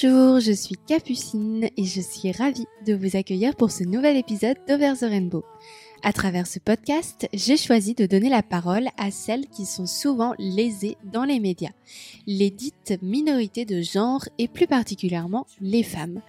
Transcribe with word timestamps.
Bonjour, 0.00 0.38
je 0.38 0.52
suis 0.52 0.76
Capucine 0.86 1.70
et 1.76 1.84
je 1.84 2.00
suis 2.00 2.30
ravie 2.30 2.66
de 2.86 2.94
vous 2.94 3.16
accueillir 3.16 3.56
pour 3.56 3.72
ce 3.72 3.82
nouvel 3.82 4.16
épisode 4.16 4.56
d'Over 4.68 4.92
the 4.96 5.04
Rainbow. 5.04 5.44
À 6.04 6.12
travers 6.12 6.46
ce 6.46 6.60
podcast, 6.60 7.28
j'ai 7.32 7.56
choisi 7.56 7.94
de 7.94 8.06
donner 8.06 8.28
la 8.28 8.44
parole 8.44 8.86
à 8.96 9.10
celles 9.10 9.48
qui 9.48 9.66
sont 9.66 9.86
souvent 9.86 10.34
lésées 10.38 10.96
dans 11.02 11.24
les 11.24 11.40
médias, 11.40 11.72
les 12.28 12.50
dites 12.50 12.96
minorités 13.02 13.64
de 13.64 13.82
genre 13.82 14.24
et 14.38 14.46
plus 14.46 14.68
particulièrement 14.68 15.46
les 15.60 15.82
femmes. 15.82 16.20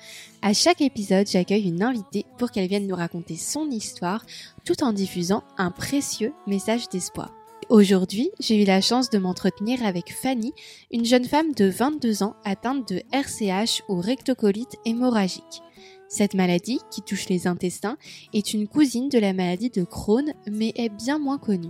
À 0.42 0.54
chaque 0.54 0.82
épisode, 0.82 1.28
j'accueille 1.28 1.68
une 1.68 1.84
invitée 1.84 2.26
pour 2.40 2.50
qu'elle 2.50 2.70
vienne 2.70 2.88
nous 2.88 2.96
raconter 2.96 3.36
son 3.36 3.70
histoire 3.70 4.26
tout 4.66 4.84
en 4.84 4.94
diffusant 4.94 5.44
un 5.60 5.70
précieux 5.70 6.34
message 6.48 6.90
d'espoir. 6.90 7.39
Aujourd'hui, 7.70 8.32
j'ai 8.40 8.60
eu 8.60 8.66
la 8.66 8.82
chance 8.82 9.12
de 9.12 9.20
m'entretenir 9.20 9.86
avec 9.86 10.12
Fanny, 10.12 10.54
une 10.92 11.06
jeune 11.06 11.26
femme 11.26 11.54
de 11.54 11.66
22 11.66 12.24
ans 12.24 12.36
atteinte 12.44 12.92
de 12.92 13.04
RCH 13.12 13.84
ou 13.88 14.02
rectocolite 14.02 14.78
hémorragique. 14.86 15.62
Cette 16.08 16.34
maladie, 16.34 16.80
qui 16.90 17.04
touche 17.04 17.30
les 17.30 17.46
intestins, 17.46 17.98
est 18.34 18.56
une 18.56 18.68
cousine 18.68 19.08
de 19.08 19.20
la 19.20 19.34
maladie 19.34 19.70
de 19.70 19.84
Crohn, 19.84 20.34
mais 20.50 20.74
est 20.78 20.90
bien 20.90 21.20
moins 21.20 21.38
connue. 21.38 21.70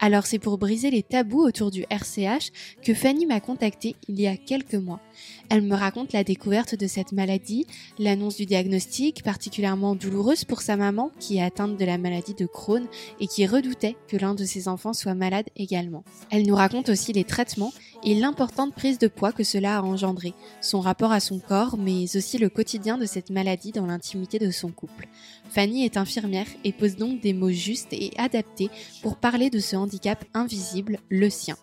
Alors 0.00 0.26
c'est 0.26 0.38
pour 0.38 0.58
briser 0.58 0.90
les 0.90 1.02
tabous 1.02 1.40
autour 1.40 1.70
du 1.70 1.84
RCH 1.88 2.50
que 2.82 2.94
Fanny 2.94 3.26
m'a 3.26 3.40
contactée 3.40 3.96
il 4.08 4.20
y 4.20 4.26
a 4.26 4.36
quelques 4.36 4.74
mois. 4.74 5.00
Elle 5.48 5.62
me 5.62 5.74
raconte 5.74 6.12
la 6.12 6.24
découverte 6.24 6.74
de 6.74 6.86
cette 6.86 7.12
maladie, 7.12 7.66
l'annonce 7.98 8.36
du 8.36 8.44
diagnostic 8.44 9.22
particulièrement 9.22 9.94
douloureuse 9.94 10.44
pour 10.44 10.62
sa 10.62 10.76
maman 10.76 11.10
qui 11.20 11.38
est 11.38 11.42
atteinte 11.42 11.78
de 11.78 11.84
la 11.84 11.96
maladie 11.96 12.34
de 12.34 12.46
Crohn 12.46 12.86
et 13.20 13.28
qui 13.28 13.46
redoutait 13.46 13.96
que 14.08 14.16
l'un 14.16 14.34
de 14.34 14.44
ses 14.44 14.68
enfants 14.68 14.92
soit 14.92 15.14
malade 15.14 15.46
également. 15.56 16.04
Elle 16.30 16.46
nous 16.46 16.56
raconte 16.56 16.88
aussi 16.88 17.12
les 17.12 17.24
traitements 17.24 17.72
et 18.02 18.14
l'importante 18.14 18.74
prise 18.74 18.98
de 18.98 19.08
poids 19.08 19.32
que 19.32 19.44
cela 19.44 19.78
a 19.78 19.82
engendré, 19.82 20.34
son 20.60 20.80
rapport 20.80 21.12
à 21.12 21.20
son 21.20 21.38
corps 21.38 21.76
mais 21.78 22.16
aussi 22.16 22.38
le 22.38 22.48
quotidien 22.48 22.98
de 22.98 23.06
cette 23.06 23.30
maladie 23.30 23.72
dans 23.72 23.86
l'intimité 23.86 24.38
de 24.38 24.50
son 24.50 24.70
couple. 24.70 25.08
Fanny 25.48 25.84
est 25.84 25.96
infirmière 25.96 26.48
et 26.64 26.72
pose 26.72 26.96
donc 26.96 27.20
des 27.20 27.32
mots 27.32 27.50
justes 27.50 27.92
et 27.92 28.10
adaptés 28.18 28.70
pour 29.02 29.16
parler 29.16 29.50
de 29.50 29.60
ce 29.60 29.76
handicap 29.84 30.24
invisible, 30.34 30.98
le 31.08 31.30
sien. 31.30 31.56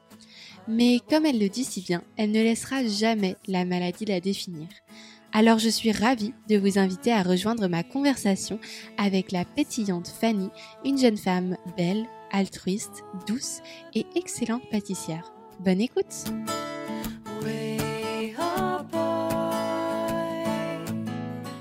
Mais 0.68 1.00
comme 1.10 1.26
elle 1.26 1.40
le 1.40 1.50
dit 1.50 1.64
si 1.64 1.82
bien, 1.82 2.04
elle 2.18 2.32
ne 2.32 2.42
laissera 2.42 2.86
jamais 2.86 3.36
la 3.48 3.66
maladie 3.66 4.06
la 4.06 4.20
définir. 4.20 4.68
Alors 5.34 5.60
je 5.60 5.70
suis 5.70 5.92
ravie 5.92 6.34
de 6.50 6.58
vous 6.58 6.78
inviter 6.78 7.12
à 7.12 7.24
rejoindre 7.24 7.68
ma 7.68 7.84
conversation 7.84 8.60
avec 8.98 9.32
la 9.32 9.46
pétillante 9.46 10.08
Fanny, 10.08 10.50
une 10.86 10.98
jeune 10.98 11.18
femme 11.18 11.58
belle, 11.78 12.06
altruiste, 12.32 13.04
douce 13.28 13.60
et 13.94 14.06
excellente 14.16 14.70
pâtissière. 14.70 15.34
Bonne 15.60 15.82
écoute 15.82 16.26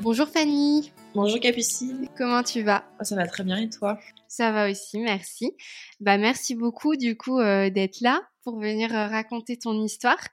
Bonjour 0.02 0.28
Fanny 0.28 0.92
Bonjour 1.12 1.40
Capucine. 1.40 2.06
Comment 2.16 2.44
tu 2.44 2.62
vas? 2.62 2.84
Oh, 3.00 3.04
Ça 3.04 3.16
va 3.16 3.26
très 3.26 3.42
bien 3.42 3.56
et 3.56 3.68
toi? 3.68 3.98
Ça 4.28 4.52
va 4.52 4.70
aussi, 4.70 5.00
merci. 5.00 5.50
Bah 5.98 6.18
merci 6.18 6.54
beaucoup 6.54 6.94
du 6.94 7.16
coup 7.16 7.40
euh, 7.40 7.68
d'être 7.68 8.00
là 8.00 8.20
pour 8.44 8.60
venir 8.60 8.94
euh, 8.94 9.08
raconter 9.08 9.56
ton 9.56 9.74
histoire. 9.82 10.24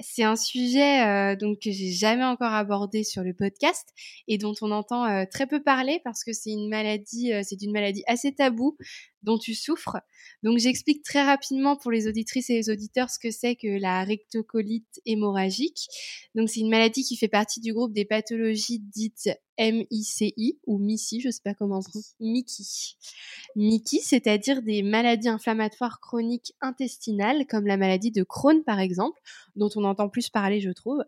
C'est 0.00 0.24
un 0.24 0.36
sujet 0.36 1.06
euh, 1.06 1.34
donc 1.34 1.60
que 1.60 1.70
j'ai 1.70 1.92
jamais 1.92 2.24
encore 2.24 2.52
abordé 2.52 3.04
sur 3.04 3.22
le 3.22 3.32
podcast 3.32 3.88
et 4.28 4.36
dont 4.36 4.52
on 4.60 4.70
entend 4.70 5.24
très 5.32 5.46
peu 5.46 5.62
parler 5.62 6.02
parce 6.04 6.22
que 6.24 6.34
c'est 6.34 6.50
une 6.50 6.68
maladie, 6.68 7.32
c'est 7.42 7.62
une 7.62 7.72
maladie 7.72 8.02
assez 8.06 8.34
taboue 8.34 8.76
tu 9.36 9.54
souffres. 9.54 9.98
Donc 10.42 10.58
j'explique 10.58 11.02
très 11.02 11.24
rapidement 11.24 11.76
pour 11.76 11.90
les 11.90 12.06
auditrices 12.06 12.48
et 12.48 12.54
les 12.54 12.70
auditeurs 12.70 13.10
ce 13.10 13.18
que 13.18 13.30
c'est 13.30 13.56
que 13.56 13.80
la 13.80 14.04
rectocolite 14.04 15.00
hémorragique. 15.04 15.88
Donc 16.34 16.48
c'est 16.48 16.60
une 16.60 16.70
maladie 16.70 17.02
qui 17.02 17.16
fait 17.16 17.28
partie 17.28 17.60
du 17.60 17.74
groupe 17.74 17.92
des 17.92 18.04
pathologies 18.04 18.78
dites 18.78 19.28
MICI 19.58 20.58
ou 20.66 20.78
MICI, 20.78 21.20
je 21.20 21.30
sais 21.30 21.42
pas 21.42 21.54
comment 21.54 21.78
on 21.78 21.98
dit, 21.98 22.14
MICI. 22.20 22.96
MICI, 23.56 24.00
c'est-à-dire 24.00 24.62
des 24.62 24.82
maladies 24.82 25.28
inflammatoires 25.28 26.00
chroniques 26.00 26.54
intestinales 26.60 27.44
comme 27.46 27.66
la 27.66 27.76
maladie 27.76 28.12
de 28.12 28.22
Crohn 28.22 28.62
par 28.62 28.78
exemple, 28.78 29.20
dont 29.58 29.70
on 29.76 29.84
entend 29.84 30.08
plus 30.08 30.30
parler 30.30 30.60
je 30.60 30.70
trouve. 30.70 31.02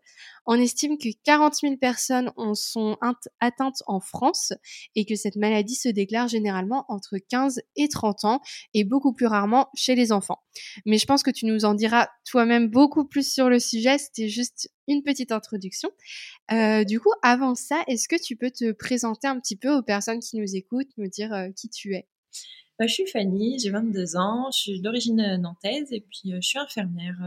On 0.47 0.55
estime 0.55 0.99
que 0.99 1.09
40 1.25 1.55
000 1.55 1.77
personnes 1.77 2.33
en 2.37 2.55
sont 2.55 2.97
atteintes 3.41 3.83
en 3.87 4.00
France 4.00 4.53
et 4.94 5.05
que 5.05 5.15
cette 5.15 5.37
maladie 5.37 5.75
se 5.75 5.88
déclare 5.88 6.28
généralement 6.28 6.84
entre 6.88 7.16
15 7.19 7.61
et 7.77 7.88
30 7.88 8.25
ans 8.25 8.41
et 8.75 8.84
beaucoup 8.84 9.12
plus 9.12 9.27
rarement 9.27 9.69
chez 9.75 9.94
les 9.94 10.12
enfants. 10.12 10.43
Mais 10.87 10.99
je 10.99 11.06
pense 11.06 11.22
que 11.22 11.31
tu 11.31 11.47
nous 11.47 11.65
en 11.65 11.75
diras 11.75 12.09
toi-même 12.25 12.69
beaucoup 12.69 13.05
plus 13.05 13.31
sur 13.31 13.49
le 13.49 13.59
sujet, 13.59 13.99
c'était 13.99 14.28
juste 14.28 14.71
une 14.88 15.03
petite 15.03 15.32
introduction. 15.32 15.91
Euh, 16.53 16.84
du 16.84 17.00
coup, 17.00 17.12
avant 17.22 17.55
ça, 17.55 17.82
est-ce 17.87 18.09
que 18.09 18.21
tu 18.21 18.37
peux 18.37 18.50
te 18.50 18.72
présenter 18.72 19.28
un 19.28 19.38
petit 19.38 19.56
peu 19.56 19.72
aux 19.72 19.82
personnes 19.82 20.21
qui 20.21 20.37
nous 20.37 20.56
écoutent, 20.56 20.97
me 20.97 21.09
dire 21.09 21.32
euh, 21.32 21.49
qui 21.50 21.69
tu 21.69 21.94
es? 21.94 22.06
Bah, 22.78 22.87
Je 22.87 22.94
suis 22.94 23.06
Fanny, 23.06 23.59
j'ai 23.59 23.71
22 23.71 24.17
ans, 24.17 24.50
je 24.53 24.59
suis 24.59 24.81
d'origine 24.81 25.21
euh, 25.21 25.37
nantaise 25.37 25.93
et 25.93 26.00
puis 26.00 26.32
je 26.34 26.41
suis 26.41 26.59
infirmière 26.59 27.19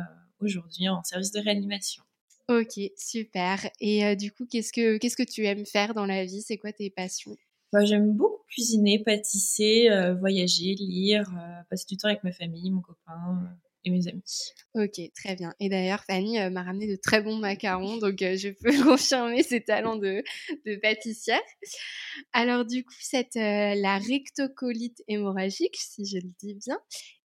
aujourd'hui 0.44 0.90
en 0.90 1.04
service 1.04 1.32
de 1.32 1.40
réanimation. 1.40 2.04
Ok, 2.50 2.80
super. 2.98 3.70
Et 3.80 4.16
du 4.16 4.32
coup, 4.32 4.46
qu'est-ce 4.46 4.74
que 4.74 4.98
qu'est-ce 4.98 5.16
que 5.16 5.24
tu 5.24 5.46
aimes 5.46 5.66
faire 5.66 5.94
dans 5.94 6.06
la 6.06 6.26
vie? 6.26 6.42
C'est 6.42 6.58
quoi 6.58 6.74
tes 6.74 6.90
passions? 6.90 7.36
Bah, 7.72 7.86
J'aime 7.86 8.12
beaucoup 8.12 8.44
cuisiner, 8.50 9.00
pâtisser, 9.00 9.88
voyager, 10.20 10.76
lire, 10.76 11.32
passer 11.70 11.86
du 11.88 11.98
temps 11.98 12.10
avec 12.10 12.24
ma 12.24 12.34
famille, 12.34 12.70
mon 12.70 12.82
copain 12.82 13.58
et 13.86 13.90
mes 13.90 14.08
amis. 14.08 14.54
Ok, 14.76 15.00
très 15.16 15.36
bien. 15.36 15.54
Et 15.60 15.70
d'ailleurs, 15.70 16.04
Fanny 16.06 16.40
euh, 16.40 16.50
m'a 16.50 16.64
ramené 16.64 16.88
de 16.88 16.96
très 16.96 17.22
bons 17.22 17.38
macarons, 17.38 17.98
donc 17.98 18.22
euh, 18.22 18.36
je 18.38 18.50
peux 18.50 18.72
confirmer 18.84 19.44
ses 19.44 19.62
talents 19.62 19.98
de, 19.98 20.24
de, 20.66 20.76
pâtissière. 20.78 21.42
Alors 22.32 22.66
du 22.66 22.84
coup, 22.84 22.94
cette, 23.00 23.36
euh, 23.36 23.76
la 23.76 23.98
rectocolite 23.98 25.04
hémorragique, 25.08 25.76
si 25.78 26.06
je 26.06 26.18
le 26.18 26.32
dis 26.40 26.56
bien, 26.56 26.80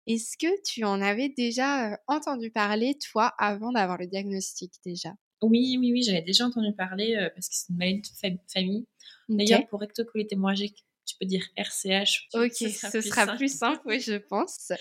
est-ce 0.08 0.36
que 0.36 0.62
tu 0.62 0.84
en 0.84 1.00
avais 1.00 1.28
déjà 1.28 1.98
entendu 2.06 2.50
parler, 2.50 2.96
toi, 3.12 3.32
avant 3.38 3.72
d'avoir 3.72 3.98
le 3.98 4.06
diagnostic 4.06 4.72
déjà? 4.84 5.10
Oui, 5.42 5.76
oui, 5.78 5.92
oui, 5.92 6.02
j'avais 6.02 6.22
déjà 6.22 6.46
entendu 6.46 6.74
parler 6.74 7.16
parce 7.34 7.48
que 7.48 7.54
c'est 7.54 7.68
une 7.70 7.76
maladie 7.76 8.00
de 8.00 8.38
famille. 8.52 8.86
D'ailleurs, 9.28 9.66
pour 9.68 9.80
rectocolite 9.80 10.32
hémorragique, 10.32 10.84
tu 11.08 11.16
peux 11.18 11.26
dire 11.26 11.44
RCH. 11.56 12.28
Ok, 12.34 12.52
ce 12.52 13.00
sera, 13.00 13.36
plus, 13.36 13.56
simple. 13.56 13.80
oui, 13.86 14.00
je 14.00 14.14
pense. 14.14 14.72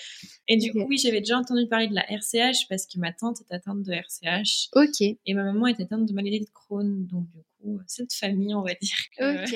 Et 0.47 0.57
du 0.57 0.71
coup, 0.71 0.85
oui, 0.87 0.97
j'avais 0.97 1.19
déjà 1.19 1.37
entendu 1.37 1.67
parler 1.67 1.87
de 1.87 1.95
la 1.95 2.05
RCH 2.09 2.67
parce 2.69 2.85
que 2.85 2.99
ma 2.99 3.13
tante 3.13 3.37
est 3.41 3.53
atteinte 3.53 3.83
de 3.83 3.93
RCH. 3.93 4.69
Ok. 4.73 5.01
Et 5.01 5.33
ma 5.33 5.43
maman 5.43 5.67
est 5.67 5.79
atteinte 5.79 6.05
de 6.05 6.13
maladie 6.13 6.41
de 6.41 6.49
Crohn. 6.53 7.05
Donc, 7.07 7.27
du 7.31 7.43
coup, 7.61 7.79
cette 7.87 8.13
famille, 8.13 8.53
on 8.53 8.61
va 8.61 8.73
dire. 8.73 8.97
Ok. 9.19 9.55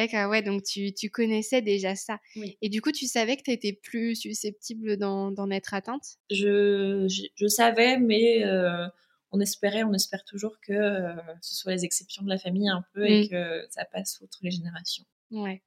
D'accord, 0.00 0.30
ouais, 0.30 0.40
donc 0.40 0.62
tu, 0.62 0.94
tu, 0.94 1.10
connaissais 1.10 1.60
déjà 1.60 1.94
ça. 1.94 2.20
Oui. 2.34 2.56
Et 2.62 2.70
du 2.70 2.80
coup, 2.80 2.90
tu 2.90 3.06
savais 3.06 3.36
que 3.36 3.42
tu 3.42 3.50
étais 3.50 3.74
plus 3.74 4.16
susceptible 4.16 4.96
d'en 4.96 5.50
être 5.50 5.74
atteinte? 5.74 6.16
Je, 6.30 7.06
je, 7.36 7.46
savais, 7.48 7.98
mais 7.98 8.42
euh, 8.46 8.86
on 9.30 9.40
espérait, 9.40 9.82
on 9.82 9.92
espère 9.92 10.24
toujours 10.24 10.56
que 10.66 10.72
euh, 10.72 11.12
ce 11.42 11.54
soit 11.54 11.72
les 11.72 11.84
exceptions 11.84 12.24
de 12.24 12.30
la 12.30 12.38
famille 12.38 12.70
un 12.70 12.82
peu 12.94 13.06
et 13.06 13.28
que 13.28 13.66
ça 13.68 13.84
passe 13.84 14.18
outre 14.22 14.38
les 14.40 14.50
générations. 14.50 15.04
Ouais. 15.32 15.60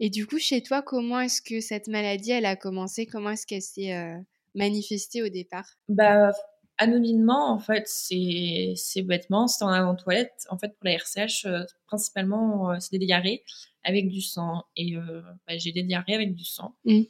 Et 0.00 0.10
du 0.10 0.26
coup, 0.26 0.40
chez 0.40 0.60
toi, 0.60 0.82
comment 0.82 1.20
est-ce 1.20 1.40
que 1.40 1.60
cette 1.60 1.86
maladie, 1.86 2.32
elle 2.32 2.46
a 2.46 2.56
commencé? 2.56 3.06
Comment 3.06 3.30
est-ce 3.30 3.46
qu'elle 3.46 3.62
s'est 3.62 3.94
euh, 3.94 4.18
manifestée 4.56 5.22
au 5.22 5.28
départ? 5.28 5.68
Bah, 5.88 6.32
anonymement, 6.78 7.52
en 7.52 7.58
fait, 7.58 7.84
c'est, 7.86 8.72
c'est 8.76 9.02
bêtement, 9.02 9.46
c'était 9.46 9.64
en 9.64 9.68
avant-toilette. 9.68 10.46
En 10.50 10.58
fait, 10.58 10.68
pour 10.68 10.84
la 10.84 10.92
RCH, 10.92 11.44
euh, 11.46 11.64
principalement, 11.86 12.70
euh, 12.70 12.76
c'est 12.80 12.96
des 12.96 13.04
diarrhées 13.04 13.44
avec 13.84 14.08
du 14.08 14.20
sang. 14.20 14.64
Et 14.76 14.96
bah, 14.96 15.56
j'ai 15.56 15.72
des 15.72 15.82
diarrhées 15.82 16.14
avec 16.14 16.34
du 16.34 16.44
sang. 16.44 16.74
Mmh. 16.84 17.02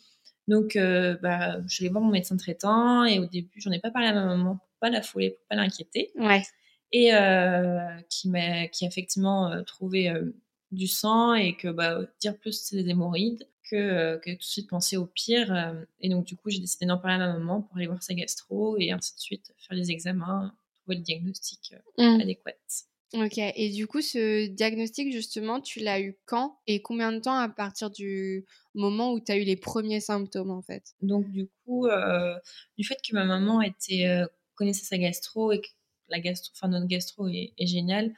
Donc, 0.46 0.78
bah, 1.22 1.56
je 1.66 1.82
vais 1.82 1.90
voir 1.90 2.02
mon 2.02 2.10
médecin 2.10 2.36
traitant 2.36 3.04
et 3.04 3.18
au 3.18 3.26
début, 3.26 3.60
j'en 3.60 3.72
ai 3.72 3.80
pas 3.80 3.90
parlé 3.90 4.08
à 4.08 4.12
ma 4.12 4.24
maman 4.24 4.56
pour 4.56 4.68
pas 4.80 4.90
la 4.90 5.02
fouler, 5.02 5.30
pour 5.30 5.46
pas 5.48 5.56
l'inquiéter. 5.56 6.12
Ouais. 6.14 6.42
Et 6.92 7.10
qui 8.08 8.28
m'a, 8.28 8.68
qui 8.68 8.84
a 8.84 8.88
effectivement 8.88 9.62
trouvé 9.64 10.12
du 10.70 10.86
sang 10.86 11.34
et 11.34 11.56
que 11.56 11.68
bah, 11.68 12.00
dire 12.20 12.36
plus 12.38 12.52
c'est 12.52 12.76
des 12.76 12.90
hémorroïdes 12.90 13.46
que, 13.70 13.76
euh, 13.76 14.18
que 14.18 14.30
tout 14.30 14.38
de 14.38 14.42
suite 14.42 14.68
penser 14.68 14.96
au 14.96 15.06
pire. 15.06 15.52
Euh, 15.52 15.84
et 16.00 16.08
donc, 16.08 16.24
du 16.24 16.36
coup, 16.36 16.50
j'ai 16.50 16.60
décidé 16.60 16.86
d'en 16.86 16.98
parler 16.98 17.22
à 17.22 17.26
ma 17.26 17.32
maman 17.34 17.62
pour 17.62 17.76
aller 17.76 17.86
voir 17.86 18.02
sa 18.02 18.14
gastro 18.14 18.76
et 18.78 18.90
ainsi 18.90 19.14
de 19.14 19.20
suite, 19.20 19.52
faire 19.58 19.76
les 19.76 19.90
examens, 19.90 20.52
trouver 20.82 20.96
le 20.96 21.02
diagnostic 21.02 21.74
euh, 21.98 22.16
mmh. 22.16 22.20
adéquat. 22.20 22.52
Ok, 23.14 23.38
et 23.38 23.70
du 23.70 23.86
coup, 23.86 24.02
ce 24.02 24.48
diagnostic, 24.48 25.10
justement, 25.12 25.62
tu 25.62 25.80
l'as 25.80 25.98
eu 25.98 26.18
quand 26.26 26.58
et 26.66 26.82
combien 26.82 27.10
de 27.10 27.20
temps 27.20 27.38
à 27.38 27.48
partir 27.48 27.90
du 27.90 28.44
moment 28.74 29.12
où 29.12 29.20
tu 29.20 29.32
as 29.32 29.38
eu 29.38 29.44
les 29.44 29.56
premiers 29.56 30.00
symptômes, 30.00 30.50
en 30.50 30.60
fait? 30.60 30.94
Donc, 31.00 31.30
du 31.30 31.48
coup, 31.64 31.88
du 32.76 32.84
fait 32.84 32.98
que 33.02 33.14
ma 33.14 33.24
maman 33.24 33.62
était, 33.62 34.22
connaissait 34.56 34.84
sa 34.84 34.98
gastro 34.98 35.52
et 35.52 35.62
que 35.62 35.68
la 36.10 36.20
gastro, 36.20 36.52
enfin, 36.54 36.68
notre 36.68 36.86
gastro 36.86 37.28
est, 37.28 37.54
est 37.56 37.66
géniale, 37.66 38.12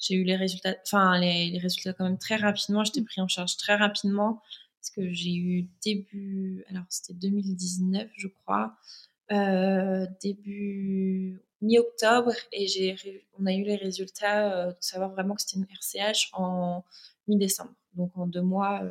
j'ai 0.00 0.14
eu 0.14 0.24
les 0.24 0.36
résultats, 0.36 0.74
enfin 0.86 1.18
les, 1.20 1.58
résultats 1.58 1.92
quand 1.92 2.04
même 2.04 2.18
très 2.18 2.36
rapidement. 2.36 2.84
J'étais 2.84 3.02
pris 3.02 3.20
en 3.20 3.28
charge 3.28 3.56
très 3.56 3.76
rapidement 3.76 4.40
parce 4.80 4.90
que 4.90 5.12
j'ai 5.12 5.34
eu 5.34 5.68
début, 5.84 6.64
alors 6.68 6.84
c'était 6.88 7.18
2019 7.18 8.08
je 8.16 8.28
crois, 8.28 8.74
euh, 9.30 10.06
début 10.22 11.38
mi-octobre 11.60 12.32
et 12.52 12.66
j'ai, 12.66 12.96
on 13.38 13.44
a 13.44 13.52
eu 13.52 13.62
les 13.62 13.76
résultats 13.76 14.68
de 14.68 14.76
savoir 14.80 15.10
vraiment 15.10 15.34
que 15.34 15.42
c'était 15.42 15.58
une 15.58 15.66
RCH 15.66 16.30
en 16.32 16.82
mi-décembre. 17.28 17.74
Donc 17.94 18.16
en 18.16 18.26
deux 18.26 18.40
mois, 18.40 18.82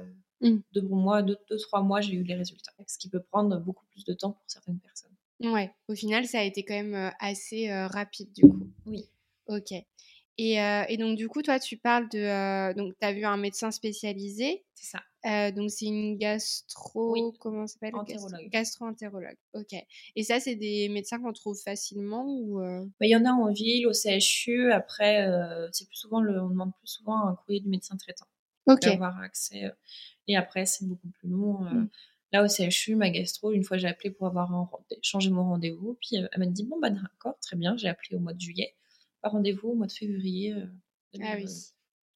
mmh. 0.42 0.58
deux 0.74 0.82
mois, 0.82 1.24
deux, 1.24 1.38
deux, 1.50 1.58
trois 1.58 1.82
mois, 1.82 2.02
j'ai 2.02 2.14
eu 2.14 2.24
les 2.24 2.36
résultats. 2.36 2.72
Ce 2.86 3.00
qui 3.00 3.10
peut 3.10 3.22
prendre 3.22 3.58
beaucoup 3.60 3.86
plus 3.88 4.06
de 4.06 4.14
temps 4.14 4.34
pour 4.34 4.44
certaines 4.46 4.80
personnes. 4.80 5.12
Ouais, 5.42 5.72
au 5.88 5.96
final, 5.96 6.28
ça 6.28 6.40
a 6.40 6.44
été 6.44 6.64
quand 6.64 6.76
même 6.76 7.12
assez 7.20 7.72
rapide 7.88 8.32
du 8.34 8.42
coup. 8.44 8.70
Oui. 8.86 9.10
Ok. 9.48 9.72
Et, 10.38 10.54
et, 10.90 10.98
donc, 10.98 11.18
du 11.18 11.28
coup, 11.28 11.42
toi, 11.42 11.60
tu 11.60 11.78
parles 11.78 12.08
de. 12.10 12.74
donc, 12.76 12.94
tu 13.00 13.06
as 13.06 13.14
vu 13.14 13.26
un 13.26 13.38
médecin 13.38 13.72
spécialisé. 13.72 14.64
C'est 14.76 14.92
ça. 14.92 15.02
Donc, 15.24 15.70
c'est 15.70 15.86
une 15.86 16.18
gastro. 16.18 17.34
Comment 17.40 17.68
ça 17.68 17.74
s'appelle? 17.74 17.96
Entérologue. 17.96 18.50
Gastro-entérologue. 18.50 19.38
Ok. 19.54 19.74
Et 20.16 20.24
ça, 20.24 20.40
c'est 20.40 20.56
des 20.56 20.90
médecins 20.90 21.20
qu'on 21.20 21.34
trouve 21.34 21.60
facilement 21.60 22.26
ou 22.26 22.60
bah, 22.60 23.06
Il 23.06 23.10
y 23.10 23.16
en 23.16 23.26
a 23.26 23.32
en 23.32 23.52
ville, 23.52 23.88
au 23.88 23.94
CHU. 23.94 24.72
Après, 24.72 25.28
c'est 25.72 25.88
plus 25.88 25.98
souvent 25.98 26.22
le, 26.22 26.42
on 26.42 26.50
demande 26.50 26.74
plus 26.76 26.88
souvent 26.88 27.28
un 27.28 27.36
courrier 27.36 27.60
du 27.60 27.70
médecin 27.70 27.98
traitant. 27.98 28.28
Ok. 28.68 28.86
Avoir 28.86 29.20
accès. 29.20 29.72
Et 30.28 30.38
après, 30.38 30.66
c'est 30.66 30.86
beaucoup 30.86 31.10
plus 31.10 31.30
long. 31.30 31.60
Mmh. 31.62 31.90
Là, 32.32 32.44
au 32.44 32.48
CHU, 32.48 32.96
ma 32.96 33.10
gastro, 33.10 33.52
une 33.52 33.64
fois 33.64 33.78
j'ai 33.78 33.88
appelé 33.88 34.12
pour 34.12 34.28
avoir 34.28 34.54
un, 34.54 34.70
changé 35.02 35.32
mon 35.32 35.44
rendez-vous. 35.44 35.98
Puis 36.00 36.18
elle 36.18 36.30
m'a 36.38 36.46
dit 36.46 36.64
Bon, 36.64 36.80
bah 36.80 36.92
d'accord, 36.92 37.40
très 37.42 37.58
bien. 37.58 37.76
J'ai 37.76 37.88
appelé 37.88 38.16
au 38.16 38.20
mois 38.20 38.34
de 38.34 38.40
juillet 38.40 38.76
pas 39.22 39.30
rendez-vous 39.30 39.70
au 39.70 39.76
mois 39.76 39.88
de 39.88 39.92
février. 39.92 40.54
Euh, 40.54 40.66
ah 41.22 41.36
oui. 41.36 41.46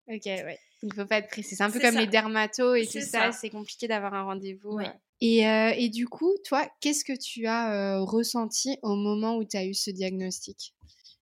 Ok, 0.07 0.25
ouais. 0.25 0.59
Il 0.83 0.89
ne 0.89 0.93
faut 0.93 1.05
pas 1.05 1.17
être 1.17 1.29
pressé. 1.29 1.55
C'est 1.55 1.63
un 1.63 1.71
peu 1.71 1.79
comme 1.79 1.95
les 1.95 2.07
dermatos 2.07 2.75
et 2.75 2.85
tout 2.85 2.99
ça. 2.99 3.31
C'est 3.31 3.49
compliqué 3.49 3.87
d'avoir 3.87 4.13
un 4.13 4.23
rendez-vous. 4.23 4.79
Et, 5.21 5.47
euh, 5.47 5.71
et, 5.77 5.87
du 5.87 6.07
coup, 6.07 6.35
toi, 6.43 6.67
qu'est-ce 6.81 7.05
que 7.05 7.17
tu 7.17 7.47
as 7.47 7.73
euh, 7.73 8.01
ressenti 8.01 8.77
au 8.81 8.95
moment 8.95 9.37
où 9.37 9.45
tu 9.45 9.55
as 9.55 9.65
eu 9.65 9.73
ce 9.73 9.89
diagnostic? 9.89 10.75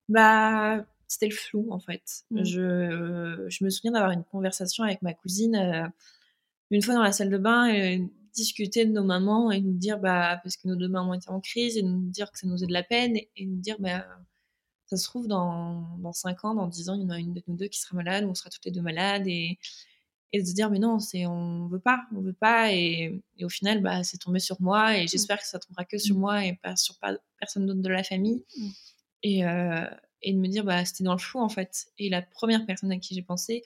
Bah, 0.08 0.82
c'était 1.06 1.28
le 1.28 1.34
flou 1.34 1.68
en 1.70 1.78
fait. 1.78 2.02
Mmh. 2.30 2.44
Je, 2.44 3.46
je, 3.48 3.64
me 3.64 3.68
souviens 3.68 3.92
d'avoir 3.92 4.12
une 4.12 4.24
conversation 4.24 4.82
avec 4.84 5.02
ma 5.02 5.12
cousine 5.12 5.92
une 6.70 6.82
fois 6.82 6.94
dans 6.94 7.02
la 7.02 7.12
salle 7.12 7.28
de 7.28 7.36
bain 7.36 7.66
et 7.66 8.02
discuter 8.32 8.86
de 8.86 8.92
nos 8.92 9.04
mamans 9.04 9.50
et 9.50 9.60
nous 9.60 9.76
dire 9.76 9.98
bah 9.98 10.40
parce 10.42 10.56
que 10.56 10.68
nos 10.68 10.76
deux 10.76 10.88
mamans 10.88 11.14
étaient 11.14 11.30
en 11.30 11.40
crise 11.40 11.76
et 11.76 11.82
nous 11.82 12.08
dire 12.10 12.30
que 12.32 12.38
ça 12.38 12.46
nous 12.46 12.54
faisait 12.54 12.66
de 12.66 12.72
la 12.72 12.84
peine 12.84 13.16
et, 13.16 13.28
et 13.36 13.44
nous 13.44 13.58
dire 13.58 13.76
bah 13.80 14.06
ça 14.90 14.96
se 14.96 15.04
trouve, 15.04 15.28
dans, 15.28 15.86
dans 15.98 16.12
5 16.12 16.44
ans, 16.44 16.54
dans 16.54 16.66
10 16.66 16.90
ans, 16.90 16.94
il 16.94 17.02
y 17.02 17.04
en 17.04 17.10
a 17.10 17.18
une 17.18 17.32
de 17.32 17.42
nous 17.46 17.56
deux 17.56 17.68
qui 17.68 17.80
sera 17.80 17.94
malade, 17.94 18.24
ou 18.24 18.28
on 18.28 18.34
sera 18.34 18.50
toutes 18.50 18.64
les 18.64 18.72
deux 18.72 18.82
malades, 18.82 19.26
et, 19.28 19.56
et 20.32 20.42
de 20.42 20.46
se 20.46 20.52
dire, 20.52 20.68
mais 20.68 20.80
non, 20.80 20.98
c'est, 20.98 21.26
on 21.26 21.68
veut 21.68 21.78
pas, 21.78 22.02
on 22.12 22.20
veut 22.20 22.32
pas, 22.32 22.72
et, 22.72 23.22
et 23.38 23.44
au 23.44 23.48
final, 23.48 23.82
bah, 23.82 24.02
c'est 24.02 24.18
tombé 24.18 24.40
sur 24.40 24.60
moi, 24.60 24.96
et 24.96 25.04
mmh. 25.04 25.08
j'espère 25.08 25.38
que 25.38 25.46
ça 25.46 25.60
tombera 25.60 25.84
que 25.84 25.96
sur 25.96 26.16
mmh. 26.16 26.18
moi 26.18 26.44
et 26.44 26.54
pas 26.56 26.74
sur 26.74 26.98
pas, 26.98 27.16
personne 27.38 27.66
d'autre 27.66 27.82
de 27.82 27.88
la 27.88 28.02
famille. 28.02 28.44
Mmh. 28.56 28.68
Et, 29.22 29.46
euh, 29.46 29.86
et 30.22 30.32
de 30.32 30.38
me 30.38 30.48
dire, 30.48 30.64
bah, 30.64 30.84
c'était 30.84 31.04
dans 31.04 31.12
le 31.12 31.20
flou, 31.20 31.38
en 31.38 31.48
fait. 31.48 31.86
Et 31.98 32.10
la 32.10 32.20
première 32.20 32.66
personne 32.66 32.90
à 32.90 32.98
qui 32.98 33.14
j'ai 33.14 33.22
pensé, 33.22 33.62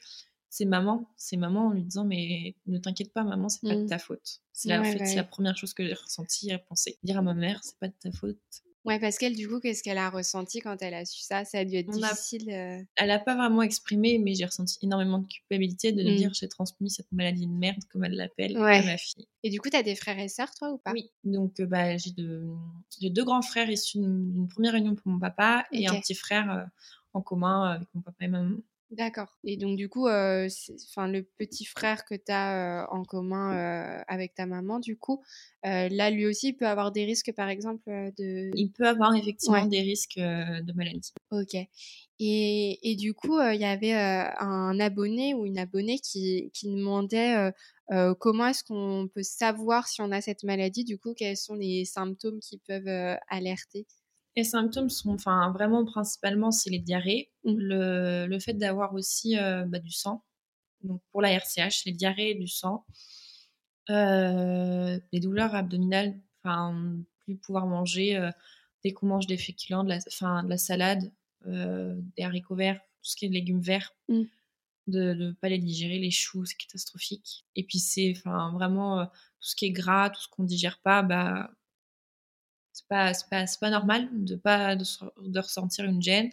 c'est 0.51 0.67
maman. 0.67 1.11
C'est 1.17 1.39
maman 1.39 1.69
en 1.69 1.71
lui 1.71 1.83
disant, 1.83 2.05
mais 2.05 2.55
ne 2.67 2.77
t'inquiète 2.77 3.15
pas, 3.15 3.25
maman, 3.25 3.49
c'est 3.49 3.67
pas 3.67 3.75
de 3.75 3.89
ta 3.89 3.99
faute. 3.99 4.41
C'est 4.53 4.69
la, 4.69 4.83
la 4.83 5.25
première 5.25 5.57
chose 5.57 5.73
que 5.73 5.87
j'ai 5.87 5.95
ressentie 5.95 6.51
et 6.51 6.59
pensé. 6.59 6.99
Dire 7.03 7.19
à 7.19 7.23
ma 7.23 7.35
mère, 7.35 7.61
c'est 7.65 7.79
pas 7.79 7.89
de 7.89 7.95
ta 7.99 8.13
faute, 8.13 8.39
Ouais, 8.85 9.01
parce 9.01 9.17
qu'elle, 9.17 9.35
du 9.35 9.49
coup, 9.49 9.61
qu'est-ce 9.61 9.83
qu'elle 9.83 9.99
a 9.99 10.11
ressenti 10.11 10.61
quand 10.61 10.77
elle 10.83 10.93
a 10.95 11.05
su 11.07 11.23
ça? 11.23 11.45
Ça 11.45 11.59
a 11.59 11.65
dû 11.65 11.77
être 11.77 11.91
difficile. 11.91 12.51
Euh? 12.51 12.83
elle 12.97 13.09
n'a 13.09 13.19
pas 13.19 13.35
vraiment 13.35 13.63
exprimé, 13.63 14.19
mais 14.19 14.35
j'ai 14.35 14.45
ressenti 14.45 14.79
énormément 14.83 15.19
de 15.19 15.27
culpabilité 15.27 15.93
de 15.93 16.03
mmh. 16.03 16.17
dire 16.17 16.35
j'ai 16.35 16.49
transmis 16.49 16.91
cette 16.91 17.11
maladie 17.11 17.47
de 17.47 17.53
merde, 17.53 17.83
comme 17.91 18.05
elle 18.05 18.15
l'appelle, 18.15 18.57
à 18.57 18.83
ma 18.83 18.97
fille. 18.99 19.27
Et 19.43 19.51
du 19.51 19.61
coup, 19.61 19.71
tu 19.71 19.77
as 19.77 19.83
des 19.83 19.95
frères 19.95 20.19
et 20.19 20.29
sœurs, 20.29 20.55
toi, 20.55 20.71
ou 20.71 20.79
pas? 20.79 20.93
Oui, 20.93 21.11
donc 21.25 21.61
bah, 21.63 21.97
j'ai 21.97 22.11
deux... 22.11 22.45
deux 23.01 23.25
grands 23.25 23.43
frères 23.43 23.71
issus 23.71 23.99
d'une 23.99 24.49
première 24.49 24.75
union 24.75 24.95
pour 24.95 25.11
mon 25.11 25.19
papa 25.19 25.65
et 25.73 25.89
un 25.89 25.99
petit 26.01 26.15
frère 26.15 26.69
en 27.15 27.23
commun 27.23 27.71
avec 27.71 27.89
mon 27.95 28.03
papa 28.03 28.25
et 28.25 28.29
maman. 28.29 28.57
D'accord. 28.97 29.37
Et 29.43 29.57
donc, 29.57 29.77
du 29.77 29.89
coup, 29.89 30.07
euh, 30.07 30.49
enfin, 30.89 31.09
le 31.09 31.25
petit 31.25 31.65
frère 31.65 32.05
que 32.05 32.15
tu 32.15 32.31
as 32.31 32.87
en 32.91 33.03
commun 33.03 34.03
avec 34.07 34.35
ta 34.35 34.47
maman, 34.47 34.79
du 34.79 34.97
coup, 34.97 35.23
là, 35.65 36.11
lui 36.11 36.27
aussi, 36.27 36.49
il 36.49 36.53
peut 36.55 36.67
avoir 36.67 36.93
des 36.93 37.05
risques, 37.05 37.33
par 37.33 37.49
exemple, 37.49 37.83
de... 37.87 38.51
Il 38.55 38.71
peut 38.71 38.87
avoir 38.87 39.15
effectivement 39.17 39.67
des 39.67 39.81
risques 39.81 40.19
de 40.19 40.73
maladie. 40.75 41.13
Ok. 41.33 41.57
Et, 42.21 42.91
et 42.91 42.95
du 42.95 43.15
coup, 43.15 43.41
il 43.41 43.61
y 43.61 43.65
avait 43.65 43.93
un 43.95 44.79
abonné 44.79 45.35
ou 45.35 45.45
une 45.45 45.59
abonnée 45.59 45.99
qui, 45.99 46.51
qui 46.55 46.71
demandait 46.71 47.53
comment 48.21 48.47
est-ce 48.47 48.63
qu'on 48.63 49.09
peut 49.13 49.25
savoir 49.25 49.89
si 49.89 50.03
on 50.03 50.13
a 50.13 50.21
cette 50.21 50.45
maladie, 50.45 50.85
du 50.85 50.99
coup, 50.99 51.15
quels 51.15 51.37
sont 51.37 51.55
les 51.55 51.85
symptômes 51.85 52.39
qui 52.39 52.59
peuvent 52.59 53.19
alerter? 53.29 53.87
Les 54.37 54.45
symptômes 54.45 54.91
sont, 54.91 55.11
enfin, 55.11 55.51
vraiment 55.53 55.85
principalement, 55.85 56.51
c'est 56.51 56.71
les 56.71 56.79
diarrhées, 56.79 57.31
mmh. 57.45 57.55
le, 57.57 58.27
le, 58.27 58.39
fait 58.41 58.55
d'avoir 58.55 58.95
aussi 58.95 59.39
euh, 59.39 59.65
bah, 59.67 59.79
du 59.79 59.91
sang. 59.91 60.25
Donc 60.83 61.01
pour 61.13 61.23
la 61.23 61.31
RCH, 61.31 61.85
les 61.87 61.93
diarrhées 61.93 62.31
et 62.31 62.35
du 62.35 62.49
sang, 62.49 62.85
euh, 63.91 64.99
les 65.13 65.21
douleurs 65.21 65.55
abdominales, 65.55 66.19
enfin, 66.43 66.97
plus 67.21 67.37
pouvoir 67.37 67.67
manger 67.67 68.17
euh, 68.17 68.31
dès 68.83 68.93
qu'on 68.93 69.07
mange 69.07 69.27
des 69.27 69.39
féculents, 69.39 69.85
de 69.85 69.91
la, 69.91 69.99
enfin, 70.09 70.43
de 70.43 70.51
la 70.51 70.59
salade, 70.59 71.13
des 71.47 72.23
haricots 72.23 72.55
verts, 72.55 72.81
tout 72.81 73.11
ce 73.11 73.17
qui 73.17 73.27
est 73.27 73.29
légumes 73.29 73.61
verts. 73.61 73.93
Mmh. 74.09 74.23
de 74.87 75.15
ne 75.15 75.33
pas 75.33 75.49
les 75.49 75.59
digérer, 75.59 75.99
les 75.99 76.11
choux, 76.11 76.45
c'est 76.45 76.57
catastrophique. 76.57 77.47
Et 77.55 77.65
puis 77.65 77.79
c'est 77.79 78.15
enfin 78.17 78.53
vraiment 78.53 79.07
tout 79.07 79.49
ce 79.49 79.57
qui 79.57 79.67
est 79.67 79.71
gras, 79.71 80.11
tout 80.11 80.21
ce 80.21 80.29
qu'on 80.29 80.45
digère 80.45 80.79
pas, 80.83 81.03
bah 81.03 81.51
c'est 82.75 82.89
pas, 82.89 83.13
pas, 83.31 83.45
pas 83.61 83.71
normal 83.71 84.09
de 84.13 84.35
pas 84.35 84.77
de, 84.77 85.39
ressentir 85.39 85.85
une 85.85 86.03
gêne, 86.03 86.31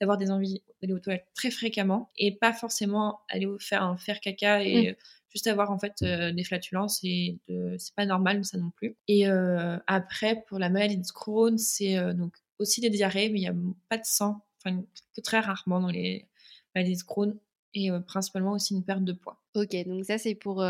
d'avoir 0.00 0.18
des 0.18 0.30
envies 0.30 0.62
d'aller 0.80 0.92
aux 0.92 0.98
toilettes 0.98 1.26
très 1.34 1.50
fréquemment 1.50 2.10
et 2.16 2.36
pas 2.36 2.52
forcément 2.52 3.20
aller 3.28 3.48
faire 3.58 3.82
un 3.82 3.96
faire 3.96 4.20
caca 4.20 4.62
et 4.62 4.92
mmh. 4.92 4.96
juste 5.30 5.46
avoir 5.46 5.70
en 5.70 5.78
fait 5.78 5.94
euh, 6.02 6.30
des 6.30 6.44
flatulences 6.44 7.00
et 7.02 7.38
de, 7.48 7.74
c'est 7.78 7.94
pas 7.94 8.04
normal 8.04 8.44
ça 8.44 8.58
non 8.58 8.70
plus. 8.70 8.96
Et 9.08 9.26
euh, 9.26 9.78
après 9.86 10.44
pour 10.46 10.58
la 10.58 10.68
maladie 10.68 10.98
de 10.98 11.06
Crohn, 11.06 11.56
c'est 11.56 11.96
euh, 11.96 12.12
donc 12.12 12.36
aussi 12.58 12.82
des 12.82 12.90
diarrhées 12.90 13.30
mais 13.30 13.38
il 13.38 13.42
n'y 13.42 13.48
a 13.48 13.54
pas 13.88 13.96
de 13.96 14.04
sang, 14.04 14.44
enfin 14.58 14.84
que 15.16 15.20
très 15.22 15.40
rarement 15.40 15.80
dans 15.80 15.88
les 15.88 16.26
maladies 16.74 16.98
de 16.98 17.02
Crohn 17.02 17.34
et 17.74 17.90
principalement 18.06 18.52
aussi 18.52 18.74
une 18.74 18.84
perte 18.84 19.04
de 19.04 19.12
poids. 19.12 19.38
Ok, 19.54 19.76
donc 19.86 20.04
ça 20.06 20.16
c'est 20.16 20.34
pour, 20.34 20.64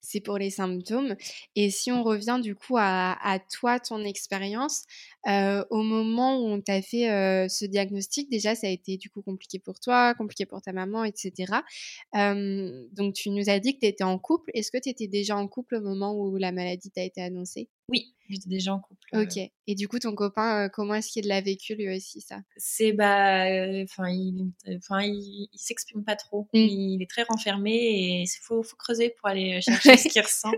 c'est 0.00 0.20
pour 0.20 0.36
les 0.36 0.50
symptômes. 0.50 1.16
Et 1.54 1.70
si 1.70 1.90
on 1.90 2.02
revient 2.02 2.38
du 2.42 2.54
coup 2.54 2.76
à, 2.78 3.16
à 3.22 3.38
toi, 3.38 3.80
ton 3.80 4.04
expérience, 4.04 4.84
au 5.26 5.82
moment 5.82 6.38
où 6.38 6.46
on 6.46 6.60
t'a 6.60 6.82
fait 6.82 7.48
ce 7.48 7.64
diagnostic, 7.64 8.30
déjà 8.30 8.54
ça 8.54 8.66
a 8.66 8.70
été 8.70 8.96
du 8.98 9.08
coup 9.10 9.22
compliqué 9.22 9.58
pour 9.58 9.80
toi, 9.80 10.14
compliqué 10.14 10.44
pour 10.46 10.60
ta 10.60 10.72
maman, 10.72 11.04
etc. 11.04 11.64
donc 12.14 13.14
tu 13.14 13.30
nous 13.30 13.48
as 13.50 13.58
dit 13.58 13.74
que 13.74 13.80
tu 13.80 13.86
étais 13.86 14.04
en 14.04 14.18
couple. 14.18 14.50
Est-ce 14.54 14.70
que 14.70 14.78
tu 14.78 14.88
étais 14.90 15.06
déjà 15.08 15.36
en 15.36 15.48
couple 15.48 15.76
au 15.76 15.80
moment 15.80 16.14
où 16.14 16.36
la 16.36 16.52
maladie 16.52 16.90
t'a 16.90 17.02
été 17.04 17.22
annoncée? 17.22 17.68
Oui, 17.88 18.14
j'étais 18.28 18.48
déjà 18.48 18.74
en 18.74 18.80
couple. 18.80 18.96
Ok. 19.12 19.38
Et 19.66 19.74
du 19.74 19.86
coup, 19.86 19.98
ton 19.98 20.14
copain, 20.14 20.68
comment 20.68 20.94
est-ce 20.94 21.12
qu'il 21.12 21.26
l'a 21.26 21.40
vécu 21.40 21.74
lui 21.76 21.94
aussi 21.94 22.20
ça? 22.20 22.40
C'est 22.56 22.92
bah, 22.92 23.44
enfin, 23.84 24.08
il, 24.08 24.50
enfin, 24.76 25.02
il, 25.02 25.48
s'exprime 25.54 26.04
pas 26.04 26.16
trop. 26.16 26.48
Mmh. 26.52 26.58
Il 26.58 27.02
est 27.02 27.10
très 27.10 27.22
renfermé 27.22 27.72
et 27.72 28.22
il 28.22 28.28
faut, 28.42 28.62
faut, 28.62 28.76
creuser 28.76 29.14
pour 29.18 29.28
aller 29.28 29.60
chercher 29.62 29.96
ce 29.96 30.08
qu'il 30.08 30.22
ressent. 30.22 30.52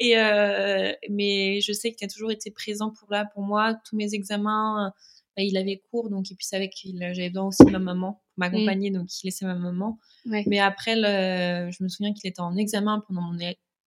Et 0.00 0.18
euh, 0.18 0.92
mais 1.08 1.60
je 1.60 1.72
sais 1.72 1.92
qu'il 1.92 2.04
a 2.06 2.08
toujours 2.08 2.32
été 2.32 2.50
présent 2.50 2.90
pour 2.90 3.12
là, 3.12 3.26
pour 3.32 3.42
moi. 3.42 3.78
Tous 3.88 3.96
mes 3.96 4.14
examens, 4.14 4.92
bah, 5.36 5.42
il 5.42 5.56
avait 5.58 5.82
cours, 5.90 6.08
donc 6.08 6.30
et 6.32 6.34
puis 6.34 6.46
savait 6.46 6.70
que 6.70 6.74
j'avais 6.84 7.28
besoin 7.28 7.48
aussi 7.48 7.64
de 7.64 7.70
ma 7.70 7.78
maman 7.78 8.14
pour 8.14 8.22
m'accompagner, 8.38 8.90
donc 8.90 9.08
il 9.22 9.26
laissait 9.26 9.44
ma 9.44 9.54
maman. 9.54 9.98
Mais 10.24 10.58
après, 10.58 10.96
le, 10.96 11.70
je 11.70 11.84
me 11.84 11.88
souviens 11.88 12.14
qu'il 12.14 12.28
était 12.28 12.40
en 12.40 12.56
examen 12.56 13.04
pendant 13.06 13.20
mon 13.20 13.38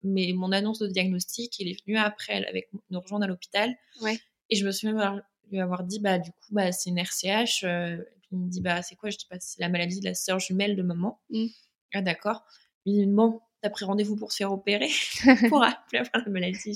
mais 0.03 0.33
mon 0.35 0.53
annonce 0.53 0.79
de 0.79 0.87
diagnostic, 0.87 1.59
il 1.59 1.69
est 1.69 1.85
venu 1.85 1.99
après 1.99 2.45
avec 2.47 2.69
nous 2.91 3.01
rejoindre 3.01 3.25
à 3.25 3.29
l'hôpital. 3.29 3.75
Ouais. 4.01 4.19
Et 4.49 4.57
je 4.57 4.67
me 4.67 4.73
souviens 4.73 5.23
lui 5.51 5.61
avoir 5.61 5.85
dit, 5.85 6.01
bah, 6.01 6.19
du 6.19 6.31
coup, 6.31 6.49
bah, 6.51 6.73
c'est 6.73 6.91
une 6.91 6.99
RCH. 6.99 7.65
Euh, 7.65 7.97
et 7.97 8.21
puis 8.21 8.31
il 8.33 8.39
me 8.39 8.49
dit, 8.49 8.61
bah, 8.61 8.83
c'est 8.83 8.97
quoi 8.97 9.11
Je 9.11 9.19
dis, 9.19 9.27
bah, 9.31 9.37
c'est 9.41 9.61
la 9.61 9.69
maladie 9.69 10.01
de 10.01 10.05
la 10.05 10.15
sœur 10.15 10.39
jumelle 10.39 10.77
de 10.77 10.83
maman. 10.83 11.21
Mmh. 11.31 11.47
Ah, 11.95 12.03
d'accord. 12.03 12.45
Il 12.87 12.95
me 12.95 13.05
dit, 13.05 13.11
bon, 13.11 13.41
t'as 13.63 13.71
pris 13.71 13.85
rendez-vous 13.85 14.17
pour 14.17 14.33
se 14.33 14.39
faire 14.39 14.53
opérer 14.53 14.91
pour 15.49 15.65
plus 15.89 15.99
avoir 15.99 16.25
la 16.25 16.31
maladie. 16.31 16.75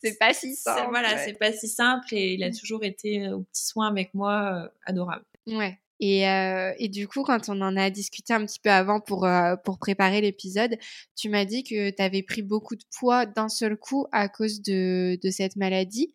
c'est 0.00 0.18
pas 0.18 0.32
si 0.32 0.54
simple. 0.54 0.88
Voilà, 0.90 1.18
c'est 1.18 1.38
pas 1.38 1.52
si 1.52 1.68
simple 1.68 2.06
et 2.12 2.34
il 2.34 2.42
a 2.42 2.50
toujours 2.50 2.84
été 2.84 3.26
euh, 3.26 3.36
au 3.36 3.42
petit 3.42 3.66
soin 3.66 3.88
avec 3.88 4.14
moi, 4.14 4.64
euh, 4.64 4.68
adorable. 4.86 5.24
Ouais. 5.46 5.78
Et, 6.00 6.28
euh, 6.28 6.72
et, 6.78 6.88
du 6.88 7.06
coup, 7.06 7.22
quand 7.22 7.48
on 7.48 7.60
en 7.60 7.76
a 7.76 7.90
discuté 7.90 8.32
un 8.32 8.44
petit 8.44 8.58
peu 8.58 8.70
avant 8.70 9.00
pour, 9.00 9.24
euh, 9.24 9.56
pour 9.56 9.78
préparer 9.78 10.20
l'épisode, 10.20 10.76
tu 11.16 11.28
m'as 11.28 11.44
dit 11.44 11.62
que 11.62 11.90
tu 11.90 12.02
avais 12.02 12.22
pris 12.22 12.42
beaucoup 12.42 12.76
de 12.76 12.84
poids 12.98 13.26
d'un 13.26 13.48
seul 13.48 13.76
coup 13.76 14.06
à 14.12 14.28
cause 14.28 14.60
de, 14.62 15.18
de 15.22 15.30
cette 15.30 15.56
maladie. 15.56 16.14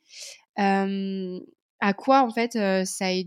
Euh, 0.59 1.39
à 1.79 1.93
quoi, 1.93 2.23
en 2.23 2.31
fait, 2.31 2.53
ça 2.85 3.05
a, 3.07 3.23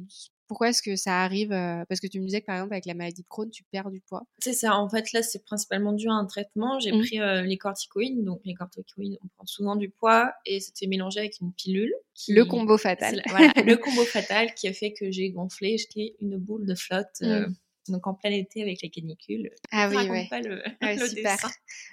pourquoi 0.52 0.68
est-ce 0.68 0.82
que 0.82 0.96
ça 0.96 1.22
arrive 1.22 1.50
Parce 1.88 2.00
que 2.00 2.06
tu 2.06 2.20
me 2.20 2.26
disais 2.26 2.42
que 2.42 2.46
par 2.46 2.56
exemple 2.56 2.74
avec 2.74 2.86
la 2.86 2.94
maladie 2.94 3.22
de 3.22 3.28
Crohn, 3.28 3.48
tu 3.50 3.64
perds 3.64 3.90
du 3.90 4.00
poids. 4.00 4.22
C'est 4.38 4.52
ça. 4.52 4.76
En 4.76 4.88
fait, 4.88 5.12
là, 5.12 5.22
c'est 5.22 5.42
principalement 5.44 5.92
dû 5.92 6.08
à 6.08 6.12
un 6.12 6.26
traitement. 6.26 6.78
J'ai 6.78 6.92
mmh. 6.92 7.00
pris 7.00 7.18
les 7.48 7.56
corticoïdes. 7.58 8.22
Donc, 8.22 8.40
les 8.44 8.54
corticoïdes, 8.54 9.18
on 9.24 9.28
prend 9.28 9.46
souvent 9.46 9.76
du 9.76 9.88
poids 9.88 10.32
et 10.44 10.60
c'était 10.60 10.86
mélangé 10.86 11.20
avec 11.20 11.40
une 11.40 11.52
pilule. 11.52 11.94
Le 12.28 12.44
combo 12.44 12.76
fatal. 12.76 13.22
voilà, 13.28 13.52
le 13.64 13.76
combo 13.78 14.04
fatal 14.04 14.52
qui 14.54 14.68
a 14.68 14.72
fait 14.72 14.92
que 14.92 15.10
j'ai 15.10 15.30
gonflé. 15.30 15.78
J'étais 15.78 16.16
une 16.20 16.36
boule 16.36 16.66
de 16.66 16.74
flotte. 16.74 17.20
Mmh 17.22 17.54
donc 17.88 18.06
en 18.06 18.14
plein 18.14 18.30
été 18.30 18.62
avec 18.62 18.82
les 18.82 18.90
canicules. 18.90 19.50
Ah 19.70 19.88
oui, 19.88 20.08
ouais. 20.08 20.26
pas 20.30 20.40
le, 20.40 20.62
super. 21.08 21.36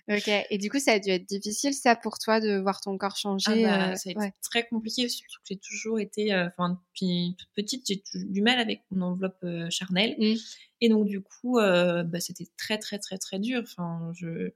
Ok. 0.08 0.30
Et 0.50 0.58
du 0.58 0.70
coup, 0.70 0.80
ça 0.80 0.94
a 0.94 1.00
dû 1.00 1.10
être 1.10 1.26
difficile, 1.26 1.74
ça, 1.74 1.96
pour 1.96 2.20
toi, 2.20 2.40
de 2.40 2.60
voir 2.60 2.82
ton 2.82 2.98
corps 2.98 3.18
changer. 3.18 3.66
Ah 3.66 3.78
bah, 3.78 3.92
euh, 3.92 3.96
ça 3.96 4.10
a 4.10 4.12
été 4.12 4.36
très 4.42 4.68
compliqué, 4.68 5.10
surtout 5.10 5.40
que 5.40 5.48
j'ai 5.50 5.58
toujours 5.58 6.00
été, 6.00 6.34
euh, 6.34 6.48
enfin, 6.48 6.80
depuis 6.94 7.36
toute 7.38 7.50
petite, 7.56 7.88
j'ai 7.88 8.04
du 8.16 8.42
mal 8.42 8.60
avec 8.60 8.84
mon 8.92 9.08
enveloppe 9.08 9.44
euh, 9.44 9.70
charnelle. 9.70 10.16
Mmh. 10.20 10.36
Et 10.82 10.88
donc, 10.88 11.06
du 11.06 11.22
coup, 11.22 11.60
euh, 11.60 12.04
bah, 12.04 12.20
c'était 12.20 12.48
très, 12.58 12.78
très, 12.78 13.00
très, 13.00 13.18
très 13.18 13.38
dur. 13.40 13.62
Enfin, 13.64 14.12
je, 14.14 14.52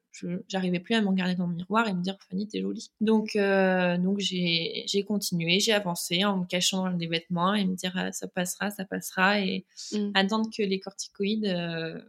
j'arrivais 0.48 0.80
plus 0.80 0.96
à 0.96 1.01
me 1.01 1.08
regarder 1.08 1.36
dans 1.36 1.48
le 1.48 1.56
miroir 1.56 1.88
et 1.88 1.94
me 1.94 2.01
dire, 2.01 2.18
Fanny, 2.30 2.48
t'es 2.48 2.62
jolie. 2.62 2.92
Donc, 3.01 3.36
euh, 3.36 3.98
donc 3.98 4.20
j'ai, 4.20 4.84
j'ai 4.88 5.03
continué, 5.03 5.60
j'ai 5.60 5.74
avancé 5.74 6.24
en 6.24 6.38
me 6.38 6.46
cachant 6.46 6.89
dans 6.89 6.98
des 6.98 7.08
vêtements 7.08 7.53
et 7.53 7.65
me 7.65 7.75
dire, 7.75 7.92
ah, 7.96 8.12
ça 8.13 8.27
passera, 8.27 8.72
ça 8.72 8.86
passera 8.86 9.42
et 9.42 9.65
mmh. 9.92 10.12
attendre 10.13 10.50
que 10.56 10.63
les 10.63 10.80
corticoïdes 10.80 11.46
euh, 11.46 12.00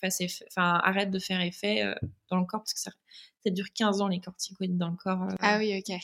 fassent 0.00 0.22
enfin, 0.46 0.80
arrêtent 0.82 1.10
de 1.10 1.18
faire 1.18 1.40
effet 1.42 1.82
euh, 1.82 1.94
dans 2.30 2.38
le 2.38 2.46
corps 2.46 2.60
parce 2.60 2.72
que 2.72 2.80
ça, 2.80 2.92
ça 3.44 3.50
dure 3.50 3.70
15 3.74 4.00
ans, 4.00 4.08
les 4.08 4.20
corticoïdes 4.20 4.78
dans 4.78 4.88
le 4.88 4.96
corps. 4.96 5.28
Ah 5.40 5.58
oui, 5.58 5.78
ok. 5.78 5.94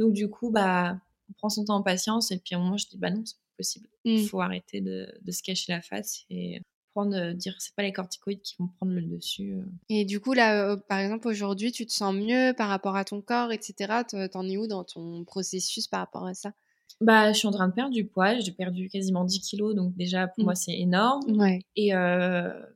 Donc, 0.00 0.14
du 0.14 0.28
coup, 0.28 0.50
bah, 0.50 0.98
on 1.30 1.32
prend 1.34 1.48
son 1.48 1.64
temps 1.64 1.76
en 1.76 1.82
patience 1.82 2.32
et 2.32 2.38
puis 2.38 2.56
à 2.56 2.58
un 2.58 2.60
moment, 2.60 2.76
je 2.76 2.88
dis, 2.88 2.98
bah 2.98 3.10
non, 3.10 3.22
c'est 3.24 3.36
possible. 3.56 3.88
Il 4.02 4.22
mmh. 4.24 4.26
faut 4.26 4.40
arrêter 4.40 4.80
de, 4.80 5.06
de 5.22 5.30
se 5.30 5.44
cacher 5.44 5.72
la 5.72 5.80
face 5.80 6.24
et 6.28 6.60
prendre, 6.94 7.16
euh, 7.16 7.34
dire 7.34 7.54
c'est 7.58 7.74
pas 7.74 7.82
les 7.82 7.92
corticoïdes 7.92 8.40
qui 8.40 8.54
vont 8.58 8.68
prendre 8.68 8.92
le 8.92 9.02
dessus. 9.02 9.54
Euh. 9.54 9.64
Et 9.88 10.04
du 10.04 10.20
coup, 10.20 10.32
là, 10.32 10.70
euh, 10.70 10.76
par 10.76 11.00
exemple, 11.00 11.28
aujourd'hui, 11.28 11.72
tu 11.72 11.86
te 11.86 11.92
sens 11.92 12.14
mieux 12.14 12.54
par 12.56 12.68
rapport 12.68 12.96
à 12.96 13.04
ton 13.04 13.20
corps, 13.20 13.52
etc. 13.52 14.02
T'en 14.32 14.48
es 14.48 14.56
où 14.56 14.66
dans 14.66 14.84
ton 14.84 15.24
processus 15.24 15.88
par 15.88 16.00
rapport 16.00 16.26
à 16.26 16.34
ça? 16.34 16.52
Bah, 17.00 17.32
je 17.32 17.38
suis 17.38 17.48
en 17.48 17.50
train 17.50 17.66
de 17.66 17.72
perdre 17.72 17.92
du 17.92 18.06
poids. 18.06 18.38
J'ai 18.38 18.52
perdu 18.52 18.88
quasiment 18.88 19.24
10 19.24 19.40
kilos, 19.40 19.74
donc 19.74 19.96
déjà 19.96 20.28
pour 20.28 20.44
mmh. 20.44 20.44
moi 20.44 20.54
c'est 20.54 20.78
énorme. 20.78 21.24
Ouais. 21.36 21.58
Et 21.74 21.90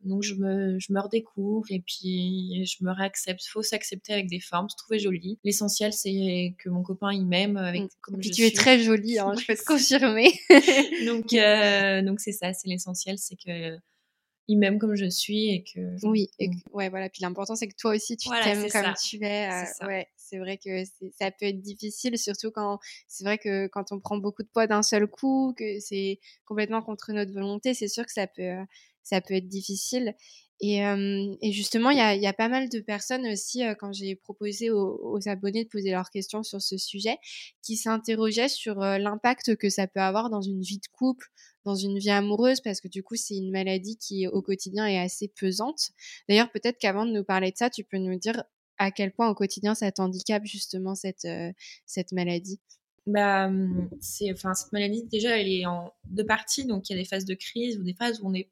donc 0.04 0.24
je 0.24 0.34
me, 0.34 0.76
je 0.80 0.92
me 0.92 1.00
redécouvre 1.00 1.66
et 1.70 1.80
puis 1.86 2.64
je 2.66 2.84
me 2.84 2.90
réaccepte. 2.90 3.44
Il 3.44 3.48
faut 3.48 3.62
s'accepter 3.62 4.12
avec 4.12 4.28
des 4.28 4.40
formes, 4.40 4.68
se 4.68 4.76
trouver 4.76 4.98
jolie. 4.98 5.38
L'essentiel 5.44 5.92
c'est 5.92 6.56
que 6.58 6.68
mon 6.68 6.82
copain 6.82 7.12
il 7.12 7.26
m'aime 7.26 7.56
avec 7.56 7.82
mmh. 7.82 7.88
comme 8.00 8.20
je 8.20 8.30
tu 8.30 8.42
es 8.42 8.50
très 8.50 8.80
jolie, 8.80 9.20
hein, 9.20 9.34
je 9.40 9.46
peux 9.46 9.54
te 9.54 9.64
confirmer. 9.64 10.32
donc 11.06 11.28
donc 12.04 12.18
c'est 12.18 12.32
ça, 12.32 12.52
c'est 12.52 12.68
l'essentiel, 12.68 13.18
c'est 13.18 13.36
que 13.36 13.78
il 14.48 14.58
m'aime 14.58 14.78
comme 14.78 14.94
je 14.94 15.08
suis 15.08 15.50
et 15.50 15.62
que 15.62 16.06
oui 16.06 16.30
et 16.38 16.50
ouais 16.72 16.88
voilà. 16.88 17.08
Puis 17.10 17.22
l'important 17.22 17.54
c'est 17.54 17.68
que 17.68 17.76
toi 17.76 17.94
aussi 17.94 18.16
tu 18.16 18.28
t'aimes 18.30 18.68
comme 18.70 18.94
tu 19.02 19.22
es 19.22 19.48
euh, 19.48 19.86
ouais 19.86 20.08
c'est 20.16 20.38
vrai 20.38 20.58
que 20.58 20.84
ça 21.18 21.30
peut 21.30 21.46
être 21.46 21.60
difficile 21.60 22.18
surtout 22.18 22.50
quand 22.50 22.78
c'est 23.06 23.24
vrai 23.24 23.38
que 23.38 23.66
quand 23.68 23.92
on 23.92 24.00
prend 24.00 24.16
beaucoup 24.16 24.42
de 24.42 24.48
poids 24.48 24.66
d'un 24.66 24.82
seul 24.82 25.06
coup 25.06 25.54
que 25.56 25.78
c'est 25.80 26.18
complètement 26.44 26.82
contre 26.82 27.12
notre 27.12 27.32
volonté 27.32 27.74
c'est 27.74 27.88
sûr 27.88 28.04
que 28.04 28.12
ça 28.12 28.26
peut 28.26 28.56
ça 29.02 29.20
peut 29.20 29.34
être 29.34 29.48
difficile 29.48 30.14
et, 30.60 30.78
et, 30.78 31.52
justement, 31.52 31.90
il 31.90 31.98
y 31.98 32.00
a, 32.00 32.16
y 32.16 32.26
a, 32.26 32.32
pas 32.32 32.48
mal 32.48 32.68
de 32.68 32.80
personnes 32.80 33.26
aussi, 33.26 33.62
quand 33.78 33.92
j'ai 33.92 34.16
proposé 34.16 34.70
aux, 34.70 34.98
aux, 35.02 35.28
abonnés 35.28 35.64
de 35.64 35.68
poser 35.68 35.90
leurs 35.90 36.10
questions 36.10 36.42
sur 36.42 36.60
ce 36.60 36.76
sujet, 36.76 37.16
qui 37.62 37.76
s'interrogeaient 37.76 38.48
sur 38.48 38.76
l'impact 38.76 39.56
que 39.56 39.70
ça 39.70 39.86
peut 39.86 40.00
avoir 40.00 40.30
dans 40.30 40.40
une 40.40 40.60
vie 40.60 40.78
de 40.78 40.88
couple, 40.92 41.28
dans 41.64 41.76
une 41.76 41.98
vie 41.98 42.10
amoureuse, 42.10 42.60
parce 42.60 42.80
que 42.80 42.88
du 42.88 43.02
coup, 43.02 43.14
c'est 43.14 43.36
une 43.36 43.52
maladie 43.52 43.96
qui, 43.98 44.26
au 44.26 44.42
quotidien, 44.42 44.86
est 44.86 44.98
assez 44.98 45.28
pesante. 45.28 45.90
D'ailleurs, 46.28 46.50
peut-être 46.50 46.78
qu'avant 46.78 47.06
de 47.06 47.12
nous 47.12 47.24
parler 47.24 47.52
de 47.52 47.56
ça, 47.56 47.70
tu 47.70 47.84
peux 47.84 47.98
nous 47.98 48.18
dire 48.18 48.42
à 48.78 48.90
quel 48.90 49.12
point 49.12 49.28
au 49.28 49.34
quotidien 49.34 49.74
ça 49.74 49.90
t'handicape 49.92 50.44
justement 50.44 50.94
cette, 50.94 51.26
cette 51.86 52.12
maladie? 52.12 52.60
Bah, 53.08 53.50
c'est, 54.00 54.30
enfin, 54.32 54.52
cette 54.52 54.72
maladie, 54.72 55.02
déjà, 55.04 55.38
elle 55.38 55.48
est 55.48 55.64
en 55.64 55.92
deux 56.10 56.26
parties. 56.26 56.66
Donc, 56.66 56.88
il 56.88 56.92
y 56.92 56.96
a 56.96 56.98
des 57.02 57.08
phases 57.08 57.24
de 57.24 57.34
crise 57.34 57.78
ou 57.78 57.82
des 57.82 57.94
phases 57.94 58.20
où 58.20 58.28
on 58.28 58.34
est 58.34 58.50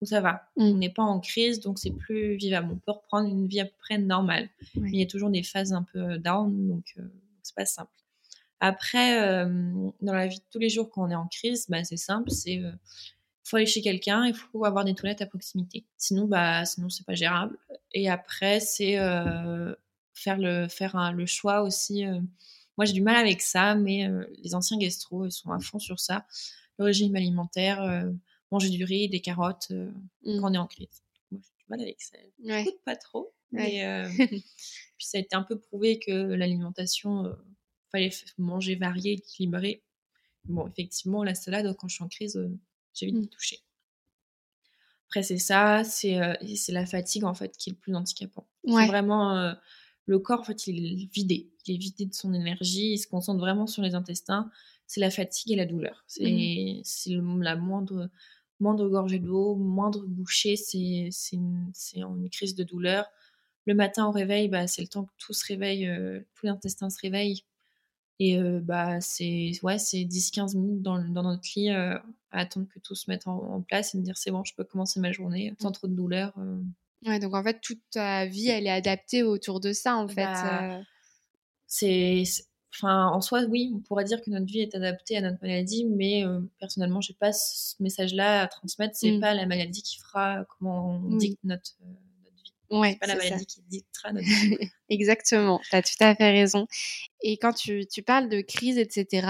où 0.00 0.06
ça 0.06 0.20
va. 0.20 0.48
Mmh. 0.56 0.62
On 0.62 0.74
n'est 0.74 0.90
pas 0.90 1.02
en 1.02 1.20
crise, 1.20 1.60
donc 1.60 1.78
c'est 1.78 1.92
plus 1.92 2.36
vivable. 2.36 2.72
On 2.72 2.76
peut 2.76 2.92
reprendre 2.92 3.28
une 3.28 3.46
vie 3.46 3.60
à 3.60 3.64
peu 3.64 3.74
près 3.78 3.98
normale. 3.98 4.48
Mais 4.76 4.90
il 4.90 4.98
y 4.98 5.02
a 5.02 5.06
toujours 5.06 5.30
des 5.30 5.42
phases 5.42 5.72
un 5.72 5.82
peu 5.82 6.18
down, 6.18 6.68
donc 6.68 6.94
euh, 6.98 7.02
c'est 7.42 7.54
pas 7.54 7.66
simple. 7.66 7.90
Après, 8.60 9.20
euh, 9.20 9.72
dans 10.00 10.14
la 10.14 10.26
vie 10.26 10.38
de 10.38 10.44
tous 10.50 10.58
les 10.58 10.68
jours, 10.68 10.90
quand 10.90 11.06
on 11.06 11.10
est 11.10 11.14
en 11.14 11.28
crise, 11.28 11.66
bah, 11.68 11.84
c'est 11.84 11.96
simple, 11.96 12.30
c'est 12.30 12.58
euh, 12.58 12.72
faut 13.44 13.56
aller 13.56 13.66
chez 13.66 13.82
quelqu'un, 13.82 14.24
il 14.24 14.34
faut 14.34 14.64
avoir 14.64 14.84
des 14.84 14.94
toilettes 14.94 15.20
à 15.20 15.26
proximité. 15.26 15.84
Sinon, 15.98 16.26
bah, 16.26 16.64
sinon 16.64 16.88
c'est 16.88 17.04
pas 17.04 17.14
gérable. 17.14 17.58
Et 17.92 18.08
après, 18.08 18.60
c'est 18.60 18.96
faire 20.14 20.38
le 20.38 20.66
faire 20.68 21.12
le 21.12 21.26
choix 21.26 21.62
aussi. 21.62 22.06
moi, 22.78 22.86
j'ai 22.86 22.94
du 22.94 23.02
mal 23.02 23.16
avec 23.16 23.42
ça, 23.42 23.74
mais 23.74 24.08
les 24.42 24.54
anciens 24.54 24.78
gastro, 24.78 25.26
ils 25.26 25.32
sont 25.32 25.50
à 25.50 25.58
fond 25.60 25.78
sur 25.78 26.00
ça. 26.00 26.24
Le 26.78 26.86
régime 26.86 27.14
alimentaire 27.16 28.06
manger 28.54 28.70
du 28.70 28.84
riz, 28.84 29.08
des 29.08 29.20
carottes 29.20 29.68
euh, 29.72 29.90
mmh. 30.24 30.40
quand 30.40 30.50
on 30.50 30.54
est 30.54 30.58
en 30.58 30.66
crise. 30.66 31.02
Moi, 31.30 31.40
j'ai 31.42 31.50
du 31.58 31.64
mal 31.68 31.80
avec 31.80 32.00
ça. 32.00 32.16
Ouais. 32.42 32.64
coûte 32.64 32.80
pas 32.84 32.96
trop. 32.96 33.34
Mais, 33.50 33.84
euh, 33.84 34.08
puis 34.18 35.06
ça 35.06 35.18
a 35.18 35.20
été 35.20 35.34
un 35.34 35.42
peu 35.42 35.58
prouvé 35.58 35.98
que 35.98 36.10
l'alimentation, 36.10 37.26
euh, 37.26 37.34
fallait 37.90 38.10
manger 38.38 38.76
varié, 38.76 39.12
équilibré. 39.12 39.82
Bon, 40.44 40.68
effectivement, 40.68 41.24
la 41.24 41.34
salade, 41.34 41.74
quand 41.76 41.88
je 41.88 41.96
suis 41.96 42.04
en 42.04 42.08
crise, 42.08 42.40
j'ai 42.92 43.06
envie 43.06 43.20
de 43.20 43.26
toucher. 43.26 43.60
Après, 45.08 45.22
c'est 45.22 45.38
ça, 45.38 45.84
c'est 45.84 46.18
c'est 46.56 46.72
la 46.72 46.86
fatigue 46.86 47.24
en 47.24 47.34
fait 47.34 47.56
qui 47.56 47.70
est 47.70 47.72
le 47.72 47.78
plus 47.78 47.94
handicapant. 47.94 48.46
C'est 48.66 48.86
vraiment 48.86 49.54
le 50.06 50.18
corps, 50.18 50.40
en 50.40 50.44
fait, 50.44 50.66
il 50.66 51.02
est 51.02 51.12
vidé. 51.12 51.50
Il 51.66 51.74
est 51.74 51.78
vidé 51.78 52.06
de 52.06 52.14
son 52.14 52.34
énergie, 52.34 52.92
il 52.92 52.98
se 52.98 53.06
concentre 53.06 53.40
vraiment 53.40 53.66
sur 53.66 53.82
les 53.82 53.94
intestins. 53.94 54.50
C'est 54.86 55.00
la 55.00 55.10
fatigue 55.10 55.52
et 55.52 55.56
la 55.56 55.64
douleur. 55.64 56.04
C'est 56.06 56.30
mmh. 56.30 57.42
la 57.42 57.56
moindre 57.56 58.10
moindre 58.60 58.88
gorgée 58.88 59.18
d'eau, 59.18 59.56
moindre 59.56 60.04
bouchée, 60.06 60.56
c'est 60.56 61.10
une, 61.32 61.72
une, 61.94 62.30
crise 62.30 62.54
de 62.54 62.64
douleur. 62.64 63.06
Le 63.66 63.74
matin 63.74 64.06
au 64.06 64.10
réveil, 64.10 64.48
bah, 64.48 64.66
c'est 64.66 64.82
le 64.82 64.88
temps 64.88 65.04
que 65.04 65.12
tout 65.18 65.32
se 65.32 65.44
réveille, 65.46 65.86
euh, 65.86 66.20
tout 66.34 66.46
l'intestin 66.46 66.90
se 66.90 67.00
réveille. 67.00 67.44
Et 68.20 68.38
euh, 68.38 68.60
bah, 68.62 69.00
c'est 69.00 69.52
ouais, 69.62 69.76
10-15 69.76 70.56
minutes 70.56 70.82
dans, 70.82 70.98
dans, 70.98 71.22
notre 71.22 71.48
lit 71.56 71.70
euh, 71.70 71.98
à 72.30 72.40
attendre 72.40 72.68
que 72.72 72.78
tout 72.78 72.94
se 72.94 73.10
mette 73.10 73.26
en, 73.26 73.62
place 73.62 73.94
et 73.94 73.98
me 73.98 74.02
dire 74.02 74.16
c'est 74.16 74.30
bon, 74.30 74.44
je 74.44 74.54
peux 74.54 74.64
commencer 74.64 75.00
ma 75.00 75.12
journée 75.12 75.52
sans 75.60 75.72
trop 75.72 75.88
de 75.88 75.94
douleur. 75.94 76.32
Ouais, 77.06 77.18
donc 77.18 77.34
en 77.34 77.42
fait, 77.42 77.60
toute 77.60 77.82
ta 77.90 78.26
vie, 78.26 78.48
elle 78.48 78.66
est 78.66 78.70
adaptée 78.70 79.22
autour 79.22 79.60
de 79.60 79.72
ça, 79.72 79.96
en 79.96 80.08
fait. 80.08 80.24
Bah, 80.24 80.80
c'est 81.66 82.24
Enfin, 82.76 83.06
en 83.08 83.20
soi, 83.20 83.42
oui, 83.48 83.72
on 83.74 83.78
pourrait 83.78 84.04
dire 84.04 84.20
que 84.20 84.30
notre 84.30 84.46
vie 84.46 84.60
est 84.60 84.74
adaptée 84.74 85.16
à 85.16 85.20
notre 85.20 85.38
maladie, 85.40 85.84
mais 85.84 86.24
euh, 86.24 86.40
personnellement, 86.58 87.00
j'ai 87.00 87.14
pas 87.14 87.32
ce 87.32 87.80
message-là 87.80 88.42
à 88.42 88.48
transmettre. 88.48 88.96
C'est 88.96 89.12
mmh. 89.12 89.20
pas 89.20 89.32
la 89.34 89.46
maladie 89.46 89.82
qui 89.82 89.98
fera 89.98 90.44
comment 90.58 91.00
on 91.04 91.16
dicte 91.16 91.38
notre, 91.44 91.76
euh, 91.82 91.94
Ouais, 92.70 92.92
c'est 92.92 92.98
pas 92.98 93.06
la 93.06 93.16
maladie 93.16 93.46
qui 93.46 93.60
dictera 93.68 94.12
notre 94.12 94.26
Exactement, 94.88 95.60
tu 95.68 95.76
as 95.76 95.82
tout 95.82 95.92
à 96.00 96.14
fait 96.14 96.30
raison. 96.30 96.66
Et 97.26 97.38
quand 97.38 97.54
tu, 97.54 97.86
tu 97.86 98.02
parles 98.02 98.28
de 98.28 98.42
crise, 98.42 98.76
etc., 98.76 99.26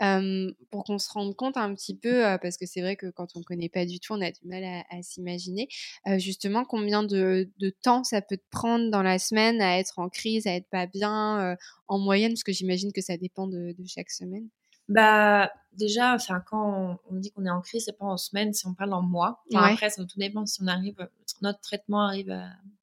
euh, 0.00 0.50
pour 0.70 0.84
qu'on 0.84 0.98
se 0.98 1.10
rende 1.10 1.34
compte 1.34 1.56
un 1.56 1.74
petit 1.74 1.96
peu, 1.96 2.24
euh, 2.24 2.38
parce 2.38 2.56
que 2.56 2.64
c'est 2.64 2.80
vrai 2.80 2.94
que 2.94 3.10
quand 3.10 3.26
on 3.34 3.40
ne 3.40 3.44
connaît 3.44 3.68
pas 3.68 3.84
du 3.84 3.98
tout, 3.98 4.12
on 4.12 4.20
a 4.20 4.30
du 4.30 4.46
mal 4.46 4.62
à, 4.62 4.84
à 4.88 5.02
s'imaginer, 5.02 5.68
euh, 6.06 6.18
justement, 6.18 6.64
combien 6.64 7.02
de, 7.02 7.50
de, 7.58 7.70
temps 7.70 8.04
ça 8.04 8.22
peut 8.22 8.36
te 8.36 8.48
prendre 8.50 8.88
dans 8.90 9.02
la 9.02 9.18
semaine 9.18 9.60
à 9.60 9.78
être 9.80 9.98
en 9.98 10.08
crise, 10.08 10.46
à 10.46 10.54
être 10.54 10.68
pas 10.70 10.86
bien, 10.86 11.56
en 11.88 11.98
moyenne, 11.98 12.32
parce 12.32 12.44
que 12.44 12.52
j'imagine 12.52 12.92
que 12.92 13.00
ça 13.00 13.16
dépend 13.16 13.48
de, 13.48 13.74
de 13.76 13.84
chaque 13.86 14.10
semaine. 14.10 14.48
Bah, 14.88 15.50
déjà, 15.72 16.14
enfin, 16.14 16.42
quand 16.46 17.00
on 17.10 17.16
dit 17.16 17.32
qu'on 17.32 17.46
est 17.46 17.50
en 17.50 17.62
crise, 17.62 17.84
c'est 17.86 17.98
pas 17.98 18.04
en 18.04 18.16
semaine, 18.16 18.52
si 18.52 18.66
on 18.66 18.74
parle 18.74 18.92
en 18.92 19.02
mois. 19.02 19.42
Après, 19.54 19.90
ça 19.90 20.04
tout 20.04 20.18
dépend 20.18 20.46
si 20.46 20.62
on 20.62 20.68
arrive, 20.68 21.08
notre 21.42 21.60
traitement 21.60 22.06
arrive 22.06 22.30
à, 22.30 22.50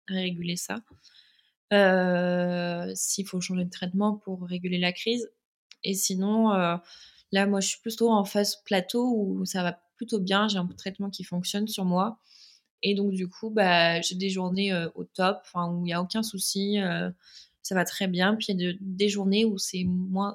réguler 0.08 0.56
ça. 0.56 0.76
Euh, 1.72 2.92
s'il 2.94 3.26
faut 3.26 3.40
changer 3.40 3.64
de 3.64 3.70
traitement 3.70 4.16
pour 4.16 4.42
réguler 4.42 4.78
la 4.78 4.92
crise. 4.92 5.30
Et 5.84 5.94
sinon, 5.94 6.52
euh, 6.52 6.76
là, 7.32 7.46
moi, 7.46 7.60
je 7.60 7.68
suis 7.68 7.80
plutôt 7.80 8.10
en 8.10 8.24
phase 8.24 8.56
plateau 8.64 9.12
où 9.16 9.44
ça 9.46 9.62
va 9.62 9.80
plutôt 9.96 10.20
bien. 10.20 10.48
J'ai 10.48 10.58
un 10.58 10.66
traitement 10.66 11.10
qui 11.10 11.24
fonctionne 11.24 11.66
sur 11.68 11.84
moi. 11.84 12.18
Et 12.82 12.94
donc, 12.94 13.12
du 13.12 13.28
coup, 13.28 13.50
bah, 13.50 14.00
j'ai 14.00 14.16
des 14.16 14.28
journées 14.28 14.72
euh, 14.72 14.88
au 14.94 15.04
top, 15.04 15.42
où 15.54 15.78
il 15.78 15.82
n'y 15.84 15.92
a 15.92 16.02
aucun 16.02 16.22
souci. 16.22 16.78
ça 17.62 17.74
va 17.74 17.84
très 17.84 18.08
bien. 18.08 18.36
Puis, 18.36 18.46
il 18.50 18.60
y 18.60 18.68
a 18.68 18.72
des 18.80 19.08
journées 19.08 19.44
où 19.44 19.56
c'est 19.58 19.84
moins, 19.84 20.34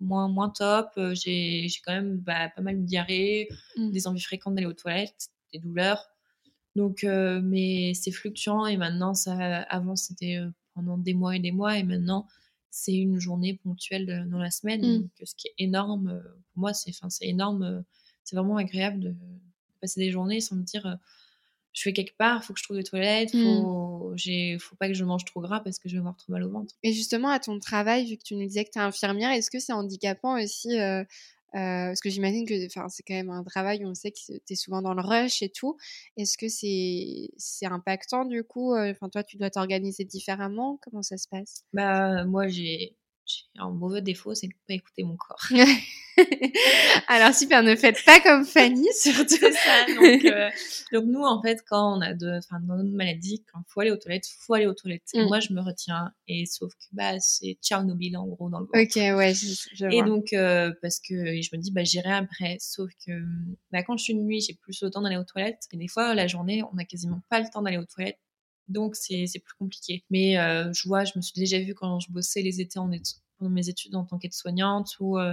moins, 0.00 0.28
moins 0.28 0.50
top. 0.50 0.90
Euh, 0.96 1.14
j'ai 1.14 1.68
quand 1.84 1.92
même 1.92 2.18
bah, 2.18 2.48
pas 2.54 2.62
mal 2.62 2.80
de 2.80 2.84
diarrhée, 2.84 3.48
mmh. 3.76 3.90
des 3.90 4.06
envies 4.06 4.20
fréquentes 4.20 4.54
d'aller 4.54 4.66
aux 4.66 4.72
toilettes, 4.72 5.28
des 5.52 5.58
douleurs. 5.58 6.08
Donc, 6.78 7.02
euh, 7.02 7.40
mais 7.42 7.92
c'est 7.94 8.12
fluctuant 8.12 8.64
et 8.64 8.76
maintenant, 8.76 9.12
ça, 9.12 9.32
avant, 9.62 9.96
c'était 9.96 10.36
euh, 10.36 10.48
pendant 10.76 10.96
des 10.96 11.12
mois 11.12 11.34
et 11.34 11.40
des 11.40 11.50
mois 11.50 11.76
et 11.76 11.82
maintenant, 11.82 12.28
c'est 12.70 12.94
une 12.94 13.18
journée 13.18 13.54
ponctuelle 13.54 14.28
dans 14.30 14.38
la 14.38 14.52
semaine. 14.52 15.00
Mmh. 15.00 15.08
ce 15.24 15.34
qui 15.34 15.48
est 15.48 15.54
énorme, 15.58 16.22
pour 16.52 16.60
moi, 16.60 16.72
c'est 16.74 16.92
énorme. 17.22 17.82
c'est 18.22 18.36
vraiment 18.36 18.58
agréable 18.58 19.00
de 19.00 19.14
passer 19.80 19.98
des 19.98 20.12
journées 20.12 20.40
sans 20.40 20.54
me 20.54 20.62
dire 20.62 20.98
je 21.72 21.84
vais 21.84 21.92
quelque 21.92 22.16
part, 22.16 22.44
faut 22.44 22.52
que 22.52 22.60
je 22.60 22.64
trouve 22.64 22.76
des 22.76 22.84
toilettes, 22.84 23.34
Mmh. 23.34 23.42
faut, 23.42 24.12
j'ai, 24.14 24.56
faut 24.60 24.76
pas 24.76 24.86
que 24.86 24.94
je 24.94 25.04
mange 25.04 25.24
trop 25.24 25.40
gras 25.40 25.58
parce 25.58 25.80
que 25.80 25.88
je 25.88 25.94
vais 25.94 25.98
avoir 25.98 26.16
trop 26.16 26.32
mal 26.32 26.44
au 26.44 26.50
ventre. 26.50 26.76
Et 26.84 26.92
justement, 26.92 27.28
à 27.28 27.40
ton 27.40 27.58
travail, 27.58 28.08
vu 28.08 28.16
que 28.16 28.22
tu 28.22 28.36
nous 28.36 28.46
disais 28.46 28.64
que 28.64 28.70
tu 28.70 28.78
es 28.78 28.82
infirmière, 28.82 29.32
est-ce 29.32 29.50
que 29.50 29.58
c'est 29.58 29.72
handicapant 29.72 30.40
aussi 30.40 30.78
euh, 30.78 31.00
euh, 31.00 31.04
Parce 31.52 32.00
que 32.00 32.10
j'imagine 32.10 32.46
que 32.46 32.54
c'est 32.58 33.02
quand 33.02 33.14
même 33.14 33.30
un 33.30 33.44
travail 33.44 33.84
on 33.84 33.94
sait 33.94 34.12
que 34.12 34.18
tu 34.18 34.52
es 34.52 34.54
souvent 34.56 34.82
dans 34.82 34.94
le 34.94 35.02
rush 35.02 35.42
et 35.42 35.50
tout. 35.50 35.76
Est-ce 36.16 36.36
que 36.38 36.48
c'est 36.48 37.30
c'est 37.36 37.66
impactant 37.66 38.24
du 38.24 38.44
coup 38.44 38.74
Enfin, 38.76 39.08
toi, 39.08 39.22
tu 39.24 39.36
dois 39.36 39.50
t'organiser 39.50 40.04
différemment? 40.04 40.78
Comment 40.82 41.02
ça 41.02 41.16
se 41.16 41.28
passe? 41.28 41.64
Bah, 41.72 42.24
moi, 42.24 42.48
j'ai 42.48 42.96
un 43.56 43.70
mauvais 43.70 44.02
défaut, 44.02 44.34
c'est 44.34 44.46
de 44.48 44.52
pas 44.66 44.74
écouter 44.74 45.02
mon 45.04 45.16
corps. 45.16 45.46
Alors 47.08 47.34
super, 47.34 47.62
ne 47.62 47.76
faites 47.76 48.04
pas 48.04 48.20
comme 48.20 48.44
Fanny, 48.44 48.86
surtout. 48.98 49.36
Ça. 49.36 49.86
Donc, 49.94 50.24
euh, 50.24 50.50
donc 50.92 51.04
nous, 51.06 51.22
en 51.22 51.40
fait, 51.42 51.62
quand 51.68 51.96
on 51.96 52.00
a 52.00 52.12
de, 52.14 52.38
enfin, 52.38 52.60
dans 52.66 52.76
notre 52.76 52.90
maladie, 52.94 53.44
quand 53.52 53.60
faut 53.68 53.80
aller 53.80 53.90
aux 53.90 53.96
toilettes, 53.96 54.26
faut 54.40 54.54
aller 54.54 54.66
aux 54.66 54.74
toilettes. 54.74 55.02
Et 55.14 55.22
Mm. 55.22 55.28
moi, 55.28 55.40
je 55.40 55.52
me 55.52 55.60
retiens. 55.60 56.12
Et 56.26 56.44
sauf 56.46 56.72
que 56.72 56.84
bah, 56.92 57.18
c'est 57.20 57.56
Tchernobyl 57.62 58.16
en 58.16 58.26
gros 58.26 58.48
dans 58.50 58.60
le 58.60 58.66
ventre. 58.66 58.80
Ok, 58.80 58.96
ouais, 58.96 59.34
je, 59.34 59.46
je 59.74 59.86
Et 59.86 59.98
vois. 60.00 60.06
donc, 60.06 60.32
euh, 60.32 60.72
parce 60.82 60.98
que 61.00 61.14
je 61.40 61.48
me 61.56 61.58
dis, 61.60 61.70
bah, 61.70 61.84
j'irai 61.84 62.12
après. 62.12 62.56
Sauf 62.60 62.90
que 63.06 63.12
bah, 63.72 63.82
quand 63.82 63.96
je 63.96 64.02
suis 64.04 64.14
de 64.14 64.20
nuit, 64.20 64.40
j'ai 64.40 64.54
plus 64.54 64.82
le 64.82 64.90
temps 64.90 65.02
d'aller 65.02 65.16
aux 65.16 65.24
toilettes. 65.24 65.62
Et 65.72 65.76
des 65.76 65.88
fois, 65.88 66.14
la 66.14 66.26
journée, 66.26 66.62
on 66.72 66.74
n'a 66.76 66.84
quasiment 66.84 67.20
pas 67.30 67.40
le 67.40 67.46
temps 67.52 67.62
d'aller 67.62 67.78
aux 67.78 67.84
toilettes. 67.86 68.18
Donc, 68.68 68.96
c'est 68.96 69.26
plus 69.42 69.54
compliqué. 69.58 70.04
Mais 70.10 70.38
euh, 70.38 70.72
je 70.72 70.86
vois, 70.88 71.04
je 71.04 71.12
me 71.16 71.22
suis 71.22 71.38
déjà 71.38 71.58
vue 71.60 71.74
quand 71.74 72.00
je 72.00 72.10
bossais 72.12 72.42
les 72.42 72.60
étés 72.60 72.78
en 72.78 72.90
pendant 73.38 73.50
mes 73.50 73.68
études 73.68 73.94
en 73.94 74.04
tant 74.04 74.18
qu'aide-soignante 74.18 74.96
ou 75.00 75.18
euh, 75.18 75.32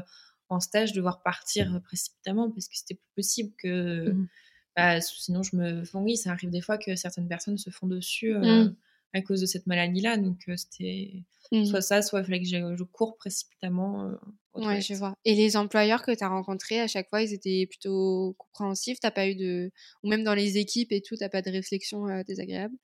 en 0.49 0.59
stage, 0.59 0.93
devoir 0.93 1.23
partir 1.23 1.81
précipitamment 1.83 2.51
parce 2.51 2.67
que 2.67 2.75
c'était 2.77 2.95
plus 2.95 3.09
possible 3.15 3.53
que. 3.57 4.11
Mhm. 4.11 4.27
bah, 4.75 5.01
sinon, 5.01 5.43
je 5.43 5.55
me. 5.55 5.81
Enfin, 5.81 6.01
oui, 6.01 6.17
ça 6.17 6.31
arrive 6.31 6.49
des 6.51 6.61
fois 6.61 6.77
que 6.77 6.95
certaines 6.95 7.27
personnes 7.27 7.57
se 7.57 7.69
font 7.69 7.87
dessus 7.87 8.35
euh, 8.35 8.65
Mhm. 8.65 8.75
à 9.13 9.21
cause 9.21 9.41
de 9.41 9.45
cette 9.45 9.67
maladie-là. 9.67 10.17
Donc, 10.17 10.43
c'était 10.57 11.23
soit 11.63 11.81
ça, 11.81 12.01
soit 12.01 12.19
il 12.21 12.25
fallait 12.25 12.41
que 12.41 12.47
je, 12.47 12.75
je 12.75 12.83
cours 12.83 13.17
précipitamment. 13.17 14.11
Ouais, 14.55 14.79
je 14.81 14.93
vois. 14.93 15.15
Et 15.25 15.35
les 15.35 15.57
employeurs 15.57 16.01
que 16.03 16.11
tu 16.15 16.23
as 16.23 16.29
rencontrés, 16.29 16.79
à 16.79 16.87
chaque 16.87 17.09
fois, 17.09 17.21
ils 17.21 17.33
étaient 17.33 17.65
plutôt 17.67 18.35
compréhensifs? 18.37 18.99
T'as 19.01 19.11
pas 19.11 19.27
eu 19.27 19.35
de. 19.35 19.71
Ou 20.03 20.09
même 20.09 20.23
dans 20.23 20.33
les 20.33 20.57
équipes 20.57 20.91
et 20.93 21.01
tout, 21.01 21.15
t'as 21.17 21.27
pas 21.29 21.41
de 21.41 21.51
réflexion 21.51 22.05
désagréable? 22.25 22.75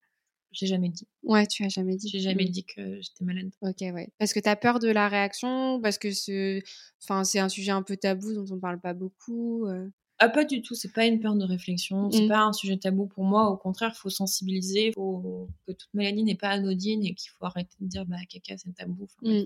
J'ai 0.52 0.68
jamais 0.68 0.90
dit. 0.90 1.08
Ouais, 1.24 1.48
tu 1.48 1.64
as 1.64 1.70
jamais 1.70 1.96
dit. 1.96 2.10
J'ai 2.10 2.20
jamais 2.20 2.46
dit 2.46 2.66
que 2.66 3.02
j'étais 3.02 3.24
malade. 3.24 3.52
Ok, 3.62 3.78
ouais. 3.82 4.10
Parce 4.20 4.34
que 4.34 4.40
tu 4.40 4.50
as 4.50 4.56
peur 4.58 4.80
de 4.80 4.90
la 4.90 5.08
réaction, 5.08 5.80
parce 5.82 5.98
que 5.98 6.12
ce... 6.12 6.62
enfin, 7.02 7.24
c'est 7.24 7.40
un 7.40 7.48
sujet 7.50 7.72
un 7.72 7.84
peu 7.84 7.96
tabou 7.96 8.34
dont 8.34 8.46
on 8.54 8.60
parle 8.60 8.80
pas 8.80 8.94
beaucoup. 8.94 9.66
euh. 9.68 9.88
Ah, 10.20 10.30
pas 10.30 10.44
du 10.46 10.62
tout, 10.62 10.76
c'est 10.76 10.92
pas 10.94 11.06
une 11.06 11.20
peur 11.20 11.36
de 11.36 11.46
réflexion, 11.46 12.12
c'est 12.12 12.26
Mm. 12.26 12.28
pas 12.28 12.40
un 12.42 12.54
sujet 12.54 12.78
tabou 12.78 13.08
pour 13.08 13.24
moi, 13.24 13.50
au 13.50 13.58
contraire, 13.58 13.96
faut 13.96 14.10
sensibiliser, 14.12 14.92
faut 14.94 15.48
que 15.66 15.72
toute 15.72 15.90
maladie 15.96 16.24
n'est 16.24 16.36
pas 16.36 16.50
anodine 16.50 17.04
et 17.06 17.16
qu'il 17.16 17.32
faut 17.32 17.46
arrêter 17.46 17.76
de 17.80 17.88
dire 17.88 18.06
bah 18.06 18.18
caca 18.30 18.56
c'est 18.58 18.72
tabou. 18.76 19.06
Enfin. 19.24 19.34
Mm. 19.42 19.46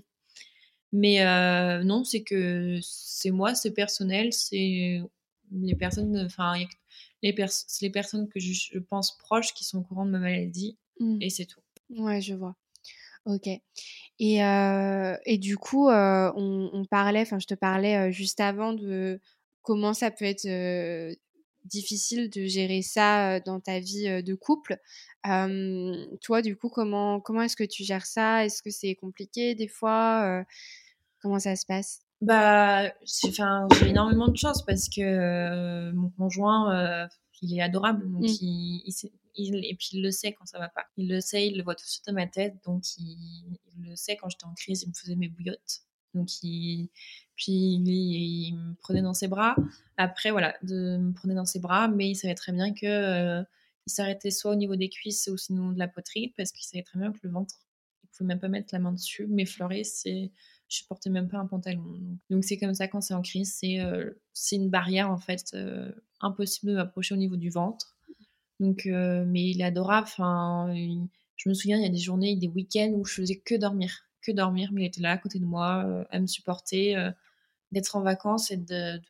Mais 0.92 1.22
euh, 1.24 1.82
non, 1.84 2.04
c'est 2.04 2.22
que 2.24 2.78
c'est 2.82 3.30
moi, 3.30 3.54
c'est 3.54 3.72
personnel, 3.72 4.32
c'est 4.32 5.00
les 5.52 5.74
personnes, 5.76 6.16
enfin, 6.26 6.54
les, 7.22 7.32
pers 7.32 7.50
c'est 7.50 7.86
les 7.86 7.90
personnes 7.90 8.28
que 8.28 8.40
je, 8.40 8.52
je 8.72 8.78
pense 8.78 9.16
proches 9.18 9.54
qui 9.54 9.64
sont 9.64 9.78
au 9.78 9.82
courant 9.82 10.04
de 10.06 10.10
ma 10.10 10.18
maladie 10.18 10.76
Mm. 11.00 11.18
et 11.20 11.30
c'est 11.30 11.46
tout. 11.46 11.60
Ouais, 11.90 12.20
je 12.20 12.34
vois. 12.34 12.56
Ok. 13.26 13.48
Et, 14.18 14.44
euh, 14.44 15.16
et 15.26 15.36
du 15.38 15.56
coup, 15.56 15.88
euh, 15.88 16.32
on, 16.36 16.70
on 16.72 16.84
parlait, 16.84 17.22
enfin, 17.22 17.38
je 17.38 17.46
te 17.46 17.54
parlais 17.54 17.96
euh, 17.96 18.10
juste 18.12 18.40
avant 18.40 18.72
de 18.72 19.20
comment 19.62 19.94
ça 19.94 20.10
peut 20.12 20.24
être 20.24 20.46
euh, 20.46 21.12
difficile 21.64 22.30
de 22.30 22.44
gérer 22.46 22.82
ça 22.82 23.32
euh, 23.36 23.40
dans 23.44 23.58
ta 23.60 23.80
vie 23.80 24.06
euh, 24.08 24.22
de 24.22 24.34
couple. 24.34 24.78
Euh, 25.26 26.06
toi, 26.22 26.40
du 26.40 26.56
coup, 26.56 26.68
comment, 26.68 27.20
comment 27.20 27.42
est-ce 27.42 27.56
que 27.56 27.64
tu 27.64 27.82
gères 27.82 28.06
ça? 28.06 28.44
Est-ce 28.44 28.62
que 28.62 28.70
c'est 28.70 28.94
compliqué 28.94 29.54
des 29.54 29.68
fois 29.68 30.22
Euh, 30.40 30.44
Comment 31.20 31.40
ça 31.40 31.56
se 31.56 31.66
passe? 31.66 32.00
Bah, 32.20 32.84
j'ai 33.04 33.28
enfin, 33.30 33.66
j'ai 33.80 33.88
énormément 33.88 34.28
de 34.28 34.36
chance 34.36 34.64
parce 34.64 34.88
que 34.88 35.00
euh, 35.00 35.92
mon 35.94 36.10
conjoint, 36.10 36.72
euh, 36.72 37.06
il 37.42 37.58
est 37.58 37.60
adorable, 37.62 38.08
donc 38.12 38.22
Mm. 38.22 38.26
il, 38.42 38.82
il 38.86 38.92
sait- 38.92 39.12
et 39.38 39.74
puis 39.76 39.90
il 39.92 40.02
le 40.02 40.10
sait 40.10 40.32
quand 40.32 40.46
ça 40.46 40.58
va 40.58 40.68
pas. 40.68 40.86
Il 40.96 41.08
le 41.08 41.20
sait, 41.20 41.48
il 41.48 41.56
le 41.56 41.62
voit 41.62 41.74
tout 41.74 41.84
de 41.84 41.90
suite 41.90 42.06
dans 42.06 42.12
ma 42.12 42.26
tête, 42.26 42.56
donc 42.64 42.84
il, 42.98 43.58
le 43.80 43.94
sait 43.96 44.16
quand 44.16 44.28
j'étais 44.28 44.46
en 44.46 44.54
crise, 44.54 44.82
il 44.82 44.88
me 44.88 44.94
faisait 44.94 45.16
mes 45.16 45.28
bouillottes, 45.28 45.82
donc 46.14 46.42
il, 46.42 46.88
puis 47.36 47.52
il, 47.52 48.54
me 48.56 48.74
prenait 48.74 49.02
dans 49.02 49.14
ses 49.14 49.28
bras. 49.28 49.56
Après, 49.96 50.30
voilà, 50.30 50.56
de 50.62 50.96
me 50.96 51.12
prenait 51.12 51.34
dans 51.34 51.44
ses 51.44 51.60
bras, 51.60 51.88
mais 51.88 52.10
il 52.10 52.14
savait 52.16 52.34
très 52.34 52.52
bien 52.52 52.72
que 52.72 52.86
euh, 52.86 53.42
il 53.86 53.92
s'arrêtait 53.92 54.30
soit 54.30 54.52
au 54.52 54.56
niveau 54.56 54.76
des 54.76 54.88
cuisses 54.88 55.28
ou 55.32 55.36
sinon 55.36 55.72
de 55.72 55.78
la 55.78 55.88
poitrine, 55.88 56.30
parce 56.36 56.52
qu'il 56.52 56.64
savait 56.64 56.82
très 56.82 56.98
bien 56.98 57.12
que 57.12 57.18
le 57.22 57.30
ventre, 57.30 57.54
il 58.02 58.08
pouvait 58.08 58.28
même 58.28 58.40
pas 58.40 58.48
mettre 58.48 58.68
la 58.72 58.78
main 58.78 58.92
dessus, 58.92 59.26
m'effleurer, 59.26 59.84
c'est 59.84 60.32
je 60.68 60.82
portais 60.88 61.10
même 61.10 61.28
pas 61.28 61.38
un 61.38 61.46
pantalon. 61.46 61.84
Donc- 62.30 62.44
c'est 62.44 62.58
comme 62.58 62.74
ça 62.74 62.88
quand 62.88 63.00
c'est 63.00 63.14
en 63.14 63.22
crise, 63.22 63.54
c'est 63.54 63.80
euh, 63.80 64.10
une 64.52 64.68
barrière 64.68 65.10
en 65.10 65.18
fait 65.18 65.52
euh, 65.54 65.92
impossible 66.20 66.72
de 66.72 66.76
m'approcher 66.76 67.14
au 67.14 67.18
niveau 67.18 67.36
du 67.36 67.50
ventre. 67.50 67.95
Donc 68.60 68.86
euh, 68.86 69.24
mais 69.26 69.50
il 69.50 69.62
adorable. 69.62 70.06
Enfin, 70.08 70.72
je 71.36 71.48
me 71.48 71.54
souviens 71.54 71.78
il 71.78 71.82
y 71.82 71.86
a 71.86 71.90
des 71.90 71.98
journées, 71.98 72.36
des 72.36 72.48
week-ends 72.48 72.92
où 72.94 73.04
je 73.04 73.14
faisais 73.14 73.36
que 73.36 73.54
dormir, 73.54 74.06
que 74.22 74.32
dormir, 74.32 74.70
mais 74.72 74.82
il 74.82 74.86
était 74.86 75.00
là 75.02 75.12
à 75.12 75.18
côté 75.18 75.38
de 75.38 75.44
moi, 75.44 75.84
euh, 75.86 76.04
à 76.10 76.18
me 76.20 76.26
supporter, 76.26 76.96
euh, 76.96 77.10
d'être 77.72 77.96
en 77.96 78.02
vacances 78.02 78.50
et 78.50 78.56
de, 78.56 78.98
de 78.98 79.02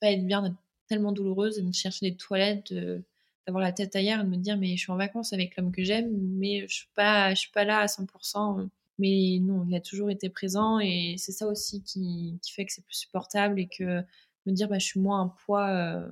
pas 0.00 0.10
être 0.12 0.26
bien, 0.26 0.42
d'être 0.42 0.56
tellement 0.88 1.12
douloureuse, 1.12 1.58
et 1.58 1.62
de 1.62 1.72
chercher 1.74 2.10
des 2.10 2.16
toilettes, 2.16 2.72
de- 2.72 3.02
d'avoir 3.46 3.62
la 3.62 3.72
tête 3.72 3.96
ailleurs 3.96 4.20
et 4.20 4.24
de 4.24 4.28
me 4.28 4.36
dire 4.36 4.56
mais 4.56 4.76
je 4.76 4.82
suis 4.82 4.92
en 4.92 4.96
vacances 4.96 5.32
avec 5.32 5.56
l'homme 5.56 5.72
que 5.72 5.82
j'aime, 5.84 6.10
mais 6.38 6.62
je 6.68 6.74
suis 6.74 6.88
pas, 6.94 7.30
je 7.34 7.40
suis 7.40 7.50
pas 7.52 7.64
là 7.64 7.80
à 7.80 7.88
100%. 7.88 8.68
Mais 8.98 9.38
non, 9.40 9.64
il 9.68 9.74
a 9.74 9.80
toujours 9.80 10.10
été 10.10 10.28
présent 10.28 10.78
et 10.78 11.16
c'est 11.18 11.32
ça 11.32 11.46
aussi 11.48 11.82
qui, 11.82 12.38
qui 12.42 12.52
fait 12.52 12.66
que 12.66 12.72
c'est 12.72 12.84
plus 12.84 12.94
supportable 12.96 13.58
et 13.58 13.66
que 13.68 14.02
me 14.46 14.52
dire 14.52 14.68
bah, 14.68 14.78
je 14.78 14.86
suis 14.86 15.00
moins 15.00 15.22
un 15.22 15.28
poids 15.28 15.68
euh, 15.70 16.08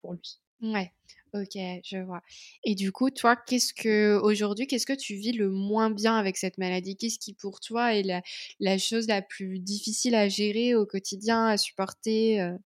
pour 0.00 0.14
lui. 0.14 0.40
Ouais, 0.62 0.92
ok, 1.34 1.58
je 1.84 1.98
vois. 2.04 2.22
Et 2.62 2.74
du 2.74 2.92
coup, 2.92 3.10
toi, 3.10 3.36
qu'est-ce 3.36 3.74
que 3.74 4.18
aujourd'hui, 4.22 4.66
qu'est-ce 4.66 4.86
que 4.86 4.92
tu 4.92 5.14
vis 5.14 5.32
le 5.32 5.50
moins 5.50 5.90
bien 5.90 6.16
avec 6.16 6.36
cette 6.36 6.58
maladie? 6.58 6.96
Qu'est-ce 6.96 7.18
qui 7.18 7.34
pour 7.34 7.60
toi 7.60 7.94
est 7.94 8.22
la, 8.60 8.78
chose 8.78 9.08
la 9.08 9.20
plus 9.20 9.58
difficile 9.58 10.14
à 10.14 10.28
gérer 10.28 10.74
au 10.74 10.86
quotidien, 10.86 11.46
à 11.46 11.56
supporter? 11.56 12.40
euh? 12.40 12.56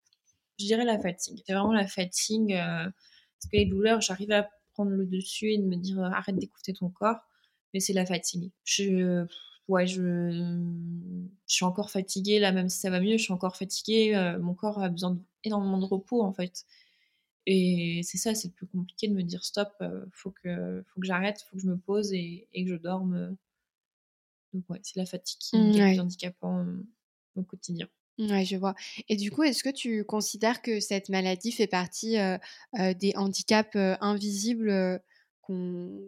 Je 0.58 0.66
dirais 0.66 0.84
la 0.84 0.98
fatigue. 0.98 1.42
C'est 1.46 1.54
vraiment 1.54 1.72
la 1.72 1.86
fatigue. 1.86 2.52
euh, 2.52 2.84
parce 2.84 3.50
que 3.52 3.56
les 3.56 3.66
douleurs, 3.66 4.00
j'arrive 4.00 4.32
à 4.32 4.48
prendre 4.74 4.90
le 4.90 5.06
dessus 5.06 5.52
et 5.52 5.58
de 5.58 5.64
me 5.64 5.76
dire 5.76 5.98
euh, 6.00 6.10
arrête 6.10 6.36
d'écouter 6.36 6.72
ton 6.74 6.90
corps. 6.90 7.20
Mais 7.72 7.80
c'est 7.80 7.92
la 7.92 8.06
fatigue. 8.06 8.50
Je, 8.64 9.26
ouais, 9.68 9.86
je, 9.86 10.58
suis 11.46 11.64
encore 11.64 11.90
fatiguée 11.90 12.38
là, 12.38 12.52
même 12.52 12.68
si 12.68 12.80
ça 12.80 12.90
va 12.90 13.00
mieux, 13.00 13.16
je 13.18 13.22
suis 13.24 13.32
encore 13.32 13.56
fatiguée. 13.56 14.14
mon 14.40 14.54
corps 14.54 14.82
a 14.82 14.88
besoin 14.88 15.18
d'énormément 15.44 15.78
de 15.78 15.84
repos 15.84 16.22
en 16.22 16.32
fait. 16.32 16.64
Et 17.50 18.02
c'est 18.04 18.18
ça, 18.18 18.34
c'est 18.34 18.48
le 18.48 18.54
plus 18.54 18.66
compliqué 18.68 19.08
de 19.08 19.14
me 19.14 19.22
dire 19.22 19.44
stop, 19.44 19.70
euh, 19.80 20.04
faut 20.12 20.30
que, 20.30 20.84
faut 20.86 21.00
que 21.00 21.06
j'arrête, 21.06 21.42
faut 21.42 21.56
que 21.56 21.62
je 21.62 21.68
me 21.68 21.78
pose 21.78 22.12
et, 22.12 22.46
et 22.52 22.64
que 22.64 22.70
je 22.70 22.76
dorme. 22.76 23.36
Donc 24.52 24.68
ouais, 24.68 24.80
c'est 24.82 24.96
la 24.96 25.06
fatigue 25.06 25.38
qui, 25.38 25.56
Mm, 25.56 25.70
qui 25.70 25.78
est 25.78 25.82
le 25.82 25.86
ouais. 25.86 25.92
plus 25.92 26.00
handicapant 26.00 26.58
euh, 26.64 26.86
au 27.36 27.42
quotidien. 27.42 27.88
Ouais, 28.18 28.44
je 28.44 28.56
vois. 28.56 28.74
Et 29.08 29.14
du 29.16 29.30
coup, 29.30 29.44
est-ce 29.44 29.62
que 29.62 29.70
tu 29.70 30.04
considères 30.04 30.60
que 30.60 30.80
cette 30.80 31.08
maladie 31.08 31.52
fait 31.52 31.68
partie 31.68 32.18
euh, 32.18 32.36
euh, 32.78 32.92
des 32.92 33.12
handicaps 33.16 33.76
euh, 33.76 33.94
invisibles 34.00 35.00
qu'on, 35.40 36.00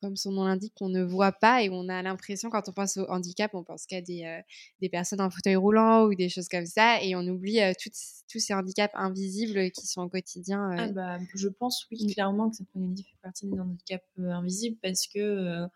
comme 0.00 0.16
son 0.16 0.32
nom 0.32 0.44
l'indique, 0.44 0.72
qu'on 0.76 0.88
ne 0.88 1.02
voit 1.02 1.32
pas 1.32 1.62
et 1.62 1.70
on 1.70 1.88
a 1.88 2.02
l'impression, 2.02 2.50
quand 2.50 2.68
on 2.68 2.72
pense 2.72 2.96
au 2.96 3.06
handicap, 3.10 3.52
on 3.54 3.64
pense 3.64 3.86
qu'à 3.86 4.00
des, 4.00 4.24
euh, 4.24 4.40
des 4.80 4.88
personnes 4.88 5.20
en 5.20 5.30
fauteuil 5.30 5.56
roulant 5.56 6.04
ou 6.06 6.14
des 6.14 6.28
choses 6.28 6.48
comme 6.48 6.66
ça 6.66 7.02
et 7.02 7.16
on 7.16 7.20
oublie 7.26 7.60
euh, 7.60 7.72
toutes- 7.80 7.92
tous 8.30 8.38
ces 8.38 8.54
handicaps 8.54 8.94
invisibles 8.96 9.70
qui 9.70 9.86
sont 9.86 10.02
au 10.02 10.08
quotidien. 10.08 10.70
Ah 10.76 10.84
euh. 10.84 10.92
bah, 10.92 11.18
je 11.34 11.48
pense 11.48 11.86
oui 11.90 12.06
clairement 12.12 12.50
que 12.50 12.56
cette 12.56 12.74
maladie 12.74 13.04
fait 13.04 13.16
partie 13.22 13.46
des 13.46 13.58
handicaps 13.58 14.04
euh, 14.18 14.30
invisibles 14.30 14.78
parce 14.82 15.06
que 15.06 15.18
euh, 15.18 15.66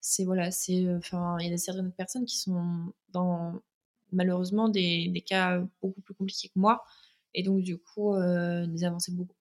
c'est 0.00 0.24
voilà 0.24 0.50
c'est 0.50 0.86
enfin 0.96 1.36
il 1.40 1.48
y 1.50 1.52
a 1.52 1.56
certaines 1.56 1.92
personnes 1.92 2.24
qui 2.24 2.38
sont 2.38 2.92
dans 3.10 3.60
malheureusement 4.10 4.68
des, 4.68 5.08
des 5.08 5.20
cas 5.20 5.64
beaucoup 5.80 6.00
plus 6.00 6.14
compliqués 6.14 6.48
que 6.48 6.58
moi 6.58 6.84
et 7.34 7.42
donc 7.42 7.62
du 7.62 7.78
coup 7.78 8.14
des 8.16 8.84
avancées 8.84 9.12
beaucoup 9.12 9.36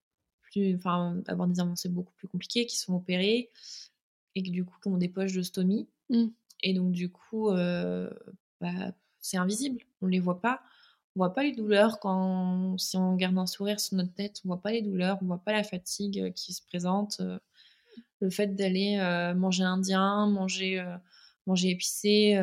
plus 0.52 0.76
enfin 0.76 1.22
avoir 1.28 1.48
des 1.48 1.60
avancées 1.60 1.90
beaucoup 1.90 2.14
plus 2.14 2.28
compliquées 2.28 2.66
qui 2.66 2.78
sont 2.78 2.94
opérées 2.96 3.50
et 4.36 4.44
que 4.44 4.50
du 4.50 4.66
coup 4.66 4.78
qui 4.82 4.90
ont 4.90 4.98
des 4.98 5.10
poches 5.10 5.34
de 5.34 5.42
stomie. 5.42 5.88
Mm. 6.10 6.28
et 6.64 6.74
donc 6.74 6.92
du 6.92 7.10
coup 7.10 7.50
euh, 7.50 8.10
bah, 8.60 8.94
c'est 9.22 9.38
invisible. 9.38 9.82
On 10.02 10.08
les 10.08 10.20
voit 10.20 10.42
pas. 10.42 10.62
On 11.16 11.20
voit 11.20 11.34
pas 11.34 11.44
les 11.44 11.54
douleurs 11.54 12.00
quand 12.00 12.78
si 12.78 12.98
on 12.98 13.16
garde 13.16 13.38
un 13.38 13.46
sourire 13.46 13.80
sur 13.80 13.98
notre 13.98 14.14
tête. 14.14 14.42
On 14.46 14.50
voit 14.50 14.62
pas 14.62 14.72
les 14.72 14.82
douleurs. 14.82 15.18
On 15.22 15.26
voit 15.26 15.44
pas 15.44 15.52
la 15.52 15.64
fatigue 15.64 16.20
euh, 16.20 16.32
qui 16.32 16.54
se 16.54 16.62
présente 16.66 17.18
euh, 17.22 17.40
le 18.22 18.30
fait 18.30 18.56
d'aller 18.56 18.98
euh, 19.00 19.34
manger 19.34 19.64
indien 19.64 20.28
manger 20.28 20.80
euh, 20.80 20.98
manger 21.48 21.70
épicé 21.70 22.38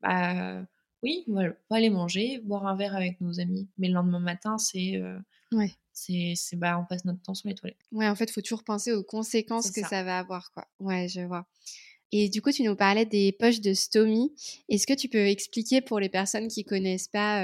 bah 0.00 0.62
oui 1.02 1.24
on 1.28 1.34
va 1.34 1.52
aller 1.70 1.90
manger 1.90 2.38
boire 2.44 2.66
un 2.66 2.76
verre 2.76 2.94
avec 2.96 3.20
nos 3.20 3.40
amis. 3.40 3.68
Mais 3.78 3.88
le 3.88 3.94
lendemain 3.94 4.20
matin 4.20 4.58
c'est 4.58 5.02
Ouais. 5.52 5.72
C'est, 5.92 6.34
c'est 6.36 6.56
bah, 6.56 6.78
on 6.78 6.84
passe 6.84 7.04
notre 7.04 7.20
temps 7.22 7.34
sur 7.34 7.48
les 7.48 7.54
toilettes. 7.54 7.78
Ouais, 7.92 8.08
en 8.08 8.14
fait, 8.14 8.26
il 8.26 8.32
faut 8.32 8.40
toujours 8.40 8.64
penser 8.64 8.92
aux 8.92 9.02
conséquences 9.02 9.70
que 9.70 9.80
ça. 9.80 10.04
va 10.04 10.18
avoir, 10.18 10.52
quoi. 10.52 10.66
Ouais, 10.78 11.08
je 11.08 11.20
vois. 11.22 11.46
Et 12.12 12.28
du 12.28 12.40
coup, 12.40 12.52
tu 12.52 12.62
nous 12.62 12.76
parlais 12.76 13.04
des 13.04 13.32
poches 13.32 13.60
de 13.60 13.74
stomie. 13.74 14.34
Est-ce 14.68 14.86
que 14.86 14.94
tu 14.94 15.08
peux 15.08 15.26
expliquer 15.26 15.80
pour 15.80 16.00
les 16.00 16.08
personnes 16.08 16.48
qui 16.48 16.64
connaissent 16.64 17.08
pas 17.08 17.42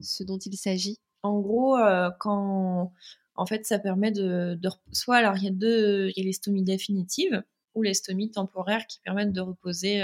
ce 0.00 0.22
dont 0.22 0.38
il 0.38 0.56
s'agit? 0.56 0.98
En 1.22 1.40
gros, 1.40 1.78
quand 2.18 2.92
en 3.34 3.46
fait, 3.46 3.64
ça 3.64 3.78
permet 3.78 4.10
de, 4.10 4.58
de 4.60 4.68
soit 4.90 5.16
alors 5.16 5.36
il 5.38 5.44
y 5.44 5.48
a 5.48 5.52
deux, 5.52 6.10
il 6.10 6.18
y 6.18 6.20
a 6.20 6.24
les 6.24 6.32
stomies 6.34 6.62
définitives 6.62 7.42
ou 7.74 7.82
les 7.82 7.94
stomies 7.94 8.30
temporaires 8.30 8.86
qui 8.86 9.00
permettent 9.00 9.32
de 9.32 9.40
reposer 9.40 10.02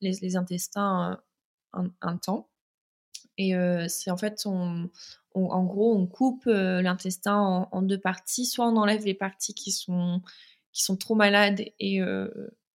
les, 0.00 0.12
les, 0.20 0.36
intestins 0.36 1.20
un, 1.72 1.90
un, 2.00 2.16
temps. 2.16 2.48
Et 3.38 3.52
c'est 3.88 4.10
en 4.10 4.16
fait, 4.16 4.42
on, 4.46 4.88
en 5.34 5.64
gros, 5.64 5.94
on 5.94 6.06
coupe 6.06 6.46
l'intestin 6.46 7.68
en, 7.70 7.82
deux 7.82 7.98
parties. 7.98 8.46
Soit 8.46 8.66
on 8.66 8.76
enlève 8.76 9.04
les 9.04 9.14
parties 9.14 9.54
qui 9.54 9.72
sont, 9.72 10.22
qui 10.72 10.82
sont 10.82 10.96
trop 10.96 11.14
malades 11.14 11.62
et, 11.78 12.00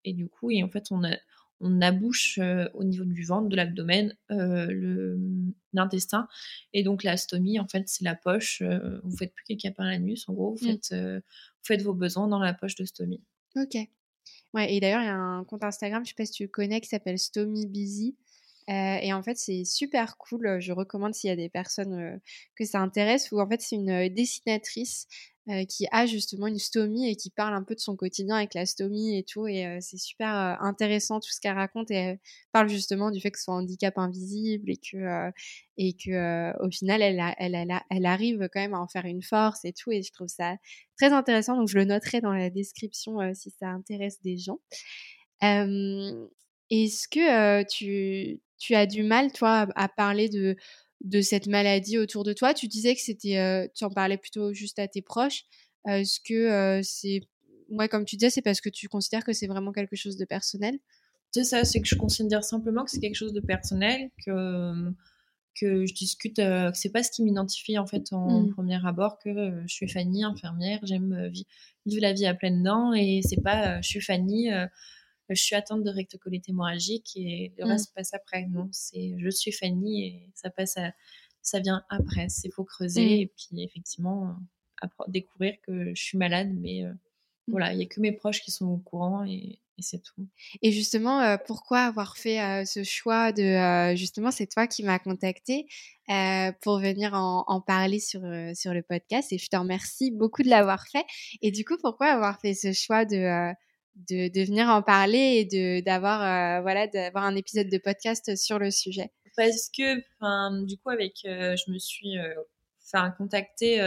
et 0.04 0.12
du 0.12 0.28
coup, 0.28 0.50
et 0.50 0.62
en 0.62 0.68
fait, 0.68 0.86
on, 0.90 1.02
on 1.60 1.80
abouche 1.80 2.38
au 2.74 2.84
niveau 2.84 3.04
du 3.04 3.24
ventre, 3.24 3.48
de 3.48 3.56
l'abdomen, 3.56 4.16
l'intestin. 5.72 6.28
Et 6.72 6.84
donc, 6.84 7.02
la 7.02 7.16
stomie, 7.16 7.58
en 7.58 7.66
fait, 7.66 7.84
c'est 7.86 8.04
la 8.04 8.14
poche. 8.14 8.62
vous 9.02 9.16
faites 9.16 9.34
plus 9.34 9.44
caca 9.44 9.72
par 9.72 9.86
l'anus. 9.86 10.28
En 10.28 10.34
gros, 10.34 10.54
vous, 10.54 10.64
mmh. 10.64 10.70
faites, 10.70 10.94
vous 10.94 11.64
faites 11.64 11.82
vos 11.82 11.94
besoins 11.94 12.28
dans 12.28 12.38
la 12.38 12.54
poche 12.54 12.76
de 12.76 12.84
stomie. 12.84 13.22
Ok. 13.56 13.76
Ouais, 14.54 14.74
et 14.74 14.80
d'ailleurs, 14.80 15.00
il 15.00 15.06
y 15.06 15.08
a 15.08 15.16
un 15.16 15.44
compte 15.44 15.64
Instagram, 15.64 16.04
je 16.04 16.10
sais 16.10 16.14
pas 16.14 16.26
si 16.26 16.32
tu 16.32 16.42
le 16.44 16.48
connais, 16.48 16.80
qui 16.80 16.88
s'appelle 16.88 17.18
Stomy 17.18 17.66
Busy. 17.66 18.16
Euh, 18.68 18.98
et 19.00 19.12
en 19.12 19.22
fait, 19.22 19.36
c'est 19.36 19.64
super 19.64 20.16
cool. 20.18 20.60
Je 20.60 20.72
recommande 20.72 21.14
s'il 21.14 21.28
y 21.28 21.32
a 21.32 21.36
des 21.36 21.48
personnes 21.48 21.94
euh, 21.94 22.16
que 22.56 22.64
ça 22.64 22.80
intéresse. 22.80 23.30
Ou 23.32 23.40
en 23.40 23.48
fait, 23.48 23.60
c'est 23.60 23.76
une 23.76 23.90
euh, 23.90 24.08
dessinatrice 24.08 25.06
qui 25.68 25.88
a 25.90 26.06
justement 26.06 26.46
une 26.46 26.60
stomie 26.60 27.10
et 27.10 27.16
qui 27.16 27.28
parle 27.28 27.52
un 27.52 27.64
peu 27.64 27.74
de 27.74 27.80
son 27.80 27.96
quotidien 27.96 28.36
avec 28.36 28.54
la 28.54 28.64
stomie 28.64 29.18
et 29.18 29.24
tout. 29.24 29.48
Et 29.48 29.66
c'est 29.80 29.96
super 29.96 30.28
intéressant 30.62 31.18
tout 31.18 31.32
ce 31.32 31.40
qu'elle 31.40 31.56
raconte. 31.56 31.90
Et 31.90 31.94
elle 31.94 32.20
parle 32.52 32.68
justement 32.68 33.10
du 33.10 33.20
fait 33.20 33.32
que 33.32 33.38
un 33.48 33.54
handicap 33.54 33.98
invisible 33.98 34.70
et 34.70 34.76
que, 34.76 35.32
et 35.76 35.94
que 35.94 36.52
au 36.64 36.70
final, 36.70 37.02
elle, 37.02 37.20
elle, 37.38 37.80
elle, 37.90 38.06
arrive 38.06 38.48
quand 38.52 38.60
même 38.60 38.74
à 38.74 38.78
en 38.78 38.86
faire 38.86 39.04
une 39.04 39.20
force 39.24 39.64
et 39.64 39.72
tout. 39.72 39.90
Et 39.90 40.04
je 40.04 40.12
trouve 40.12 40.28
ça 40.28 40.54
très 40.96 41.12
intéressant. 41.12 41.56
Donc, 41.56 41.66
je 41.66 41.76
le 41.76 41.86
noterai 41.86 42.20
dans 42.20 42.32
la 42.32 42.48
description 42.48 43.18
si 43.34 43.50
ça 43.50 43.66
intéresse 43.66 44.22
des 44.22 44.36
gens. 44.38 44.60
Est-ce 46.72 47.06
que 47.06 47.62
tu, 47.64 48.40
tu 48.58 48.74
as 48.74 48.86
du 48.86 49.02
mal, 49.02 49.30
toi, 49.30 49.68
à, 49.76 49.88
parler 49.88 50.30
de, 50.30 50.56
de 51.02 51.20
cette 51.20 51.46
maladie 51.46 51.98
autour 51.98 52.24
de 52.24 52.32
toi? 52.32 52.54
Tu 52.54 52.66
disais 52.66 52.94
que 52.94 53.00
c'était, 53.02 53.70
tu 53.74 53.84
en 53.84 53.90
parlais 53.90 54.16
plutôt 54.16 54.54
juste 54.54 54.78
à 54.78 54.88
tes 54.88 55.02
proches. 55.02 55.44
Est-ce 55.86 56.18
que 56.20 56.80
c'est, 56.82 57.20
ouais, 57.68 57.88
comme 57.88 58.06
tu 58.06 58.16
disais, 58.16 58.30
c'est 58.30 58.40
parce 58.40 58.62
que 58.62 58.70
tu 58.70 58.88
considères 58.88 59.22
que 59.22 59.34
c'est 59.34 59.46
vraiment 59.46 59.72
quelque 59.72 59.96
chose 59.96 60.16
de 60.16 60.24
personnel? 60.24 60.78
C'est 61.30 61.44
ça, 61.44 61.64
c'est 61.64 61.80
que 61.80 61.88
je 61.88 61.94
considère 61.94 62.42
simplement 62.42 62.84
que 62.84 62.90
c'est 62.90 63.00
quelque 63.00 63.16
chose 63.16 63.34
de 63.34 63.40
personnel, 63.40 64.10
que 64.24 64.92
que 65.60 65.84
je 65.84 65.92
discute, 65.92 66.36
que 66.36 66.70
c'est 66.72 66.90
pas 66.90 67.02
ce 67.02 67.10
qui 67.10 67.22
m'identifie 67.22 67.78
en 67.78 67.86
fait 67.86 68.10
en 68.12 68.42
mmh. 68.42 68.54
premier 68.54 68.86
abord, 68.86 69.18
que 69.18 69.62
je 69.66 69.74
suis 69.74 69.86
Fanny, 69.86 70.24
infirmière, 70.24 70.80
j'aime 70.82 71.30
vivre 71.84 72.00
la 72.00 72.14
vie 72.14 72.24
à 72.24 72.32
pleines 72.32 72.62
dents 72.62 72.94
et 72.94 73.20
c'est 73.22 73.42
pas 73.42 73.80
je 73.82 73.88
suis 73.88 74.00
Fanny, 74.00 74.48
je 75.28 75.40
suis 75.40 75.54
atteinte 75.54 75.82
de 75.82 75.90
rectocolite 75.90 76.48
hémorragique 76.48 77.12
et 77.16 77.52
le 77.58 77.64
mmh. 77.64 77.68
reste 77.68 77.94
passe 77.94 78.14
après. 78.14 78.46
Non, 78.46 78.68
c'est 78.72 79.14
je 79.18 79.30
suis 79.30 79.52
Fanny 79.52 80.06
et 80.06 80.30
ça 80.34 80.50
passe 80.50 80.76
ça 81.42 81.60
vient 81.60 81.84
après. 81.90 82.28
C'est 82.28 82.50
faut 82.50 82.64
creuser 82.64 83.04
mmh. 83.04 83.20
et 83.20 83.32
puis 83.36 83.62
effectivement 83.62 84.36
découvrir 85.08 85.54
que 85.62 85.94
je 85.94 86.02
suis 86.02 86.18
malade, 86.18 86.50
mais 86.54 86.84
euh, 86.84 86.92
mmh. 86.92 86.98
voilà, 87.48 87.72
il 87.72 87.80
y 87.80 87.82
a 87.82 87.86
que 87.86 88.00
mes 88.00 88.12
proches 88.12 88.40
qui 88.40 88.50
sont 88.50 88.66
au 88.66 88.78
courant 88.78 89.24
et, 89.24 89.58
c'est 89.78 90.00
tout. 90.00 90.28
Et 90.60 90.70
justement, 90.70 91.20
euh, 91.22 91.36
pourquoi 91.44 91.80
avoir 91.80 92.16
fait 92.16 92.40
euh, 92.40 92.64
ce 92.64 92.84
choix 92.84 93.32
de 93.32 93.96
justement, 93.96 94.30
c'est 94.30 94.46
toi 94.46 94.68
qui 94.68 94.84
m'as 94.84 95.00
contacté 95.00 95.66
pour 96.60 96.78
venir 96.78 97.14
en, 97.14 97.42
en 97.48 97.60
parler 97.60 97.98
sur 97.98 98.20
sur 98.54 98.74
le 98.74 98.82
podcast 98.82 99.32
et 99.32 99.38
je 99.38 99.48
te 99.48 99.56
remercie 99.56 100.12
beaucoup 100.12 100.44
de 100.44 100.50
l'avoir 100.50 100.86
fait. 100.86 101.04
Et 101.40 101.50
du 101.50 101.64
coup, 101.64 101.76
pourquoi 101.82 102.08
avoir 102.08 102.38
fait 102.38 102.54
ce 102.54 102.72
choix 102.72 103.04
de 103.04 103.52
de, 103.96 104.28
de, 104.28 104.44
venir 104.44 104.68
en 104.68 104.82
parler 104.82 105.36
et 105.38 105.44
de 105.44 105.84
d'avoir 105.84 106.22
euh, 106.22 106.62
voilà 106.62 106.86
d'avoir 106.86 107.24
un 107.24 107.36
épisode 107.36 107.68
de 107.68 107.78
podcast 107.78 108.36
sur 108.36 108.58
le 108.58 108.70
sujet. 108.70 109.10
Parce 109.36 109.70
que 109.70 109.96
du 110.64 110.76
coup 110.78 110.90
avec 110.90 111.24
euh, 111.24 111.56
je 111.56 111.70
me 111.72 111.78
suis 111.78 112.18
euh, 112.18 112.34
enfin 112.84 113.10
contacter 113.12 113.80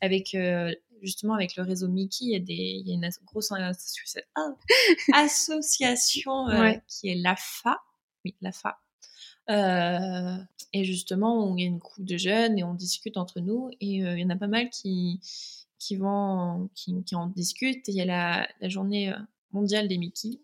avec 0.00 0.36
justement 1.02 1.34
avec 1.34 1.56
le 1.56 1.62
réseau 1.62 1.88
Mickey 1.88 2.24
il 2.24 2.32
y 2.32 2.36
a 2.36 2.40
des 2.40 2.54
il 2.54 2.88
y 2.88 2.92
a 2.92 2.94
une 2.94 3.08
grosse 3.24 3.52
association 5.12 6.46
qui 6.88 7.08
est 7.08 7.14
l'AFA 7.14 7.78
oui 8.24 8.34
l'AFA. 8.40 8.78
Et 10.74 10.84
justement 10.84 11.44
on 11.44 11.56
y 11.56 11.62
a 11.62 11.66
une 11.66 11.78
groupe 11.78 12.04
de 12.04 12.16
jeunes 12.16 12.58
et 12.58 12.64
on 12.64 12.74
discute 12.74 13.16
entre 13.16 13.40
nous 13.40 13.70
et 13.80 13.96
il 13.96 14.18
y 14.18 14.24
en 14.24 14.30
a 14.30 14.36
pas 14.36 14.48
mal 14.48 14.68
qui 14.70 15.20
qui 15.78 15.96
vont, 15.96 16.68
qui, 16.74 16.94
qui 17.04 17.14
en 17.14 17.28
discutent. 17.28 17.86
Il 17.88 17.94
y 17.94 18.00
a 18.00 18.04
la, 18.04 18.48
la 18.60 18.68
journée 18.68 19.12
euh, 19.12 19.16
mondiale 19.52 19.88
des 19.88 19.98
Mickey. 19.98 20.40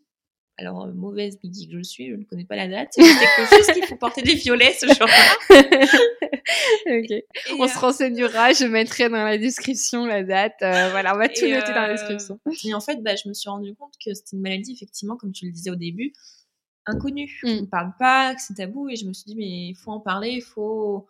Alors, 0.57 0.85
euh, 0.85 0.93
mauvaise 0.93 1.39
Mickey 1.43 1.67
que 1.67 1.79
je 1.79 1.83
suis, 1.83 2.11
je 2.11 2.15
ne 2.15 2.25
connais 2.25 2.45
pas 2.45 2.57
la 2.57 2.69
date. 2.69 2.91
C'est 2.93 3.03
quelque 3.03 3.57
chose 3.57 3.75
qu'il 3.75 3.85
faut 3.87 3.97
porter 3.97 4.23
des 4.23 4.35
violets 4.35 4.73
ce 4.73 4.87
jour-là. 4.87 5.51
on 7.59 7.67
se 7.67 7.77
euh, 7.77 7.81
renseignera, 7.81 8.53
je 8.53 8.67
mettrai 8.67 9.09
dans 9.09 9.25
la 9.25 9.37
description 9.37 10.07
la 10.07 10.23
date. 10.23 10.55
voilà, 10.61 11.15
on 11.15 11.19
va 11.19 11.29
tout 11.29 11.47
noter 11.47 11.73
dans 11.73 11.83
la 11.83 11.95
description. 11.95 12.39
Et 12.65 12.73
en 12.73 12.81
fait, 12.81 13.03
bah, 13.03 13.17
je 13.17 13.29
me 13.29 13.35
suis 13.35 13.51
rendu 13.51 13.75
compte 13.75 13.95
que 14.05 14.15
c'était 14.15 14.37
une 14.37 14.43
maladie, 14.43 14.73
effectivement, 14.73 15.17
comme 15.17 15.33
tu 15.33 15.47
le 15.47 15.53
disais 15.53 15.71
au 15.71 15.77
début, 15.77 16.13
inconnue. 16.87 17.41
Mm. 17.43 17.49
On 17.49 17.61
ne 17.63 17.67
parle 17.67 17.93
pas, 17.99 18.37
que 18.37 18.41
c'est 18.41 18.55
tabou. 18.55 18.89
Et 18.89 18.95
je 18.95 19.07
me 19.07 19.13
suis 19.13 19.25
dit, 19.25 19.37
mais 19.37 19.71
il 19.71 19.75
faut 19.75 19.91
en 19.91 20.01
parler, 20.01 20.31
il 20.31 20.43
faut 20.43 21.09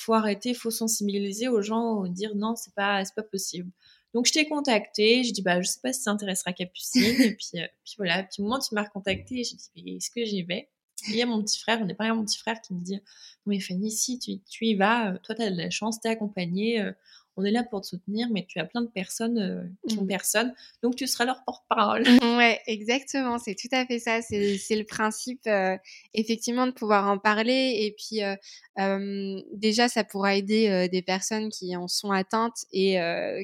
faut 0.00 0.14
arrêter, 0.14 0.54
faut 0.54 0.70
sensibiliser 0.70 1.48
aux 1.48 1.62
gens, 1.62 2.06
dire 2.06 2.34
non, 2.34 2.56
c'est 2.56 2.74
pas, 2.74 3.04
c'est 3.04 3.14
pas 3.14 3.22
possible. 3.22 3.70
Donc 4.14 4.26
je 4.26 4.32
t'ai 4.32 4.48
contacté, 4.48 5.22
je 5.22 5.32
dis 5.32 5.42
bah 5.42 5.60
je 5.60 5.68
sais 5.68 5.80
pas 5.82 5.92
si 5.92 6.02
ça 6.02 6.10
intéressera 6.10 6.52
Capucine 6.52 7.02
et 7.20 7.36
puis, 7.36 7.60
euh, 7.60 7.66
puis 7.84 7.94
voilà, 7.96 8.24
puis 8.24 8.40
au 8.40 8.42
moment 8.42 8.56
où 8.56 8.60
tu 8.60 8.74
m'as 8.74 8.82
recontacté, 8.82 9.44
j'ai 9.44 9.56
dit 9.56 9.70
mais 9.76 9.96
est-ce 9.96 10.10
que 10.10 10.24
j'y 10.24 10.42
vais? 10.42 10.68
Il 11.08 11.16
y 11.16 11.22
a 11.22 11.26
mon 11.26 11.42
petit 11.42 11.58
frère, 11.58 11.80
on 11.80 11.88
est 11.88 11.94
pas 11.94 12.12
mon 12.12 12.24
petit 12.24 12.38
frère 12.38 12.60
qui 12.60 12.74
me 12.74 12.82
dit 12.82 13.00
mais 13.46 13.60
Fanny 13.60 13.90
si 13.90 14.18
tu, 14.18 14.40
tu 14.40 14.66
y 14.66 14.74
vas, 14.74 15.12
euh, 15.12 15.18
toi 15.22 15.34
tu 15.34 15.42
as 15.42 15.50
de 15.50 15.56
la 15.56 15.70
chance, 15.70 16.00
t'es 16.00 16.08
accompagnée, 16.08 16.80
euh, 16.80 16.92
on 17.40 17.44
est 17.44 17.50
là 17.50 17.64
pour 17.64 17.80
te 17.80 17.86
soutenir, 17.86 18.28
mais 18.30 18.44
tu 18.46 18.58
as 18.58 18.66
plein 18.66 18.82
de 18.82 18.88
personnes 18.88 19.38
euh, 19.38 19.62
qui 19.88 19.98
ont 19.98 20.04
mmh. 20.04 20.08
personne, 20.08 20.54
donc 20.82 20.94
tu 20.94 21.06
seras 21.06 21.24
leur 21.24 21.42
porte-parole. 21.44 22.04
Ouais, 22.40 22.60
exactement, 22.66 23.38
c'est 23.38 23.54
tout 23.54 23.68
à 23.72 23.84
fait 23.84 23.98
ça. 23.98 24.22
C'est 24.22 24.76
le 24.76 24.84
principe, 24.84 25.46
euh, 25.46 25.76
effectivement, 26.14 26.66
de 26.66 26.72
pouvoir 26.72 27.10
en 27.10 27.18
parler. 27.18 27.76
Et 27.80 27.94
puis, 27.98 28.22
euh, 28.22 29.40
déjà, 29.52 29.88
ça 29.88 30.04
pourra 30.04 30.36
aider 30.36 30.88
des 30.90 31.02
personnes 31.02 31.50
qui 31.50 31.76
en 31.76 31.86
sont 31.86 32.12
atteintes 32.12 32.64
et 32.72 32.98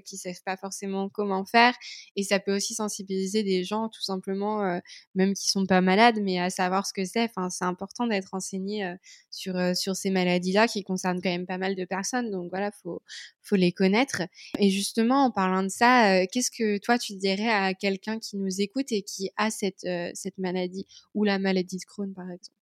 qui 0.06 0.16
savent 0.16 0.42
pas 0.46 0.56
forcément 0.56 1.10
comment 1.10 1.44
faire. 1.44 1.74
Et 2.14 2.22
ça 2.22 2.38
peut 2.38 2.56
aussi 2.56 2.74
sensibiliser 2.74 3.42
des 3.42 3.64
gens, 3.64 3.90
tout 3.90 4.02
simplement, 4.02 4.80
même 5.14 5.34
qui 5.34 5.50
sont 5.50 5.66
pas 5.66 5.82
malades, 5.82 6.20
mais 6.22 6.38
à 6.38 6.48
savoir 6.48 6.86
ce 6.86 6.94
que 6.94 7.04
c'est. 7.04 7.24
Enfin, 7.24 7.50
c'est 7.50 7.66
important 7.66 8.06
d'être 8.06 8.32
enseigné 8.32 8.94
sur 9.30 9.54
sur 9.76 9.94
ces 9.94 10.10
maladies-là 10.10 10.68
qui 10.68 10.84
concernent 10.84 11.20
quand 11.20 11.30
même 11.30 11.46
pas 11.46 11.58
mal 11.58 11.74
de 11.74 11.84
personnes. 11.84 12.30
Donc 12.30 12.48
voilà, 12.50 12.70
faut 12.82 13.02
faut 13.46 13.56
les 13.56 13.72
connaître. 13.72 14.22
Et 14.58 14.70
justement, 14.70 15.24
en 15.24 15.30
parlant 15.30 15.62
de 15.62 15.68
ça, 15.68 16.12
euh, 16.12 16.26
qu'est-ce 16.30 16.50
que 16.50 16.78
toi 16.78 16.98
tu 16.98 17.14
dirais 17.16 17.48
à 17.48 17.74
quelqu'un 17.74 18.18
qui 18.18 18.36
nous 18.36 18.60
écoute 18.60 18.92
et 18.92 19.02
qui 19.02 19.30
a 19.36 19.50
cette, 19.50 19.84
euh, 19.84 20.10
cette 20.14 20.38
maladie 20.38 20.86
ou 21.14 21.24
la 21.24 21.38
maladie 21.38 21.78
de 21.78 21.84
Crohn 21.84 22.12
par 22.14 22.30
exemple? 22.30 22.56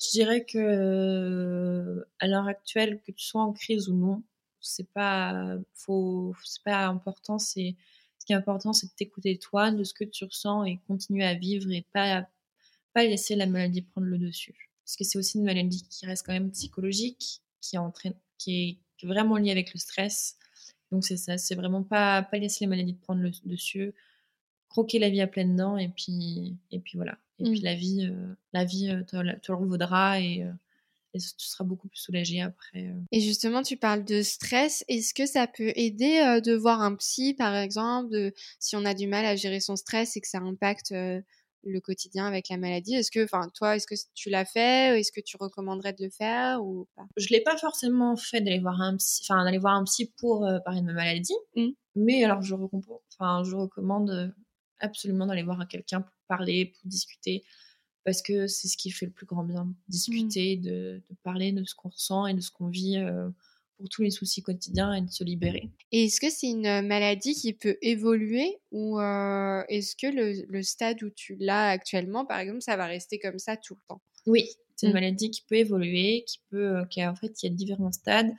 Je 0.00 0.10
dirais 0.12 0.44
que 0.44 2.04
à 2.20 2.28
l'heure 2.28 2.46
actuelle, 2.46 3.00
que 3.04 3.10
tu 3.12 3.24
sois 3.24 3.42
en 3.42 3.52
crise 3.52 3.88
ou 3.88 3.94
non, 3.94 4.22
c'est 4.60 4.88
pas 4.90 5.56
faut, 5.74 6.34
c'est 6.44 6.62
pas 6.62 6.86
important. 6.86 7.38
C'est 7.38 7.74
ce 8.18 8.26
qui 8.26 8.32
est 8.32 8.36
important, 8.36 8.72
c'est 8.72 8.86
de 8.86 8.92
t'écouter 8.92 9.38
toi, 9.38 9.72
de 9.72 9.82
ce 9.82 9.92
que 9.92 10.04
tu 10.04 10.24
ressens 10.24 10.64
et 10.64 10.78
continuer 10.86 11.24
à 11.24 11.34
vivre 11.34 11.70
et 11.72 11.84
pas 11.92 12.28
pas 12.94 13.04
laisser 13.04 13.36
la 13.36 13.46
maladie 13.46 13.82
prendre 13.82 14.06
le 14.06 14.18
dessus. 14.18 14.70
Parce 14.84 14.96
que 14.96 15.04
c'est 15.04 15.18
aussi 15.18 15.38
une 15.38 15.44
maladie 15.44 15.82
qui 15.90 16.06
reste 16.06 16.24
quand 16.24 16.32
même 16.32 16.50
psychologique, 16.50 17.42
qui 17.60 17.76
entraîne, 17.76 18.14
qui 18.38 18.54
est 18.54 18.78
vraiment 19.06 19.36
liée 19.36 19.50
avec 19.50 19.72
le 19.72 19.78
stress, 19.78 20.38
donc 20.90 21.04
c'est 21.04 21.16
ça, 21.16 21.38
c'est 21.38 21.54
vraiment 21.54 21.82
pas, 21.82 22.22
pas 22.22 22.38
laisser 22.38 22.64
les 22.64 22.68
maladies 22.68 22.94
de 22.94 23.00
prendre 23.00 23.20
le 23.20 23.30
dessus, 23.44 23.94
croquer 24.68 24.98
la 24.98 25.10
vie 25.10 25.20
à 25.20 25.26
pleines 25.26 25.56
dents 25.56 25.76
et 25.76 25.88
puis, 25.88 26.56
et 26.70 26.80
puis 26.80 26.96
voilà. 26.96 27.18
Et 27.38 27.44
puis 27.44 27.60
mmh. 27.60 27.64
la 27.64 27.74
vie, 27.74 28.08
euh, 28.10 28.34
la 28.52 28.64
vie 28.64 28.90
euh, 28.90 29.02
te, 29.02 29.38
te 29.38 29.52
le 29.52 29.58
vaudra 29.66 30.20
et, 30.20 30.42
euh, 30.42 30.52
et, 31.14 31.18
tu 31.18 31.46
seras 31.46 31.64
beaucoup 31.64 31.88
plus 31.88 31.98
soulagé 31.98 32.40
après. 32.40 32.92
Et 33.12 33.20
justement, 33.20 33.62
tu 33.62 33.76
parles 33.76 34.04
de 34.04 34.22
stress. 34.22 34.84
Est-ce 34.88 35.14
que 35.14 35.26
ça 35.26 35.46
peut 35.46 35.72
aider 35.76 36.40
de 36.44 36.54
voir 36.54 36.80
un 36.82 36.94
psy, 36.96 37.34
par 37.34 37.54
exemple, 37.54 38.10
de, 38.10 38.34
si 38.58 38.76
on 38.76 38.84
a 38.84 38.94
du 38.94 39.06
mal 39.06 39.24
à 39.24 39.36
gérer 39.36 39.60
son 39.60 39.76
stress 39.76 40.16
et 40.16 40.20
que 40.20 40.28
ça 40.28 40.38
impacte 40.38 40.92
le 41.64 41.80
quotidien 41.80 42.26
avec 42.26 42.48
la 42.48 42.56
maladie? 42.56 42.94
Est-ce 42.94 43.10
que, 43.10 43.24
enfin, 43.24 43.48
toi, 43.54 43.76
est-ce 43.76 43.86
que 43.86 43.94
tu 44.14 44.30
l'as 44.30 44.44
fait? 44.44 44.98
Est-ce 44.98 45.12
que 45.12 45.20
tu 45.20 45.36
recommanderais 45.36 45.92
de 45.92 46.04
le 46.04 46.10
faire 46.10 46.62
ou 46.64 46.86
pas? 46.96 47.06
Je 47.16 47.28
l'ai 47.30 47.40
pas 47.40 47.56
forcément 47.56 48.16
fait 48.16 48.40
d'aller 48.40 48.60
voir 48.60 48.80
un 48.80 48.96
psy, 48.96 49.22
enfin 49.24 49.44
d'aller 49.44 49.58
voir 49.58 49.74
un 49.74 49.84
psy 49.84 50.12
pour 50.18 50.48
parler 50.64 50.80
de 50.80 50.86
ma 50.86 50.92
maladie. 50.92 51.34
Mmh. 51.56 51.68
Mais 51.96 52.24
alors, 52.24 52.42
je, 52.42 52.54
enfin, 52.54 53.42
je 53.44 53.56
recommande 53.56 54.34
absolument 54.80 55.26
d'aller 55.26 55.42
voir 55.42 55.66
quelqu'un 55.68 56.02
pour 56.02 56.14
parler, 56.28 56.66
pour 56.66 56.88
discuter, 56.88 57.42
parce 58.04 58.22
que 58.22 58.46
c'est 58.46 58.68
ce 58.68 58.76
qui 58.76 58.90
fait 58.90 59.06
le 59.06 59.12
plus 59.12 59.26
grand 59.26 59.44
bien. 59.44 59.72
Discuter, 59.88 60.56
mmh. 60.56 60.60
de, 60.62 61.02
parler 61.22 61.52
de 61.52 61.64
ce 61.64 61.74
qu'on 61.74 61.88
ressent 61.88 62.26
et 62.26 62.34
de 62.34 62.40
ce 62.40 62.50
qu'on 62.50 62.68
vit 62.68 62.98
pour 63.78 63.88
tous 63.88 64.02
les 64.02 64.10
soucis 64.10 64.42
quotidiens 64.42 64.92
et 64.92 65.00
de 65.00 65.10
se 65.10 65.24
libérer. 65.24 65.70
Et 65.92 66.04
est-ce 66.04 66.20
que 66.20 66.30
c'est 66.30 66.48
une 66.48 66.86
maladie 66.86 67.34
qui 67.34 67.52
peut 67.52 67.78
évoluer 67.80 68.58
ou 68.72 69.00
est-ce 69.00 69.96
que 69.96 70.06
le, 70.06 70.62
stade 70.62 71.02
où 71.02 71.10
tu 71.10 71.36
l'as 71.38 71.68
actuellement, 71.68 72.26
par 72.26 72.40
exemple, 72.40 72.60
ça 72.60 72.76
va 72.76 72.86
rester 72.86 73.18
comme 73.18 73.38
ça 73.38 73.56
tout 73.56 73.74
le 73.74 73.80
temps? 73.88 74.02
Oui, 74.26 74.48
c'est 74.76 74.86
une 74.86 74.92
mmh. 74.92 74.94
maladie 74.94 75.30
qui 75.30 75.42
peut 75.42 75.54
évoluer, 75.54 76.24
qui 76.26 76.40
peut, 76.50 76.84
qui 76.90 77.04
en 77.06 77.14
fait, 77.14 77.42
il 77.42 77.46
y 77.46 77.52
a 77.52 77.54
différents 77.54 77.92
stades. 77.92 78.32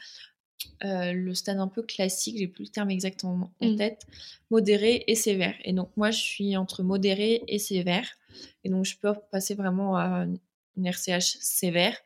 le 0.82 1.34
stade 1.34 1.58
un 1.58 1.70
peu 1.70 1.84
classique, 1.84 2.38
j'ai 2.38 2.48
plus 2.48 2.66
le 2.66 2.70
terme 2.70 2.92
exactement 2.92 3.52
en 3.62 3.70
mmh. 3.70 3.76
tête, 3.78 4.06
modéré 4.52 5.06
et 5.08 5.16
sévère. 5.16 5.56
Et 5.64 5.74
donc 5.74 5.90
moi, 5.96 6.12
je 6.12 6.20
suis 6.20 6.58
entre 6.58 6.84
modéré 6.84 7.44
et 7.48 7.60
sévère. 7.60 8.08
Et 8.64 8.70
donc 8.70 8.86
je 8.86 8.98
peux 8.98 9.14
passer 9.32 9.56
vraiment 9.56 9.96
à 9.96 10.28
une 10.78 10.86
RCH 10.86 11.38
sévère 11.40 11.98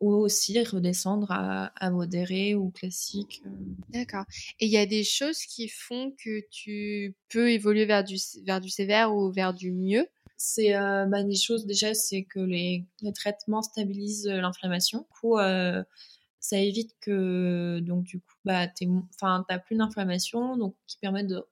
ou 0.00 0.12
aussi 0.12 0.62
redescendre 0.62 1.30
à, 1.30 1.66
à 1.76 1.90
modéré 1.90 2.54
ou 2.54 2.70
classique. 2.70 3.42
Euh. 3.46 3.50
D'accord. 3.90 4.24
Et 4.60 4.66
il 4.66 4.72
y 4.72 4.76
a 4.76 4.86
des 4.86 5.04
choses 5.04 5.40
qui 5.40 5.68
font 5.68 6.12
que 6.22 6.40
tu 6.50 7.14
peux 7.28 7.50
évoluer 7.50 7.86
vers 7.86 8.04
du, 8.04 8.16
vers 8.44 8.60
du 8.60 8.68
sévère 8.68 9.14
ou 9.14 9.30
vers 9.30 9.54
du 9.54 9.72
mieux? 9.72 10.06
C'est 10.36 10.76
euh, 10.76 11.06
bah, 11.06 11.22
des 11.22 11.34
choses 11.34 11.64
déjà 11.64 11.94
c'est 11.94 12.24
que 12.24 12.40
les, 12.40 12.84
les, 13.00 13.12
traitements 13.14 13.62
stabilisent 13.62 14.26
l'inflammation 14.26 14.98
du 14.98 15.06
coup 15.18 15.38
euh, 15.38 15.82
ça 16.40 16.58
évite 16.58 16.94
que 17.00 17.80
donc 17.80 18.04
du 18.04 18.20
coup 18.20 18.34
bah 18.44 18.66
enfin 19.14 19.46
t'as 19.48 19.58
plus 19.58 19.76
d'inflammation 19.76 20.58
donc 20.58 20.76
qui 20.86 20.98
permet 20.98 21.24
de 21.24 21.42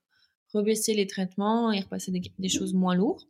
rebaisser 0.52 0.92
les 0.92 1.06
traitements 1.06 1.72
et 1.72 1.80
repasser 1.80 2.12
des, 2.12 2.20
des 2.38 2.48
choses 2.50 2.74
moins 2.74 2.94
lourdes 2.94 3.24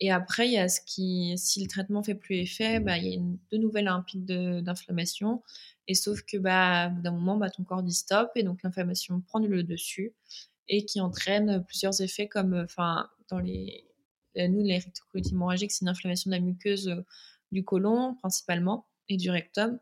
et 0.00 0.10
après, 0.10 0.46
il 0.48 0.52
y 0.52 0.58
a 0.58 0.68
ce 0.68 0.80
qui, 0.84 1.34
si 1.38 1.62
le 1.62 1.68
traitement 1.68 2.02
fait 2.02 2.14
plus 2.14 2.36
effet, 2.36 2.80
bah, 2.80 2.98
il 2.98 3.04
y 3.06 3.12
a 3.12 3.14
une, 3.14 3.38
de 3.50 3.56
nouvelles 3.56 3.88
un 3.88 4.04
d'inflammation. 4.62 5.42
Et 5.88 5.94
sauf 5.94 6.22
que, 6.22 6.36
bah, 6.36 6.90
d'un 6.90 7.12
moment, 7.12 7.36
bah, 7.38 7.50
ton 7.50 7.64
corps 7.64 7.82
dit 7.82 7.94
stop 7.94 8.30
et 8.34 8.42
donc 8.42 8.62
l'inflammation 8.62 9.20
prend 9.22 9.38
le 9.38 9.62
dessus 9.62 10.14
et 10.68 10.84
qui 10.84 11.00
entraîne 11.00 11.64
plusieurs 11.64 12.00
effets 12.02 12.28
comme, 12.28 12.54
enfin, 12.54 13.08
dans 13.30 13.38
les, 13.38 13.86
euh, 14.38 14.48
nous, 14.48 14.62
les 14.62 14.78
rectocolites 14.78 15.32
hémorragiques, 15.32 15.72
c'est 15.72 15.82
une 15.82 15.88
inflammation 15.88 16.30
de 16.30 16.36
la 16.36 16.42
muqueuse 16.42 16.88
euh, 16.88 17.02
du 17.52 17.64
côlon 17.64 18.16
principalement 18.16 18.86
et 19.08 19.16
du 19.16 19.30
rectum. 19.30 19.78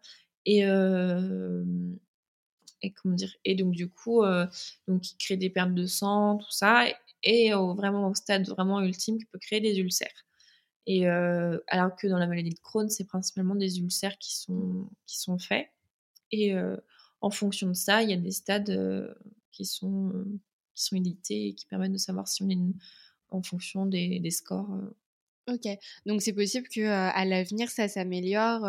Et, 0.46 0.66
euh, 0.66 1.64
et 2.82 2.92
comment 2.92 3.14
dire? 3.14 3.34
Et 3.44 3.54
donc 3.54 3.72
du 3.72 3.88
coup 3.88 4.22
euh, 4.22 4.46
donc 4.86 5.10
il 5.10 5.16
crée 5.16 5.36
des 5.36 5.50
pertes 5.50 5.74
de 5.74 5.86
sang 5.86 6.36
tout 6.38 6.50
ça 6.50 6.84
vraiment 7.76 8.08
au 8.08 8.14
stade 8.14 8.48
vraiment 8.48 8.80
ultime 8.80 9.18
qui 9.18 9.24
peut 9.26 9.38
créer 9.38 9.60
des 9.60 9.78
ulcères. 9.78 10.24
Et 10.86 11.08
euh, 11.08 11.58
alors 11.68 11.96
que 11.96 12.06
dans 12.06 12.18
la 12.18 12.26
maladie 12.26 12.50
de 12.50 12.58
Crohn, 12.58 12.88
c'est 12.90 13.04
principalement 13.04 13.54
des 13.54 13.80
ulcères 13.80 14.18
qui 14.18 14.36
sont, 14.36 14.88
qui 15.06 15.18
sont 15.18 15.38
faits. 15.38 15.68
Et 16.30 16.54
euh, 16.54 16.76
en 17.20 17.30
fonction 17.30 17.68
de 17.68 17.74
ça, 17.74 18.02
il 18.02 18.10
y 18.10 18.12
a 18.12 18.16
des 18.16 18.32
stades 18.32 18.70
euh, 18.70 19.14
qui, 19.50 19.64
sont, 19.64 20.12
qui 20.74 20.84
sont 20.84 20.96
édités 20.96 21.48
et 21.48 21.54
qui 21.54 21.66
permettent 21.66 21.92
de 21.92 21.98
savoir 21.98 22.28
si 22.28 22.42
on 22.42 22.50
est 22.50 22.58
en 23.30 23.42
fonction 23.42 23.86
des, 23.86 24.20
des 24.20 24.30
scores. 24.30 24.68
Ok, 25.48 25.66
donc 26.06 26.22
c'est 26.22 26.32
possible 26.32 26.68
que 26.68 26.86
à 26.86 27.24
l'avenir 27.24 27.70
ça 27.70 27.88
s'améliore, 27.88 28.62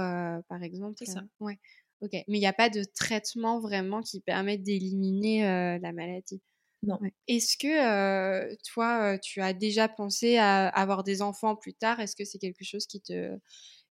par 0.48 0.62
exemple. 0.62 0.96
C'est 0.98 1.06
ça. 1.06 1.24
Ouais. 1.40 1.58
Ok, 2.02 2.12
mais 2.14 2.38
il 2.38 2.40
n'y 2.40 2.48
a 2.48 2.54
pas 2.54 2.70
de 2.70 2.84
traitement 2.84 3.60
vraiment 3.60 4.02
qui 4.02 4.20
permette 4.20 4.64
d'éliminer 4.64 5.80
la 5.80 5.94
maladie? 5.94 6.42
Non. 6.86 7.00
Est-ce 7.28 7.58
que 7.58 8.56
toi, 8.64 9.18
tu 9.20 9.42
as 9.42 9.54
déjà 9.54 9.88
pensé 9.88 10.38
à 10.38 10.68
avoir 10.68 11.04
des 11.04 11.22
enfants 11.22 11.56
plus 11.56 11.74
tard? 11.74 12.00
Est-ce 12.00 12.16
que 12.16 12.26
c'est 12.26 12.38
quelque 12.38 12.64
chose 12.64 12.86
qui 12.86 13.02
te, 13.02 13.38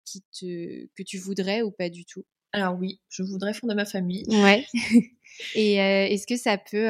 qui 0.05 0.21
te, 0.39 0.85
que 0.95 1.03
tu 1.03 1.17
voudrais 1.17 1.61
ou 1.61 1.71
pas 1.71 1.89
du 1.89 2.05
tout? 2.05 2.25
Alors 2.55 2.77
oui, 2.77 2.99
je 3.09 3.23
voudrais 3.23 3.53
fonder 3.53 3.73
ma 3.73 3.85
famille. 3.85 4.25
Ouais. 4.27 4.67
Et 5.55 5.75
est-ce 5.77 6.27
que 6.27 6.37
ça 6.37 6.59
peut, 6.59 6.87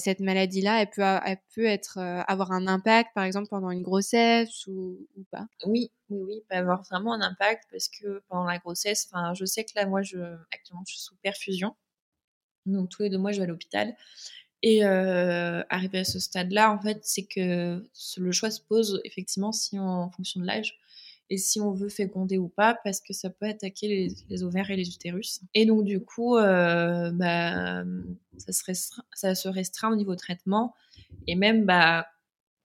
cette 0.00 0.18
maladie-là, 0.18 0.82
elle 0.82 0.90
peut, 0.90 1.02
elle 1.02 1.38
peut 1.54 1.66
être, 1.66 1.98
avoir 2.26 2.50
un 2.50 2.66
impact, 2.66 3.10
par 3.14 3.24
exemple 3.24 3.48
pendant 3.48 3.70
une 3.70 3.82
grossesse 3.82 4.66
ou, 4.66 5.06
ou, 5.16 5.24
pas? 5.30 5.46
Oui, 5.64 5.92
oui, 6.10 6.20
oui, 6.26 6.42
peut 6.48 6.56
avoir 6.56 6.82
vraiment 6.82 7.12
un 7.12 7.20
impact 7.20 7.64
parce 7.70 7.88
que 7.88 8.20
pendant 8.28 8.44
la 8.44 8.58
grossesse, 8.58 9.08
je 9.34 9.44
sais 9.44 9.64
que 9.64 9.70
là, 9.76 9.86
moi, 9.86 10.02
je, 10.02 10.18
actuellement, 10.52 10.82
je 10.86 10.94
suis 10.94 11.02
sous 11.02 11.14
perfusion, 11.22 11.76
donc 12.66 12.88
tous 12.88 13.02
les 13.02 13.10
deux 13.10 13.18
mois, 13.18 13.30
je 13.30 13.38
vais 13.38 13.44
à 13.44 13.48
l'hôpital 13.48 13.94
et 14.62 14.84
euh, 14.84 15.62
arrivé 15.70 15.98
à 15.98 16.04
ce 16.04 16.18
stade-là, 16.18 16.72
en 16.72 16.80
fait, 16.80 17.00
c'est 17.02 17.24
que 17.24 17.82
le 18.16 18.32
choix 18.32 18.50
se 18.50 18.60
pose 18.60 19.00
effectivement 19.04 19.52
si 19.52 19.78
on, 19.78 19.86
en 19.86 20.10
fonction 20.10 20.40
de 20.40 20.46
l'âge 20.46 20.78
et 21.30 21.36
si 21.36 21.60
on 21.60 21.72
veut 21.72 21.90
féconder 21.90 22.38
ou 22.38 22.48
pas, 22.48 22.78
parce 22.84 23.00
que 23.00 23.12
ça 23.12 23.28
peut 23.28 23.46
attaquer 23.46 24.14
les, 24.28 24.42
ovaires 24.42 24.70
et 24.70 24.76
les 24.76 24.88
utérus. 24.88 25.40
Et 25.54 25.66
donc 25.66 25.84
du 25.84 26.00
coup, 26.00 26.36
euh, 26.36 27.10
bah, 27.12 27.84
ça, 28.38 28.52
se 28.52 28.64
restreint, 28.64 29.04
ça 29.12 29.34
se 29.34 29.48
restreint 29.48 29.92
au 29.92 29.96
niveau 29.96 30.16
traitement. 30.16 30.74
Et 31.26 31.34
même 31.34 31.66
bah, 31.66 32.06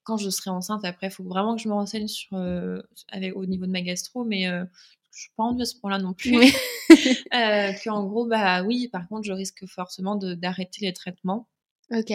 quand 0.04 0.18
je 0.18 0.30
serai 0.30 0.50
enceinte, 0.50 0.84
après, 0.84 1.08
il 1.08 1.10
faut 1.10 1.24
vraiment 1.24 1.56
que 1.56 1.62
je 1.62 1.68
me 1.68 1.74
renseigne 1.74 2.06
sur, 2.06 2.36
euh, 2.36 2.80
avec, 3.08 3.34
au 3.34 3.46
niveau 3.46 3.66
de 3.66 3.72
ma 3.72 3.80
gastro, 3.80 4.24
mais 4.24 4.46
euh, 4.46 4.64
je 5.10 5.22
suis 5.22 5.30
pas 5.36 5.44
rendue 5.44 5.62
à 5.62 5.64
ce 5.64 5.76
point-là 5.80 5.98
non 5.98 6.12
plus. 6.12 6.36
Oui. 6.36 6.52
euh, 7.34 7.72
Qu'en 7.82 8.04
gros, 8.04 8.26
bah 8.26 8.62
oui, 8.62 8.88
par 8.88 9.08
contre, 9.08 9.24
je 9.24 9.32
risque 9.32 9.66
forcément 9.66 10.16
d'arrêter 10.16 10.84
les 10.84 10.92
traitements 10.92 11.48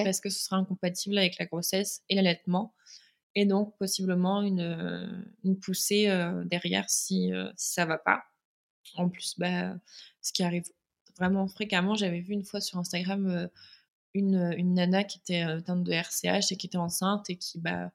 parce 0.04 0.20
que 0.20 0.30
ce 0.30 0.39
sera 0.39 0.58
incompatible 0.58 1.18
avec 1.18 1.38
la 1.38 1.46
grossesse 1.46 2.02
et 2.10 2.15
l'allaitement. 2.15 2.74
Et 3.36 3.46
donc, 3.46 3.78
possiblement, 3.78 4.42
une, 4.42 5.26
une 5.44 5.60
poussée 5.60 6.08
euh, 6.08 6.44
derrière 6.46 6.89
si, 6.89 7.32
euh, 7.34 7.50
si 7.56 7.74
ça 7.74 7.86
va 7.86 7.98
pas. 7.98 8.24
En 8.96 9.10
plus, 9.10 9.36
bah, 9.38 9.76
ce 10.22 10.34
qui 10.34 10.44
arrive 10.44 10.63
vraiment 11.18 11.48
fréquemment, 11.48 11.96
j'avais 11.96 12.22
vu 12.22 12.34
une 12.34 12.44
fois 12.44 12.60
sur 12.60 12.80
Instagram 12.80 13.28
euh, 13.28 13.48
une, 14.15 14.54
une 14.58 14.74
nana 14.74 15.04
qui 15.04 15.20
était 15.20 15.42
atteinte 15.42 15.84
de 15.84 15.92
RCH 15.92 16.52
et 16.52 16.58
qui 16.58 16.68
était 16.68 16.78
enceinte 16.78 17.30
et 17.30 17.36
qui, 17.38 17.60
bah, 17.60 17.92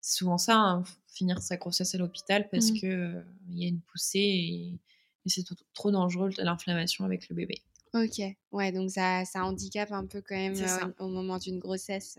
c'est 0.00 0.18
souvent 0.18 0.38
ça, 0.38 0.56
hein, 0.56 0.82
finir 1.06 1.40
sa 1.40 1.56
grossesse 1.56 1.94
à 1.94 1.98
l'hôpital 1.98 2.48
parce 2.50 2.72
qu'il 2.72 2.88
mmh. 2.88 3.22
que 3.22 3.24
il 3.50 3.62
y 3.62 3.64
a 3.64 3.68
une 3.68 3.80
poussée 3.80 4.18
et, 4.18 4.80
et 5.24 5.28
c'est 5.28 5.44
trop 5.74 5.90
dangereux 5.92 6.30
l'inflammation 6.38 7.04
avec 7.04 7.28
le 7.28 7.36
bébé. 7.36 7.62
Ok, 7.94 8.22
ouais, 8.52 8.72
donc 8.72 8.90
ça, 8.90 9.24
ça 9.24 9.44
handicape 9.44 9.92
un 9.92 10.06
peu 10.06 10.22
quand 10.22 10.36
même 10.36 10.54
au 10.98 11.08
moment 11.08 11.38
d'une 11.38 11.58
grossesse. 11.58 12.18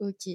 ok. 0.00 0.26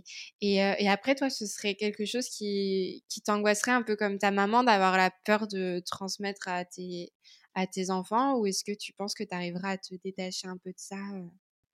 Et, 0.41 0.55
et, 0.55 0.89
après, 0.89 1.13
toi, 1.13 1.29
ce 1.29 1.45
serait 1.45 1.75
quelque 1.75 2.05
chose 2.05 2.27
qui, 2.27 3.03
qui 3.07 3.21
t'angoisserait 3.21 3.71
un 3.71 3.83
peu 3.83 3.95
comme 3.95 4.17
ta 4.17 4.31
maman 4.31 4.63
d'avoir 4.63 4.97
la 4.97 5.11
peur 5.25 5.47
de 5.47 5.81
transmettre 5.85 6.47
à 6.47 6.65
tes, 6.65 7.11
à 7.53 7.67
tes 7.67 7.91
enfants 7.91 8.37
ou 8.37 8.47
est-ce 8.47 8.63
que 8.63 8.75
tu 8.75 8.93
penses 8.93 9.13
que 9.13 9.23
tu 9.23 9.33
arriveras 9.35 9.71
à 9.71 9.77
te 9.77 9.93
détacher 10.03 10.47
un 10.47 10.57
peu 10.57 10.71
de 10.71 10.79
ça 10.79 10.97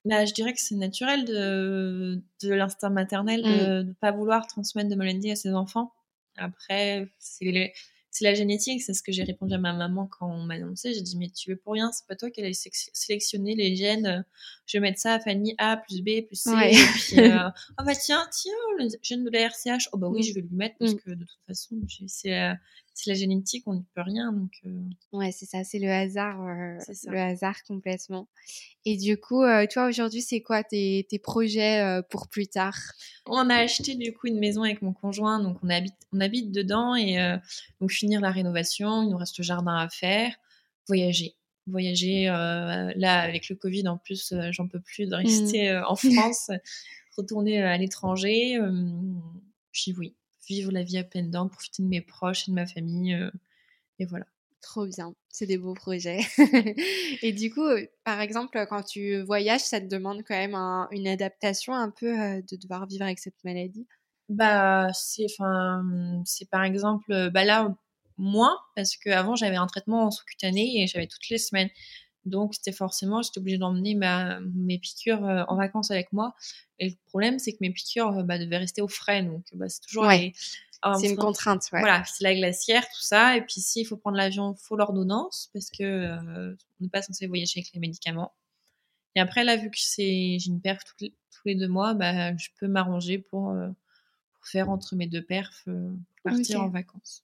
bah, 0.05 0.25
je 0.25 0.33
dirais 0.33 0.51
que 0.51 0.59
c'est 0.59 0.75
naturel 0.75 1.23
de, 1.23 2.21
de 2.41 2.53
l'instinct 2.53 2.89
maternel 2.89 3.39
mmh. 3.39 3.43
de 3.43 3.83
ne 3.83 3.93
pas 3.93 4.11
vouloir 4.11 4.47
transmettre 4.47 4.89
de 4.89 4.95
maladie 4.95 5.31
à 5.31 5.37
ses 5.37 5.53
enfants. 5.53 5.93
Après, 6.35 7.07
c'est 7.19 7.73
c'est 8.13 8.25
la 8.25 8.35
génétique, 8.35 8.83
c'est 8.83 8.93
ce 8.93 9.01
que 9.01 9.11
j'ai 9.11 9.23
répondu 9.23 9.55
à 9.55 9.57
ma 9.57 9.73
maman 9.73 10.05
quand 10.05 10.31
on 10.31 10.43
m'a 10.43 10.53
annoncé. 10.53 10.93
J'ai 10.93 11.01
dit, 11.01 11.17
mais 11.17 11.29
tu 11.29 11.49
veux 11.49 11.55
pour 11.55 11.73
rien, 11.73 11.91
c'est 11.91 12.05
pas 12.05 12.15
toi 12.15 12.29
qui 12.29 12.41
allais 12.41 12.53
sélectionner 12.53 13.55
les 13.55 13.75
gènes. 13.75 14.23
Je 14.67 14.77
vais 14.77 14.81
mettre 14.81 14.99
ça 14.99 15.15
à 15.15 15.19
Fanny 15.19 15.55
A 15.57 15.77
plus 15.77 16.03
B 16.03 16.23
plus 16.27 16.35
C. 16.35 16.51
Et 16.51 16.75
puis, 16.93 17.19
euh, 17.19 17.49
oh 17.79 17.83
bah 17.83 17.95
tiens, 17.95 18.23
tiens, 18.31 18.53
le 18.77 18.87
gène 19.01 19.23
de 19.23 19.31
la 19.31 19.47
RCH. 19.47 19.89
Oh 19.93 19.97
bah 19.97 20.09
oui, 20.09 20.19
mm. 20.19 20.23
je 20.25 20.33
vais 20.35 20.41
lui 20.41 20.55
mettre 20.55 20.75
parce 20.77 20.93
mm. 20.93 20.99
que 20.99 21.09
de 21.09 21.25
toute 21.25 21.39
façon, 21.47 21.75
c'est 22.05 22.29
la, 22.29 22.55
la, 23.05 23.13
génétique, 23.13 23.63
on 23.67 23.73
n'y 23.73 23.85
peut 23.95 24.01
rien. 24.01 24.31
Donc, 24.31 24.51
euh... 24.65 24.81
Ouais, 25.11 25.31
c'est 25.31 25.45
ça, 25.45 25.63
c'est 25.63 25.79
le 25.79 25.89
hasard, 25.89 26.41
euh, 26.41 26.77
le 27.07 27.19
hasard 27.19 27.55
complètement. 27.67 28.27
Et 28.85 28.97
du 28.97 29.17
coup, 29.17 29.43
euh, 29.43 29.65
toi 29.69 29.87
aujourd'hui, 29.87 30.21
c'est 30.21 30.41
quoi 30.41 30.63
tes, 30.63 31.05
tes 31.09 31.19
projets 31.19 32.01
pour 32.09 32.27
plus 32.27 32.47
tard? 32.47 32.77
On 33.25 33.49
a 33.49 33.55
acheté 33.55 33.95
du 33.95 34.13
coup 34.13 34.27
une 34.27 34.39
maison 34.39 34.63
avec 34.63 34.81
mon 34.81 34.93
conjoint, 34.93 35.39
donc 35.39 35.57
on 35.63 35.69
habite, 35.69 35.95
on 36.11 36.19
habite 36.19 36.51
dedans 36.51 36.95
et 36.95 37.17
donc 37.79 37.91
finir 37.91 38.21
la 38.21 38.31
rénovation. 38.31 39.03
Il 39.03 39.09
nous 39.09 39.17
reste 39.17 39.37
le 39.37 39.43
jardin 39.43 39.75
à 39.75 39.89
faire, 39.89 40.35
voyager, 40.87 41.35
voyager. 41.67 42.25
là, 42.25 43.21
avec 43.21 43.49
le 43.49 43.55
Covid 43.55 43.87
en 43.87 43.97
plus, 43.97 44.33
j'en 44.51 44.67
peux 44.67 44.81
plus 44.81 45.07
de 45.07 45.15
rester 45.15 45.73
mmh. 45.73 45.83
en 45.87 45.95
France, 45.95 46.51
retourner 47.17 47.61
à 47.61 47.77
l'étranger. 47.77 48.59
puis 49.71 49.93
oui, 49.97 50.15
vivre 50.47 50.71
la 50.71 50.83
vie 50.83 50.97
à 50.97 51.03
peine 51.03 51.27
dedans, 51.27 51.47
profiter 51.49 51.83
de 51.83 51.87
mes 51.87 52.01
proches 52.01 52.47
et 52.47 52.51
de 52.51 52.55
ma 52.55 52.65
famille. 52.65 53.17
et 53.99 54.05
voilà. 54.05 54.25
Trop 54.61 54.87
bien, 54.87 55.13
c'est 55.29 55.45
des 55.45 55.57
beaux 55.57 55.73
projets. 55.73 56.21
et 57.21 57.33
du 57.33 57.53
coup, 57.53 57.67
par 58.05 58.21
exemple, 58.21 58.65
quand 58.69 58.81
tu 58.83 59.21
voyages, 59.21 59.61
ça 59.61 59.81
te 59.81 59.85
demande 59.87 60.23
quand 60.23 60.35
même 60.35 60.55
une 60.91 61.07
adaptation 61.07 61.73
un 61.73 61.89
peu 61.91 62.41
de 62.41 62.55
devoir 62.55 62.87
vivre 62.87 63.03
avec 63.03 63.19
cette 63.19 63.43
maladie? 63.43 63.87
Bah, 64.29 64.87
c'est, 64.93 65.25
enfin, 65.31 65.83
c'est 66.25 66.49
par 66.49 66.63
exemple, 66.63 67.29
bah 67.31 67.43
là, 67.43 67.75
moins, 68.17 68.57
parce 68.75 68.95
qu'avant, 68.95 69.35
j'avais 69.35 69.57
un 69.57 69.67
traitement 69.67 70.09
sous-cutané 70.11 70.81
et 70.81 70.87
j'avais 70.87 71.07
toutes 71.07 71.27
les 71.29 71.37
semaines. 71.37 71.69
Donc, 72.25 72.55
c'était 72.55 72.71
forcément, 72.71 73.21
j'étais 73.21 73.39
obligée 73.39 73.57
d'emmener 73.57 73.95
ma, 73.95 74.39
mes 74.39 74.79
piqûres 74.79 75.25
euh, 75.25 75.43
en 75.47 75.57
vacances 75.57 75.91
avec 75.91 76.13
moi. 76.13 76.33
Et 76.79 76.89
le 76.89 76.95
problème, 77.07 77.39
c'est 77.39 77.51
que 77.51 77.57
mes 77.61 77.71
piqûres 77.71 78.19
euh, 78.19 78.23
bah, 78.23 78.37
devaient 78.37 78.57
rester 78.57 78.81
au 78.81 78.87
frais. 78.87 79.23
Donc, 79.23 79.43
bah, 79.53 79.67
c'est 79.67 79.81
toujours. 79.81 80.05
Ouais. 80.05 80.33
c'est 80.99 81.09
une 81.09 81.17
contrainte, 81.17 81.67
ouais. 81.73 81.79
Voilà, 81.79 82.03
c'est 82.05 82.23
la 82.23 82.33
glacière, 82.33 82.83
tout 82.83 83.01
ça. 83.01 83.35
Et 83.35 83.41
puis, 83.41 83.59
s'il 83.59 83.85
faut 83.85 83.97
prendre 83.97 84.17
l'avion, 84.17 84.55
il 84.57 84.61
faut 84.61 84.77
l'ordonnance 84.77 85.49
parce 85.53 85.69
que 85.69 85.83
euh, 85.83 86.55
on 86.79 86.83
n'est 86.83 86.89
pas 86.89 87.01
censé 87.01 87.27
voyager 87.27 87.59
avec 87.59 87.73
les 87.73 87.79
médicaments. 87.79 88.33
Et 89.15 89.19
après, 89.19 89.43
là, 89.43 89.57
vu 89.57 89.69
que 89.69 89.77
c'est, 89.79 90.37
j'ai 90.39 90.47
une 90.47 90.61
perf 90.61 90.83
tous 90.97 91.11
les 91.45 91.55
deux 91.55 91.67
mois, 91.67 91.93
bah, 91.93 92.35
je 92.37 92.47
peux 92.59 92.67
m'arranger 92.67 93.19
pour, 93.19 93.53
pour, 94.33 94.47
faire 94.47 94.69
entre 94.69 94.95
mes 94.95 95.07
deux 95.07 95.21
perfs, 95.21 95.67
partir 96.23 96.61
en 96.61 96.69
vacances. 96.69 97.23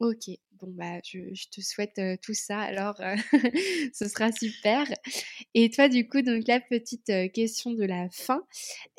Ok, 0.00 0.30
bon 0.60 0.70
bah 0.70 1.00
je, 1.04 1.48
te 1.50 1.60
souhaite 1.60 2.00
tout 2.22 2.34
ça 2.34 2.58
alors 2.60 2.96
ce 3.92 4.08
sera 4.08 4.32
super. 4.32 4.86
Et 5.54 5.70
toi 5.70 5.88
du 5.88 6.08
coup 6.08 6.22
donc 6.22 6.46
la 6.46 6.60
petite 6.60 7.12
question 7.32 7.72
de 7.72 7.84
la 7.84 8.08
fin, 8.10 8.42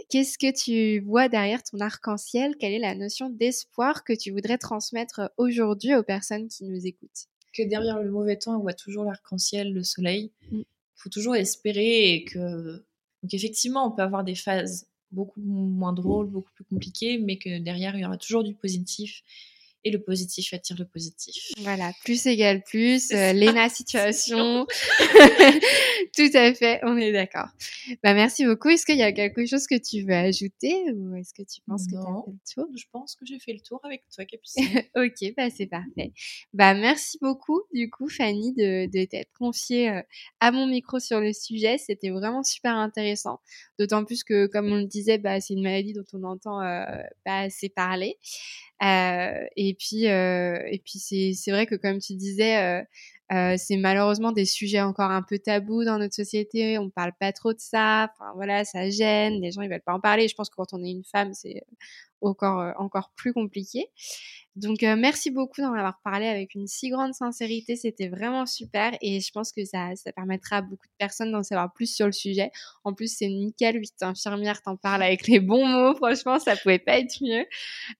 qu'est-ce 0.09 0.37
que 0.37 0.51
tu 0.51 0.99
vois 1.05 1.29
derrière 1.29 1.63
ton 1.63 1.79
arc-en-ciel? 1.79 2.55
Quelle 2.59 2.73
est 2.73 2.79
la 2.79 2.95
notion 2.95 3.29
d'espoir 3.29 4.03
que 4.03 4.13
tu 4.13 4.31
voudrais 4.31 4.57
transmettre 4.57 5.31
aujourd'hui 5.37 5.95
aux 5.95 6.03
personnes 6.03 6.47
qui 6.47 6.65
nous 6.65 6.85
écoutent? 6.85 7.27
Que 7.53 7.63
derrière 7.63 7.99
le 8.01 8.11
mauvais 8.11 8.37
temps 8.37 8.57
on 8.57 8.61
voit 8.61 8.73
toujours 8.73 9.03
l'arc-en-ciel, 9.03 9.73
le 9.73 9.83
soleil. 9.83 10.31
Mmh. 10.51 10.59
Il 10.59 11.01
faut 11.01 11.09
toujours 11.09 11.35
espérer 11.35 12.13
et 12.13 12.23
que 12.25 12.83
donc 13.23 13.33
effectivement 13.33 13.87
on 13.87 13.91
peut 13.91 14.01
avoir 14.01 14.23
des 14.23 14.35
phases 14.35 14.87
beaucoup 15.11 15.41
moins 15.41 15.93
drôles, 15.93 16.27
beaucoup 16.27 16.51
plus 16.53 16.65
compliquées, 16.65 17.17
mais 17.17 17.37
que 17.37 17.59
derrière 17.59 17.95
il 17.95 18.01
y 18.01 18.05
aura 18.05 18.17
toujours 18.17 18.43
du 18.43 18.53
positif 18.53 19.23
et 19.83 19.91
le 19.91 20.01
positif 20.01 20.53
attire 20.53 20.77
le 20.77 20.85
positif. 20.85 21.51
Voilà, 21.59 21.91
plus 22.03 22.25
égale 22.25 22.63
plus, 22.63 23.11
euh, 23.11 23.33
Léna 23.33 23.69
situation. 23.69 24.65
Tout 26.15 26.31
à 26.33 26.53
fait, 26.53 26.79
on 26.83 26.97
est 26.97 27.11
d'accord. 27.11 27.47
Bah 28.03 28.13
merci 28.13 28.45
beaucoup. 28.45 28.69
Est-ce 28.69 28.85
qu'il 28.85 28.97
y 28.97 29.03
a 29.03 29.11
quelque 29.11 29.45
chose 29.45 29.67
que 29.67 29.75
tu 29.75 30.05
veux 30.05 30.13
ajouter 30.13 30.91
ou 30.93 31.15
est-ce 31.15 31.33
que 31.33 31.43
tu 31.43 31.61
penses 31.67 31.85
que 31.85 31.91
tu 31.91 31.97
as 31.97 32.01
fait 32.01 32.31
le 32.31 32.53
tour? 32.53 32.67
Je 32.75 32.85
pense 32.91 33.15
que 33.15 33.25
j'ai 33.25 33.39
fait 33.39 33.53
le 33.53 33.61
tour 33.61 33.79
avec 33.83 34.03
toi, 34.13 34.25
Capucine. 34.25 34.63
ok, 34.95 35.33
bah 35.37 35.49
c'est 35.49 35.67
parfait. 35.67 36.11
Bah 36.53 36.73
merci 36.73 37.17
beaucoup 37.21 37.61
du 37.73 37.89
coup 37.89 38.09
Fanny 38.09 38.53
de, 38.53 38.85
de 38.87 39.05
t'être 39.05 39.31
confiée 39.37 39.89
euh, 39.89 40.01
à 40.39 40.51
mon 40.51 40.67
micro 40.67 40.99
sur 40.99 41.19
le 41.19 41.33
sujet. 41.33 41.77
C'était 41.77 42.09
vraiment 42.09 42.43
super 42.43 42.75
intéressant. 42.75 43.39
D'autant 43.77 44.03
plus 44.03 44.23
que 44.23 44.47
comme 44.47 44.71
on 44.71 44.77
le 44.77 44.87
disait, 44.87 45.17
bah 45.17 45.39
c'est 45.39 45.53
une 45.53 45.63
maladie 45.63 45.93
dont 45.93 46.05
on 46.13 46.23
entend 46.23 46.61
euh, 46.61 46.85
pas 47.23 47.39
assez 47.41 47.69
parler. 47.69 48.17
Euh, 48.81 49.45
et 49.55 49.73
puis, 49.73 50.07
euh, 50.07 50.59
et 50.67 50.79
puis 50.79 50.99
c'est, 50.99 51.51
vrai 51.51 51.65
que 51.65 51.75
comme 51.75 51.99
tu 51.99 52.15
disais, 52.15 52.57
euh, 52.57 52.83
euh, 53.31 53.55
c'est 53.57 53.77
malheureusement 53.77 54.31
des 54.31 54.45
sujets 54.45 54.81
encore 54.81 55.11
un 55.11 55.21
peu 55.21 55.37
tabous 55.37 55.83
dans 55.83 55.99
notre 55.99 56.15
société. 56.15 56.77
On 56.79 56.89
parle 56.89 57.11
pas 57.19 57.31
trop 57.33 57.53
de 57.53 57.59
ça. 57.59 58.11
Enfin 58.13 58.31
voilà, 58.35 58.65
ça 58.65 58.89
gêne. 58.89 59.41
Les 59.41 59.51
gens 59.51 59.61
ils 59.61 59.69
veulent 59.69 59.81
pas 59.81 59.93
en 59.93 59.99
parler. 59.99 60.27
Je 60.27 60.35
pense 60.35 60.49
que 60.49 60.55
quand 60.55 60.73
on 60.73 60.83
est 60.83 60.91
une 60.91 61.03
femme, 61.03 61.33
c'est 61.33 61.63
encore 62.21 62.73
encore 62.77 63.11
plus 63.15 63.33
compliqué. 63.33 63.89
Donc 64.59 64.83
euh, 64.83 64.95
merci 64.97 65.31
beaucoup 65.31 65.61
d'en 65.61 65.73
avoir 65.73 66.01
parlé 66.03 66.27
avec 66.27 66.53
une 66.53 66.67
si 66.67 66.89
grande 66.89 67.13
sincérité, 67.13 67.77
c'était 67.77 68.09
vraiment 68.09 68.45
super 68.45 68.91
et 69.01 69.21
je 69.21 69.31
pense 69.31 69.53
que 69.53 69.63
ça, 69.63 69.95
ça 69.95 70.11
permettra 70.11 70.57
à 70.57 70.61
beaucoup 70.61 70.85
de 70.85 70.93
personnes 70.97 71.31
d'en 71.31 71.43
savoir 71.43 71.71
plus 71.71 71.93
sur 71.93 72.07
le 72.07 72.11
sujet. 72.11 72.51
En 72.83 72.93
plus 72.93 73.15
c'est 73.15 73.29
nickel, 73.29 73.77
huit 73.77 73.93
infirmières 74.01 74.61
t'en 74.61 74.75
parlent 74.75 75.03
avec 75.03 75.27
les 75.27 75.39
bons 75.39 75.65
mots, 75.65 75.95
franchement 75.95 76.39
ça 76.39 76.57
pouvait 76.57 76.79
pas 76.79 76.99
être 76.99 77.21
mieux. 77.21 77.45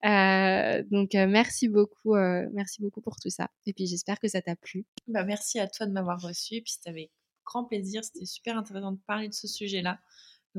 Euh, 0.05 0.84
donc 0.91 1.15
euh, 1.15 1.27
merci 1.27 1.69
beaucoup, 1.69 2.15
merci 2.15 2.82
beaucoup 2.82 3.01
pour 3.01 3.15
tout 3.15 3.29
ça 3.29 3.49
et 3.65 3.73
puis 3.73 3.88
j'espère 3.88 4.19
que 4.19 4.27
ça 4.27 4.41
t'a 4.41 4.55
plu. 4.58 4.86
Bah, 5.08 5.23
merci 5.23 5.60
à 5.60 5.67
toi 5.67 5.86
de 5.86 5.93
m'avoir 5.93 6.19
reçu 6.21 6.55
et 6.55 6.62
puis 6.62 6.73
c'était 6.73 6.89
avec 6.89 7.12
grand 7.45 7.63
plaisir, 7.63 8.03
c'était 8.03 8.25
super 8.25 8.58
intéressant 8.58 8.91
de 8.91 8.99
parler 9.08 9.29
de 9.29 9.34
ce 9.34 9.47
sujet-là. 9.47 9.99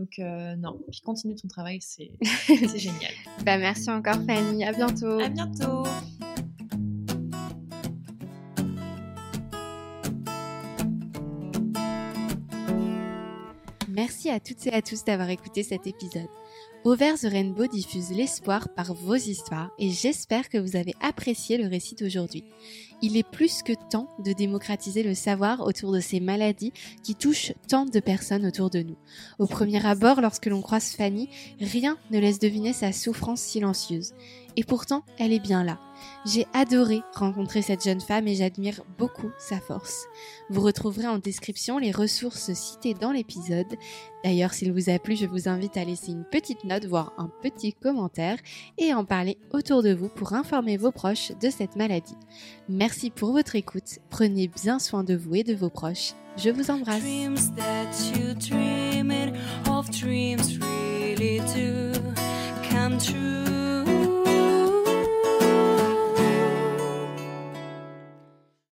Donc 0.01 0.19
euh, 0.19 0.57
non, 0.57 0.81
puis 0.91 1.03
continue 1.03 1.35
ton 1.35 1.47
travail, 1.47 1.79
c'est 1.83 2.09
génial. 2.79 3.13
bah 3.45 3.59
merci 3.59 3.91
encore 3.91 4.17
Fanny, 4.27 4.65
à 4.65 4.73
bientôt. 4.73 5.21
À 5.21 5.29
bientôt. 5.29 5.83
Merci 13.91 14.31
à 14.31 14.41
toutes 14.41 14.67
et 14.69 14.73
à 14.73 14.81
tous 14.81 15.05
d'avoir 15.05 15.29
écouté 15.29 15.63
cet 15.63 15.87
épisode. 15.87 16.29
Over 16.85 17.13
the 17.21 17.27
Rainbow 17.27 17.67
diffuse 17.67 18.11
l'espoir 18.11 18.71
par 18.71 18.95
vos 18.95 19.17
histoires 19.17 19.71
et 19.79 19.91
j'espère 19.91 20.49
que 20.49 20.57
vous 20.57 20.77
avez 20.77 20.95
apprécié 21.03 21.59
le 21.59 21.69
récit 21.69 21.95
d'aujourd'hui. 21.95 22.45
Il 23.03 23.17
est 23.17 23.29
plus 23.29 23.63
que 23.63 23.73
temps 23.73 24.09
de 24.25 24.33
démocratiser 24.33 25.03
le 25.03 25.15
savoir 25.15 25.61
autour 25.61 25.93
de 25.93 26.01
ces 26.01 26.21
maladies 26.21 26.73
qui 27.03 27.15
touchent 27.15 27.53
tant 27.69 27.87
de 27.87 28.01
personnes 28.01 28.45
autour 28.45 28.69
de 28.69 28.83
nous. 28.83 28.97
Au 29.39 29.47
premier 29.47 29.85
abord, 29.87 30.21
lorsque 30.21 30.47
l'on 30.47 30.61
croise 30.61 30.91
Fanny, 30.91 31.31
rien 31.61 31.97
ne 32.11 32.19
laisse 32.19 32.39
deviner 32.39 32.73
sa 32.73 32.93
souffrance 32.93 33.41
silencieuse. 33.41 34.13
Et 34.57 34.65
pourtant, 34.65 35.05
elle 35.19 35.33
est 35.33 35.41
bien 35.41 35.65
là. 35.65 35.79
J'ai 36.27 36.47
adoré 36.53 37.03
rencontrer 37.15 37.63
cette 37.63 37.85
jeune 37.85 38.01
femme 38.01 38.29
et 38.29 38.35
j'admire 38.35 38.83
beaucoup 38.99 39.31
sa 39.39 39.61
force. 39.61 40.07
Vous 40.49 40.61
retrouverez 40.61 41.07
en 41.07 41.19
description 41.19 41.79
les 41.79 41.93
ressources 41.93 42.53
citées 42.53 42.95
dans 42.95 43.13
l'épisode. 43.13 43.77
D'ailleurs, 44.25 44.53
s'il 44.53 44.73
vous 44.73 44.91
a 44.91 44.99
plu, 44.99 45.17
je 45.17 45.27
vous 45.27 45.49
invite 45.49 45.77
à 45.77 45.85
laisser 45.85 46.13
une 46.13 46.25
petite 46.25 46.65
note, 46.65 46.85
voire 46.85 47.13
un 47.19 47.31
petit 47.43 47.73
commentaire 47.73 48.39
et 48.79 48.93
en 48.93 49.05
parler 49.05 49.39
autour 49.53 49.83
de 49.83 49.95
vous 49.95 50.09
pour 50.09 50.33
informer 50.33 50.77
vos 50.77 50.93
proches 50.93 51.33
de 51.41 51.51
cette 51.51 51.77
maladie. 51.77 52.17
Merci 52.69 53.11
pour 53.11 53.33
votre 53.33 53.57
écoute. 53.57 53.99
Prenez 54.11 54.49
bien 54.49 54.79
soin 54.79 55.05
de 55.05 55.17
vous 55.17 55.35
et 55.35 55.45
de 55.45 55.55
vos 55.55 55.71
proches. 55.71 56.13
Je 56.37 56.51
vous 56.51 56.71
embrasse. 56.71 57.03